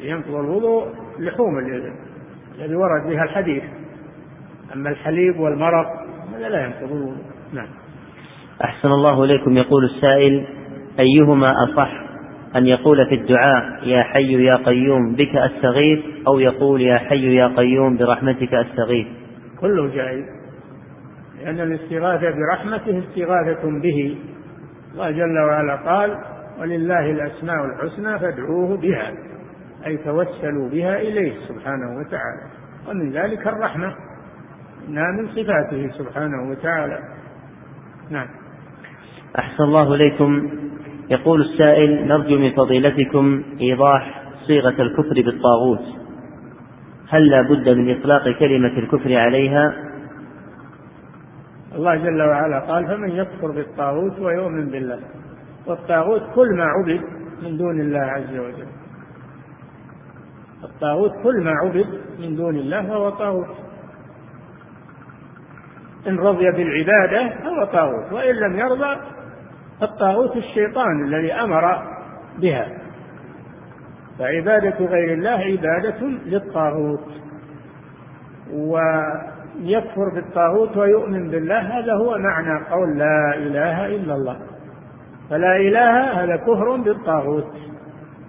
ينقض 0.00 0.34
الوضوء 0.34 0.86
لحوم 1.18 1.58
الذي 1.58 2.74
ورد 2.74 3.06
بها 3.06 3.24
الحديث. 3.24 3.62
أما 4.74 4.90
الحليب 4.90 5.40
والمرق 5.40 5.86
هذا 6.36 6.48
لا 6.48 6.64
ينقض 6.64 6.92
الوضوء. 6.92 7.24
نعم. 7.52 7.68
أحسن 8.64 8.88
الله 8.88 9.24
إليكم 9.24 9.56
يقول 9.56 9.84
السائل 9.84 10.46
أيهما 10.98 11.54
أصح 11.64 12.04
أن 12.56 12.66
يقول 12.66 13.06
في 13.06 13.14
الدعاء 13.14 13.88
يا 13.88 14.02
حي 14.02 14.44
يا 14.44 14.56
قيوم 14.56 15.14
بك 15.14 15.36
أستغيث 15.36 16.04
أو 16.26 16.38
يقول 16.38 16.80
يا 16.80 16.98
حي 16.98 17.34
يا 17.34 17.46
قيوم 17.56 17.96
برحمتك 17.96 18.54
أستغيث 18.54 19.06
كله 19.60 19.94
جائز. 19.94 20.24
لأن 21.42 21.60
الاستغاثة 21.60 22.30
برحمته 22.30 22.98
استغاثة 22.98 23.80
به. 23.82 24.16
الله 24.92 25.10
جل 25.10 25.38
وعلا 25.38 25.76
قال 25.76 26.18
ولله 26.60 27.10
الأسماء 27.10 27.64
الحسنى 27.64 28.18
فادعوه 28.18 28.76
بها 28.76 29.12
أي 29.86 29.96
توسلوا 29.96 30.68
بها 30.68 30.96
إليه 30.98 31.32
سبحانه 31.48 31.98
وتعالى. 31.98 32.42
ومن 32.88 33.12
ذلك 33.12 33.46
الرحمة 33.46 33.94
إنها 34.88 35.12
من 35.12 35.28
صفاته 35.28 35.90
سبحانه 35.98 36.50
وتعالى. 36.50 36.98
نعم. 38.10 38.26
أحسن 39.38 39.64
الله 39.64 39.94
إليكم. 39.94 40.50
يقول 41.10 41.40
السائل 41.40 42.08
نرجو 42.08 42.38
من 42.38 42.52
فضيلتكم 42.52 43.42
إيضاح 43.60 44.22
صيغة 44.46 44.82
الكفر 44.82 45.14
بالطاغوت. 45.14 45.84
هل 47.08 47.30
لا 47.30 47.42
بد 47.42 47.68
من 47.68 47.98
إطلاق 47.98 48.38
كلمة 48.38 48.78
الكفر 48.78 49.16
عليها؟ 49.16 49.74
الله 51.74 51.96
جل 51.96 52.22
وعلا 52.22 52.60
قال 52.60 52.86
فمن 52.86 53.10
يكفر 53.10 53.50
بالطاغوت 53.50 54.18
ويؤمن 54.20 54.66
بالله. 54.66 54.98
والطاغوت 55.66 56.22
كل 56.34 56.56
ما 56.56 56.64
عبد 56.64 57.00
من 57.42 57.56
دون 57.56 57.80
الله 57.80 58.00
عز 58.00 58.36
وجل. 58.36 58.68
الطاغوت 60.64 61.12
كل 61.22 61.44
ما 61.44 61.50
عبد 61.50 61.86
من 62.18 62.36
دون 62.36 62.56
الله 62.56 62.82
فهو 62.82 63.10
طاغوت. 63.10 63.56
إن 66.06 66.18
رضي 66.18 66.50
بالعبادة 66.50 67.36
فهو 67.42 67.64
طاغوت 67.64 68.12
وإن 68.12 68.34
لم 68.34 68.58
يرضى 68.58 69.00
الطاغوت 69.82 70.36
الشيطان 70.36 71.04
الذي 71.04 71.32
أمر 71.32 71.82
بها. 72.38 72.68
فعبادة 74.18 74.84
غير 74.84 75.14
الله 75.14 75.30
عبادة 75.30 76.06
للطاغوت. 76.06 77.08
ويكفر 78.52 80.08
بالطاغوت 80.14 80.76
ويؤمن 80.76 81.30
بالله 81.30 81.78
هذا 81.78 81.92
هو 81.92 82.18
معنى 82.18 82.64
قول 82.70 82.98
لا 82.98 83.34
إله 83.36 83.86
إلا 83.86 84.14
الله. 84.14 84.53
فلا 85.30 85.56
إله 85.56 86.24
هذا 86.24 86.36
كفر 86.36 86.76
بالطاغوت. 86.76 87.52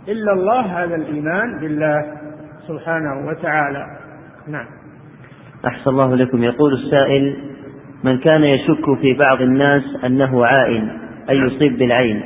إلا 0.08 0.34
الله 0.34 0.84
هذا 0.84 0.96
الإيمان 0.96 1.60
بالله 1.60 2.06
سبحانه 2.68 3.28
وتعالى. 3.28 3.86
نعم. 4.48 4.66
أحسن 5.66 5.90
الله 5.90 6.16
لكم. 6.16 6.44
يقول 6.44 6.74
السائل 6.74 7.38
من 8.04 8.18
كان 8.18 8.44
يشك 8.44 9.00
في 9.02 9.14
بعض 9.14 9.42
الناس 9.42 9.84
أنه 10.06 10.46
عائن 10.46 10.90
أي 11.30 11.38
يصيب 11.38 11.78
بالعين؟ 11.78 12.24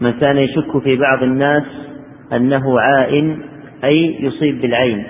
من 0.00 0.12
كان 0.12 0.36
يشك 0.36 0.78
في 0.82 0.96
بعض 0.96 1.22
الناس 1.22 1.64
أنه 2.32 2.80
عائن 2.80 3.42
أي 3.84 4.24
يصيب 4.24 4.60
بالعين؟ 4.60 5.06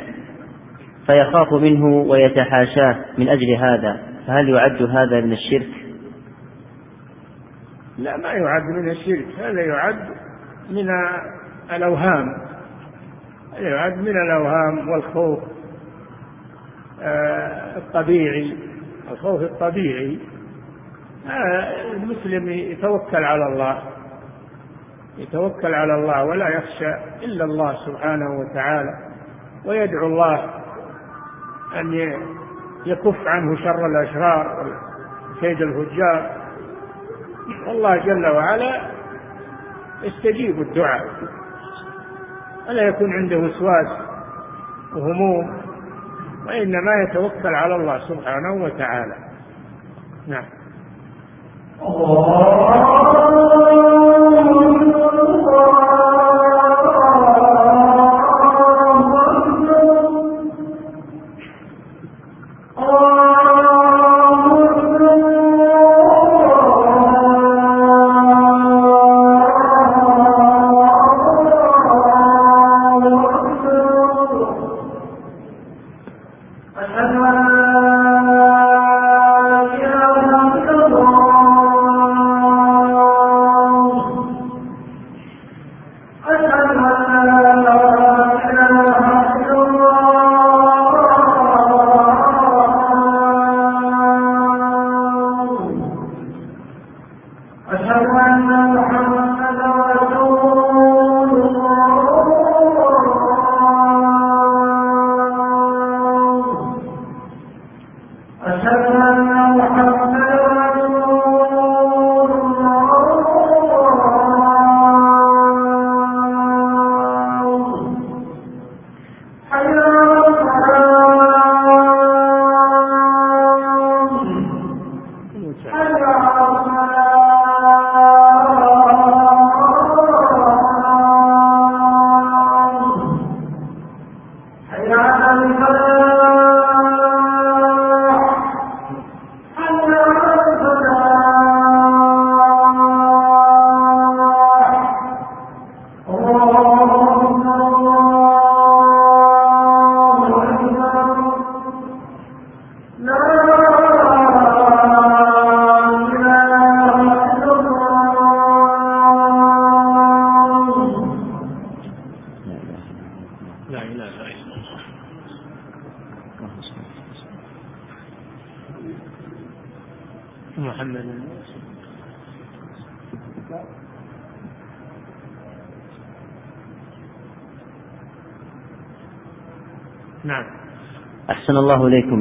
فيخاف 1.06 1.52
منه 1.52 1.86
ويتحاشاه 1.86 2.96
من 3.18 3.28
أجل 3.28 3.54
هذا. 3.54 4.00
فهل 4.26 4.48
يعد 4.48 4.82
هذا 4.82 5.20
من 5.20 5.32
الشرك؟ 5.32 5.79
لا 8.00 8.16
ما 8.16 8.32
يعد 8.32 8.62
من 8.62 8.90
الشرك 8.90 9.26
هذا 9.38 9.60
يعد 9.60 10.08
من 10.70 10.90
الأوهام 11.72 12.36
هذا 13.52 13.68
يعد 13.68 13.98
من 13.98 14.22
الأوهام 14.22 14.88
والخوف 14.88 15.38
آه، 17.02 17.76
الطبيعي 17.76 18.56
الخوف 19.10 19.42
الطبيعي. 19.42 20.18
المسلم 21.92 22.48
يتوكل 22.48 23.24
على 23.24 23.46
الله 23.46 23.82
يتوكل 25.18 25.74
على 25.74 25.94
الله 25.94 26.24
ولا 26.24 26.48
يخشى 26.48 26.94
إلا 27.24 27.44
الله 27.44 27.76
سبحانه 27.86 28.40
وتعالى 28.40 28.94
ويدعو 29.64 30.06
الله 30.06 30.50
أن 31.80 31.92
يكف 32.86 33.26
عنه 33.26 33.56
شر 33.56 33.86
الأشرار 33.86 34.76
وكيد 35.36 35.62
الفجار. 35.62 36.39
والله 37.66 37.96
جل 37.96 38.26
وعلا 38.26 38.80
يستجيب 40.02 40.60
الدعاء. 40.60 41.04
ولا 42.68 42.82
يكون 42.82 43.12
عنده 43.12 43.36
وسواس 43.36 43.88
وهموم 44.96 45.60
وإنما 46.46 46.92
يتوكل 47.08 47.54
على 47.54 47.76
الله 47.76 47.98
سبحانه 47.98 48.64
وتعالى. 48.64 49.14
نعم. 50.26 50.44
نعم 51.80 52.99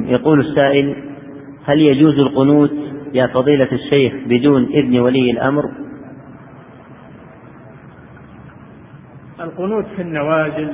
يقول 0.10 0.40
السائل 0.40 0.96
هل 1.66 1.80
يجوز 1.80 2.20
القنوت 2.20 2.72
يا 3.14 3.28
فضيلة 3.28 3.72
الشيخ 3.72 4.14
بدون 4.26 4.64
إذن 4.64 5.00
ولي 5.00 5.32
الأمر؟ 5.32 5.64
القنوت 9.40 9.86
في 9.96 10.02
النوازل 10.02 10.74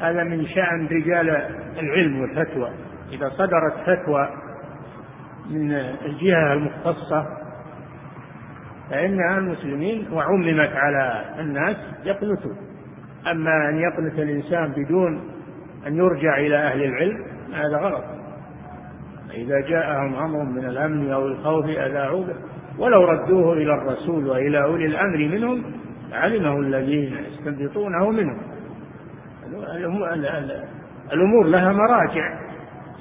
هذا 0.00 0.24
من 0.24 0.46
شأن 0.46 0.86
رجال 0.86 1.30
العلم 1.78 2.20
والفتوى. 2.20 2.70
إذا 3.12 3.28
صدرت 3.28 3.74
فتوى 3.86 4.28
من 5.50 5.72
الجهة 6.04 6.52
المختصة 6.52 7.26
فإنها 8.90 9.38
المسلمين 9.38 10.06
وعممت 10.12 10.70
على 10.72 11.24
الناس 11.38 11.76
يقنتوا. 12.04 12.52
أما 13.30 13.68
أن 13.68 13.78
يقنت 13.78 14.18
الإنسان 14.18 14.72
بدون 14.76 15.20
أن 15.86 15.96
يرجع 15.96 16.38
إلى 16.38 16.56
أهل 16.56 16.82
العلم 16.84 17.31
هذا 17.54 17.76
غلط. 17.76 18.04
إذا 19.34 19.60
جاءهم 19.60 20.14
أمر 20.14 20.44
من 20.44 20.64
الأمن 20.64 21.12
أو 21.12 21.26
الخوف 21.26 21.64
أذاعوا 21.64 22.24
ولو 22.78 23.04
ردوه 23.04 23.52
إلى 23.52 23.74
الرسول 23.74 24.26
وإلى 24.26 24.62
أولي 24.62 24.86
الأمر 24.86 25.18
منهم 25.18 25.64
علمه 26.12 26.58
الذين 26.58 27.16
يستنبطونه 27.24 28.10
منهم. 28.10 28.38
الأمور 31.12 31.46
لها 31.46 31.72
مراجع. 31.72 32.38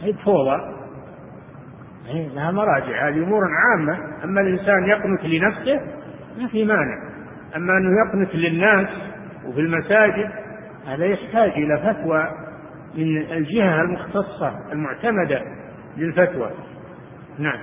هي 0.02 0.14
فوضى 0.14 0.58
لها 2.14 2.52
مراجع. 2.52 3.10
هذه 3.10 3.24
أمور 3.24 3.42
عامة. 3.46 4.24
أما 4.24 4.42
الإنسان 4.42 4.84
يقنت 4.90 5.26
لنفسه 5.26 5.82
ما 6.38 6.48
في 6.48 6.66
مانع. 6.66 7.12
أما 7.56 7.78
أنه 7.78 7.90
يقنت 8.06 8.36
للناس 8.36 8.88
وفي 9.48 9.60
المساجد 9.60 10.30
هذا 10.88 11.06
يحتاج 11.06 11.52
إلى 11.52 11.78
فتوى. 11.78 12.41
من 12.96 13.18
الجهة 13.18 13.82
المختصة 13.82 14.54
المعتمدة 14.72 15.42
للفتوى. 15.98 16.50
نعم. 17.40 17.60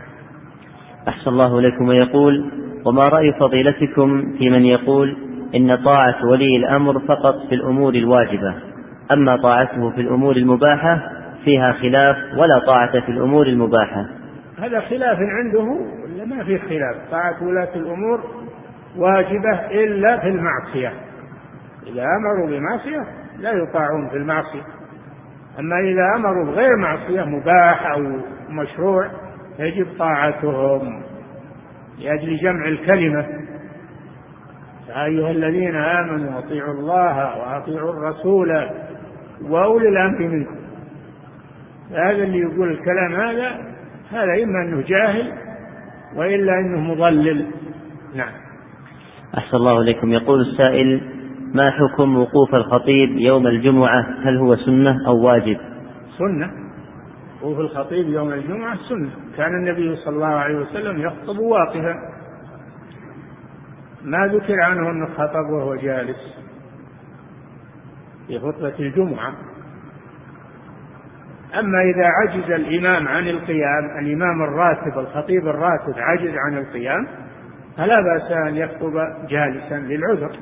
أحسن 1.08 1.30
الله 1.30 1.58
إليكم 1.58 1.88
ويقول 1.88 2.50
وما 2.84 3.02
رأي 3.12 3.32
فضيلتكم 3.32 4.32
في 4.38 4.50
من 4.50 4.64
يقول 4.64 5.16
إن 5.54 5.76
طاعة 5.76 6.26
ولي 6.26 6.56
الأمر 6.56 6.98
فقط 6.98 7.34
في 7.48 7.54
الأمور 7.54 7.94
الواجبة 7.94 8.54
أما 9.16 9.36
طاعته 9.36 9.90
في 9.90 10.00
الأمور 10.00 10.36
المباحة 10.36 11.00
فيها 11.44 11.72
خلاف 11.72 12.16
ولا 12.36 12.66
طاعة 12.66 13.00
في 13.00 13.08
الأمور 13.08 13.46
المباحة. 13.46 14.06
هذا 14.58 14.80
خلاف 14.80 15.18
عنده 15.18 15.60
ولا 15.60 16.24
ما 16.24 16.44
في 16.44 16.58
خلاف؟ 16.58 16.96
طاعة 17.10 17.44
ولاة 17.44 17.74
الأمور 17.76 18.20
واجبة 18.96 19.66
إلا 19.70 20.18
في 20.18 20.28
المعصية. 20.28 20.92
إذا 21.86 22.02
أمروا 22.02 22.46
بمعصية 22.46 23.06
لا 23.38 23.52
يطاعون 23.52 24.08
في 24.08 24.16
المعصية. 24.16 24.62
أما 25.58 25.80
إذا 25.80 26.14
أمروا 26.16 26.44
بغير 26.44 26.76
معصية 26.76 27.24
مباح 27.24 27.86
أو 27.86 28.20
مشروع 28.50 29.10
يجب 29.58 29.86
طاعتهم 29.98 31.02
لأجل 31.98 32.36
جمع 32.36 32.68
الكلمة. 32.68 33.26
يا 34.88 35.04
أيها 35.04 35.30
الذين 35.30 35.76
آمنوا 35.76 36.38
أطيعوا 36.38 36.74
الله 36.74 37.38
وأطيعوا 37.38 37.92
الرسول 37.92 38.68
وأولي 39.42 39.88
الأمر 39.88 40.18
منكم. 40.18 40.56
هذا 41.90 42.24
اللي 42.24 42.38
يقول 42.38 42.70
الكلام 42.70 43.14
هذا 43.14 43.48
هذا 44.10 44.42
إما 44.42 44.62
أنه 44.62 44.82
جاهل 44.86 45.32
وإلا 46.16 46.52
أنه 46.58 46.80
مضلل. 46.80 47.46
نعم. 48.14 48.32
أحسن 49.38 49.56
الله 49.56 49.80
إليكم. 49.80 50.12
يقول 50.12 50.40
السائل 50.40 51.17
ما 51.54 51.70
حكم 51.70 52.16
وقوف 52.16 52.54
الخطيب 52.54 53.18
يوم 53.18 53.46
الجمعة؟ 53.46 54.06
هل 54.22 54.36
هو 54.36 54.56
سنة 54.56 55.06
أو 55.06 55.26
واجب؟ 55.26 55.58
سنة. 56.18 56.50
وقوف 57.42 57.58
الخطيب 57.58 58.08
يوم 58.08 58.32
الجمعة 58.32 58.76
سنة. 58.88 59.10
كان 59.36 59.54
النبي 59.54 59.96
صلى 59.96 60.14
الله 60.14 60.26
عليه 60.26 60.58
وسلم 60.58 61.00
يخطب 61.00 61.38
واقفا. 61.38 61.94
ما 64.04 64.26
ذكر 64.26 64.60
عنه 64.60 64.90
أنه 64.90 65.06
خطب 65.06 65.50
وهو 65.50 65.74
جالس 65.74 66.38
في 68.26 68.38
خطبة 68.38 68.74
الجمعة. 68.78 69.32
أما 71.58 71.82
إذا 71.82 72.06
عجز 72.06 72.50
الإمام 72.50 73.08
عن 73.08 73.28
القيام 73.28 73.98
الإمام 73.98 74.42
الراتب 74.42 74.98
الخطيب 74.98 75.48
الراتب 75.48 75.94
عجز 75.96 76.34
عن 76.34 76.58
القيام 76.58 77.06
فلا 77.76 78.00
بأس 78.00 78.32
أن 78.32 78.56
يخطب 78.56 78.92
جالسا 79.28 79.74
للعذر. 79.74 80.36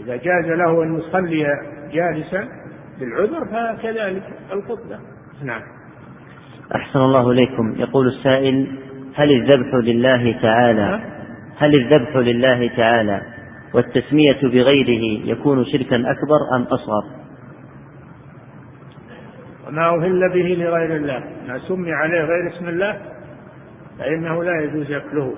إذا 0.00 0.16
جاز 0.16 0.44
له 0.46 0.82
أن 0.82 0.98
يصلي 0.98 1.46
جالسا 1.92 2.48
للعذر 3.00 3.44
فكذلك 3.44 4.22
الخطبة. 4.52 4.98
نعم. 5.42 5.62
أحسن 6.74 6.98
الله 6.98 7.30
إليكم. 7.30 7.74
يقول 7.76 8.08
السائل 8.08 8.78
هل 9.14 9.30
الذبح 9.30 9.74
لله 9.74 10.40
تعالى؟ 10.42 11.00
هل 11.58 11.74
الذبح 11.74 12.16
لله 12.16 12.76
تعالى 12.76 13.22
والتسمية 13.74 14.40
بغيره 14.42 15.26
يكون 15.26 15.64
شركا 15.64 15.96
أكبر 15.96 16.56
أم 16.56 16.62
أصغر؟ 16.62 17.24
وما 19.68 19.88
أهل 19.88 20.28
به 20.28 20.64
لغير 20.64 20.96
الله. 20.96 21.24
ما 21.48 21.58
سمي 21.58 21.92
عليه 21.92 22.20
غير 22.20 22.56
اسم 22.56 22.68
الله 22.68 23.00
فإنه 23.98 24.44
لا 24.44 24.60
يجوز 24.62 24.92
أكله 24.92 25.34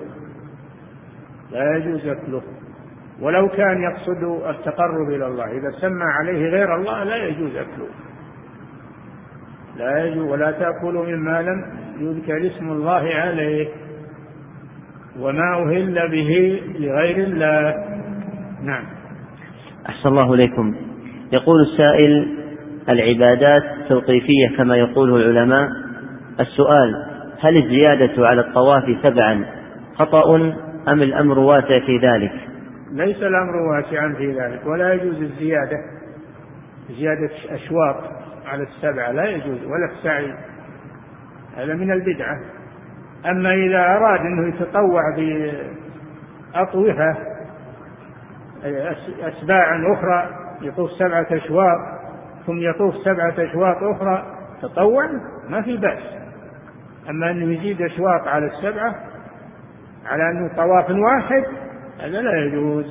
لا 1.51 1.77
يجوز 1.77 2.07
أكله 2.07 2.41
ولو 3.21 3.49
كان 3.49 3.81
يقصد 3.81 4.23
التقرب 4.49 5.09
إلى 5.09 5.27
الله. 5.27 5.45
إذا 5.45 5.71
سمى 5.81 6.03
عليه 6.03 6.49
غير 6.49 6.75
الله 6.75 7.03
لا 7.03 7.15
يجوز 7.15 7.55
أكله 7.55 7.87
لا 9.77 10.05
يجوز 10.05 10.31
ولا 10.31 10.51
تأكلوا 10.51 11.05
مما 11.05 11.41
لم 11.41 11.65
يذكر 11.99 12.47
اسم 12.47 12.71
الله 12.71 13.09
عليه. 13.13 13.67
وما 15.19 15.55
أهل 15.55 16.11
به 16.11 16.61
لغير 16.79 17.17
الله. 17.17 17.75
نعم. 18.63 18.83
أحسن 19.89 20.09
الله 20.09 20.33
إليكم. 20.33 20.75
يقول 21.31 21.61
السائل 21.61 22.37
العبادات 22.89 23.63
توقيفية 23.89 24.57
كما 24.57 24.77
يقوله 24.77 25.15
العلماء. 25.15 25.69
السؤال 26.39 27.05
هل 27.39 27.57
الزيادة 27.57 28.27
على 28.27 28.41
الطواف 28.41 28.83
سبعا 29.03 29.45
خطأ 29.95 30.35
أم 30.87 31.01
الأمر 31.01 31.39
واسع 31.39 31.79
في 31.79 31.97
ذلك؟ 31.97 32.31
ليس 32.91 33.17
الأمر 33.17 33.55
واسعا 33.55 34.13
في 34.17 34.39
ذلك 34.39 34.65
ولا 34.65 34.93
يجوز 34.93 35.21
الزيادة 35.21 35.77
زيادة 36.89 37.29
أشواط 37.49 37.95
على 38.45 38.63
السبعة 38.63 39.11
لا 39.11 39.25
يجوز 39.25 39.65
ولا 39.65 39.85
السعي. 39.85 40.33
هذا 41.55 41.73
من 41.73 41.91
البدعة. 41.91 42.39
أما 43.25 43.53
إذا 43.53 43.79
أراد 43.79 44.19
أنه 44.19 44.47
يتطوع 44.47 45.01
بأطوفة 46.53 47.17
أسباعا 49.21 49.93
أخرى 49.93 50.29
يطوف 50.61 50.91
سبعة 50.91 51.27
أشواط 51.31 51.79
ثم 52.45 52.57
يطوف 52.57 52.95
سبعة 52.95 53.33
أشواط 53.37 53.77
أخرى 53.83 54.25
تطوع 54.61 55.09
ما 55.49 55.61
في 55.61 55.77
بأس. 55.77 56.03
أما 57.09 57.31
أنه 57.31 57.53
يزيد 57.53 57.81
أشواط 57.81 58.27
على 58.27 58.45
السبعة 58.45 58.95
على 60.05 60.31
أنه 60.31 60.55
طواف 60.55 60.89
واحد 60.89 61.43
هذا 61.99 62.21
لا 62.21 62.45
يجوز. 62.45 62.85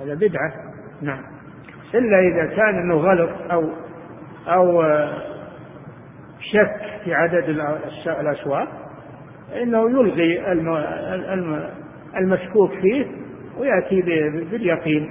هذا 0.00 0.14
بدعة. 0.14 0.52
نعم. 1.02 1.22
إلا 1.94 2.18
إذا 2.20 2.56
كان 2.56 2.78
أنه 2.78 2.94
غلط 2.94 3.30
أو 3.50 3.64
أو 4.48 4.82
شك 6.40 6.80
في 7.04 7.14
عدد 7.14 7.44
الأشواط 8.06 8.68
فإنه 9.50 9.90
يلغي 9.90 10.52
المشكوك 12.16 12.70
فيه 12.70 13.06
ويأتي 13.58 14.02
باليقين. 14.50 15.08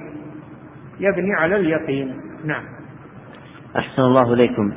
يبني 1.00 1.34
على 1.34 1.56
اليقين. 1.56 2.14
نعم. 2.46 2.64
أحسن 3.78 4.02
الله 4.02 4.34
إليكم. 4.34 4.74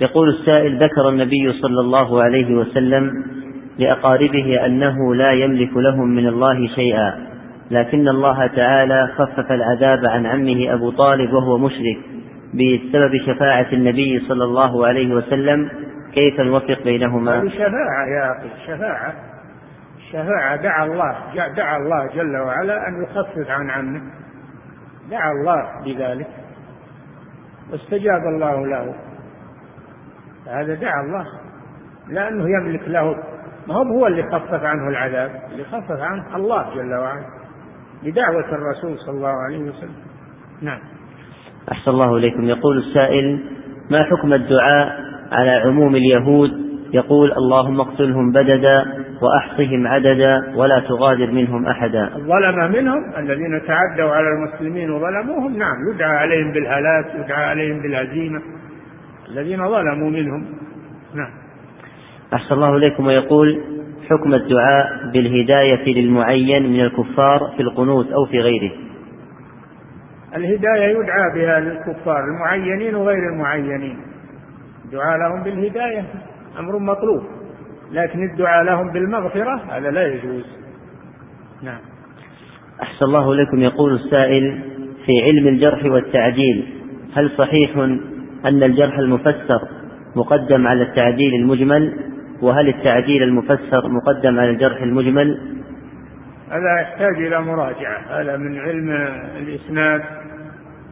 يقول 0.00 0.28
السائل 0.28 0.76
ذكر 0.76 1.08
النبي 1.08 1.52
صلى 1.52 1.80
الله 1.80 2.22
عليه 2.22 2.54
وسلم 2.54 3.24
لأقاربه 3.78 4.66
أنه 4.66 5.14
لا 5.14 5.32
يملك 5.32 5.76
لهم 5.76 6.08
من 6.08 6.26
الله 6.26 6.66
شيئا. 6.74 7.35
لكن 7.70 8.08
الله 8.08 8.46
تعالى 8.46 9.08
خفف 9.16 9.52
العذاب 9.52 10.06
عن 10.06 10.26
عمه 10.26 10.74
أبو 10.74 10.90
طالب 10.90 11.32
وهو 11.32 11.58
مشرك 11.58 11.98
بسبب 12.54 13.10
شفاعة 13.26 13.66
النبي 13.72 14.20
صلى 14.28 14.44
الله 14.44 14.86
عليه 14.86 15.14
وسلم. 15.14 15.70
كيف 16.14 16.40
نوفق 16.40 16.82
بينهما؟ 16.84 17.48
شفاعة 17.48 18.06
يا 18.16 18.32
أخي 18.32 18.48
شفاعة. 18.66 19.14
شفاعة. 20.10 20.56
دعا 20.56 20.84
الله 20.84 21.14
دعا 21.56 21.76
الله 21.76 22.06
جل 22.14 22.36
وعلا 22.36 22.88
أن 22.88 23.02
يخفف 23.02 23.50
عن 23.50 23.70
عمه. 23.70 24.00
دعا 25.10 25.30
الله 25.32 25.84
بذلك. 25.84 26.26
واستجاب 27.72 28.20
الله 28.20 28.66
له. 28.66 28.94
هذا 30.46 30.74
دعا 30.74 31.00
الله. 31.00 31.26
لأنه 32.08 32.44
يملك 32.58 32.88
له. 32.88 33.16
ما 33.68 33.74
هو 33.74 33.82
هو 33.82 34.06
اللي 34.06 34.22
خفف 34.22 34.64
عنه 34.64 34.88
العذاب؟ 34.88 35.30
اللي 35.52 35.64
خفف 35.64 36.00
عنه 36.00 36.36
الله 36.36 36.74
جل 36.74 36.94
وعلا. 36.94 37.35
بدعوة 38.06 38.54
الرسول 38.54 38.98
صلى 38.98 39.16
الله 39.16 39.28
عليه 39.28 39.58
وسلم. 39.58 39.94
نعم. 40.62 40.78
أحسن 41.72 41.90
الله 41.90 42.16
إليكم. 42.16 42.44
يقول 42.44 42.78
السائل 42.78 43.40
ما 43.90 44.02
حكم 44.02 44.32
الدعاء 44.32 45.00
على 45.32 45.50
عموم 45.50 45.96
اليهود؟ 45.96 46.50
يقول 46.92 47.32
اللهم 47.32 47.80
اقتلهم 47.80 48.32
بددا 48.32 48.84
وأحصهم 49.22 49.86
عددا 49.86 50.52
ولا 50.56 50.80
تغادر 50.80 51.30
منهم 51.30 51.66
أحدا. 51.66 52.16
الظلم 52.16 52.72
منهم 52.72 53.14
الذين 53.18 53.62
تعدوا 53.66 54.10
على 54.10 54.26
المسلمين 54.28 54.90
وظلموهم 54.90 55.56
نعم 55.56 55.76
يدعى 55.94 56.16
عليهم 56.16 56.52
بالهلاك 56.52 57.14
يدعى 57.14 57.44
عليهم 57.44 57.82
بالهزيمة. 57.82 58.40
الذين 59.28 59.68
ظلموا 59.68 60.10
منهم 60.10 60.44
نعم. 61.14 61.30
أحسن 62.34 62.54
الله 62.54 62.76
إليكم. 62.76 63.06
ويقول 63.06 63.75
حكم 64.10 64.34
الدعاء 64.34 65.10
بالهداية 65.12 65.94
للمعين 65.94 66.72
من 66.72 66.80
الكفار 66.80 67.38
في 67.56 67.62
القنوت 67.62 68.12
أو 68.12 68.24
في 68.26 68.40
غيره. 68.40 68.72
الهداية 70.36 70.98
يدعى 70.98 71.34
بها 71.34 71.60
للكفار 71.60 72.24
المعينين 72.24 72.94
وغير 72.94 73.32
المعينين. 73.32 73.98
الدعاء 74.84 75.18
لهم 75.18 75.42
بالهداية 75.42 76.04
أمر 76.58 76.78
مطلوب. 76.78 77.22
لكن 77.92 78.22
الدعاء 78.22 78.64
لهم 78.64 78.92
بالمغفرة 78.92 79.62
هذا 79.70 79.90
لا 79.90 80.06
يجوز. 80.06 80.44
نعم. 81.62 81.78
أحسن 82.82 83.04
الله 83.04 83.32
إليكم 83.32 83.62
يقول 83.62 83.94
السائل 83.94 84.60
في 85.06 85.22
علم 85.22 85.48
الجرح 85.48 85.84
والتعديل 85.84 86.66
هل 87.14 87.30
صحيح 87.38 87.76
أن 88.44 88.62
الجرح 88.62 88.98
المفسر 88.98 89.60
مقدم 90.16 90.66
على 90.66 90.82
التعديل 90.82 91.34
المجمل؟ 91.34 92.15
وهل 92.42 92.68
التعديل 92.68 93.22
المفسر 93.22 93.88
مقدم 93.88 94.40
على 94.40 94.50
الجرح 94.50 94.82
المجمل؟ 94.82 95.56
هذا 96.50 96.80
يحتاج 96.80 97.14
إلى 97.14 97.40
مراجعة. 97.40 98.20
هذا 98.20 98.36
من 98.36 98.58
علم 98.58 98.90
الإسناد 99.36 100.02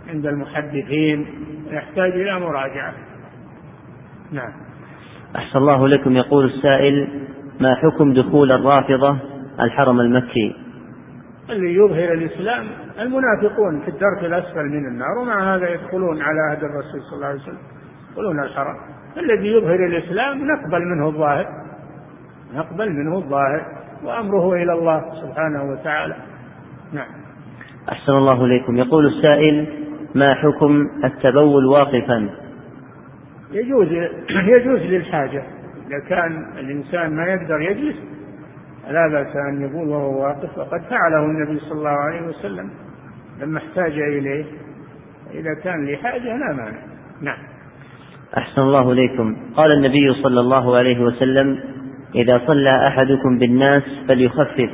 عند 0.08 0.26
المحدثين. 0.26 1.26
يحتاج 1.70 2.12
إلى 2.12 2.40
مراجعة. 2.40 2.94
نعم. 4.32 4.52
أحسن 5.36 5.58
الله 5.58 5.88
لكم. 5.88 6.16
يقول 6.16 6.44
السائل 6.44 7.08
ما 7.60 7.74
حكم 7.74 8.14
دخول 8.14 8.52
الرافضة 8.52 9.18
الحرم 9.60 10.00
المكي؟ 10.00 10.56
اللي 11.50 11.74
يظهر 11.74 12.12
الإسلام 12.12 12.66
المنافقون 13.00 13.80
في 13.80 13.88
الدرك 13.88 14.24
الأسفل 14.24 14.64
من 14.64 14.86
النار 14.86 15.18
ومع 15.18 15.56
هذا 15.56 15.70
يدخلون 15.70 16.22
على 16.22 16.40
عهد 16.50 16.64
الرسول 16.64 17.00
صلى 17.10 17.16
الله 17.16 17.26
عليه 17.26 17.40
وسلم. 17.40 17.58
يدخلون 18.10 18.40
الحرم. 18.44 18.93
الذي 19.16 19.48
يظهر 19.48 19.86
الإسلام 19.86 20.44
نقبل 20.44 20.84
منه 20.84 21.08
الظاهر. 21.08 21.46
نقبل 22.54 22.92
منه 22.92 23.16
الظاهر 23.16 23.66
وأمره 24.04 24.54
إلى 24.54 24.72
الله 24.72 25.00
سبحانه 25.22 25.64
وتعالى. 25.64 26.16
نعم. 26.92 27.08
أحسن 27.92 28.12
الله 28.12 28.44
إليكم. 28.44 28.76
يقول 28.76 29.06
السائل 29.06 29.68
ما 30.14 30.34
حكم 30.34 30.88
التبول 31.04 31.66
واقفا؟ 31.66 32.30
يجوز 33.52 33.88
يجوز 34.30 34.80
للحاجة. 34.80 35.42
إذا 35.86 35.98
كان 36.08 36.46
الإنسان 36.58 37.16
ما 37.16 37.26
يقدر 37.26 37.60
يجلس 37.60 37.96
لا 38.90 39.08
بأس 39.08 39.36
أن 39.36 39.62
يقول 39.62 39.88
وهو 39.88 40.22
واقف 40.22 40.58
وقد 40.58 40.80
فعله 40.80 41.24
النبي 41.24 41.58
صلى 41.58 41.78
الله 41.78 41.90
عليه 41.90 42.22
وسلم. 42.26 42.70
لما 43.40 43.58
احتاج 43.58 43.92
إليه 43.92 44.44
إذا 45.30 45.54
كان 45.64 45.86
لحاجة 45.86 46.36
لا 46.36 46.52
مانع. 46.52 46.78
نعم. 47.20 47.38
أحسن 48.38 48.62
الله 48.62 48.92
إليكم. 48.92 49.36
قال 49.56 49.72
النبي 49.72 50.14
صلى 50.22 50.40
الله 50.40 50.76
عليه 50.76 51.00
وسلم 51.00 51.60
إذا 52.14 52.40
صلى 52.46 52.86
أحدكم 52.86 53.38
بالناس 53.38 53.82
فليخفف 54.08 54.70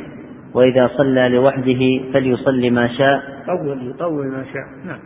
وإذا 0.54 0.90
صلى 0.96 1.28
لوحده 1.28 2.12
فليصلي 2.12 2.70
ما 2.70 2.88
شاء. 2.88 3.22
طول 3.46 3.90
يطول 3.90 4.26
ما 4.26 4.44
شاء. 4.44 4.86
نعم. 4.86 4.98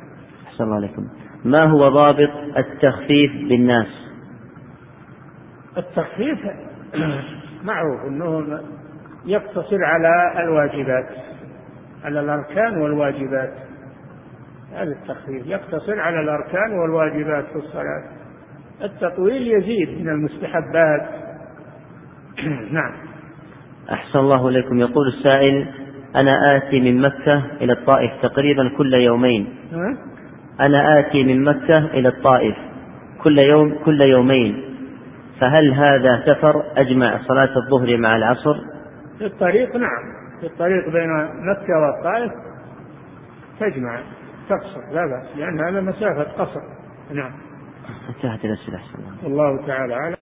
أحسن 0.46 0.64
الله 0.64 0.76
عليكم 0.76 1.09
ما 1.44 1.64
هو 1.64 1.88
ضابط 1.88 2.30
التخفيف 2.57 3.32
بالناس؟ 3.48 3.86
التخفيف 5.76 6.38
معروف 7.64 8.00
أنه 8.09 8.61
يقتصر 9.26 9.84
على 9.84 10.44
الواجبات 10.44 11.09
على 12.05 12.20
الأركان 12.20 12.76
والواجبات. 12.76 13.52
هذا 14.72 14.92
التخفيف 14.92 15.46
يقتصر 15.46 16.00
على 16.00 16.20
الأركان 16.20 16.72
والواجبات 16.72 17.44
في 17.44 17.57
الصلاة. 17.57 18.23
التطويل 18.82 19.42
يزيد 19.42 20.00
من 20.00 20.08
المستحبات. 20.08 21.08
نعم. 22.78 22.92
أحسن 23.92 24.18
الله 24.18 24.48
إليكم. 24.48 24.80
يقول 24.80 25.08
السائل 25.08 25.68
أنا 26.16 26.56
آتي 26.56 26.80
من 26.80 27.00
مكة 27.00 27.42
إلى 27.60 27.72
الطائف 27.72 28.10
تقريبا 28.22 28.70
كل 28.78 28.94
يومين. 28.94 29.54
أنا 30.60 30.90
آتي 30.98 31.24
من 31.24 31.44
مكة 31.44 31.78
إلى 31.78 32.08
الطائف 32.08 32.56
كل 33.22 33.38
يوم 33.38 33.74
كل 33.84 34.00
يومين. 34.00 34.64
فهل 35.40 35.74
هذا 35.74 36.22
سفر؟ 36.26 36.62
أجمع 36.76 37.18
صلاة 37.28 37.50
الظهر 37.56 37.96
مع 37.96 38.16
العصر؟ 38.16 38.56
في 39.18 39.26
الطريق 39.26 39.76
نعم. 39.76 40.14
في 40.40 40.46
الطريق 40.46 40.88
بين 40.88 41.08
مكة 41.24 41.74
والطائف 41.80 42.32
تجمع 43.60 44.00
تقصر. 44.48 44.80
لا 44.92 45.06
بأس 45.06 45.36
لأن 45.36 45.60
هذا 45.60 45.80
مسافة 45.80 46.22
قصر. 46.22 46.60
نعم. 47.12 47.32
انتهت 48.09 48.45
الأسئلة 48.45 48.80
الله 49.26 49.66
تعالى 49.66 49.95
أعلم. 49.95 50.16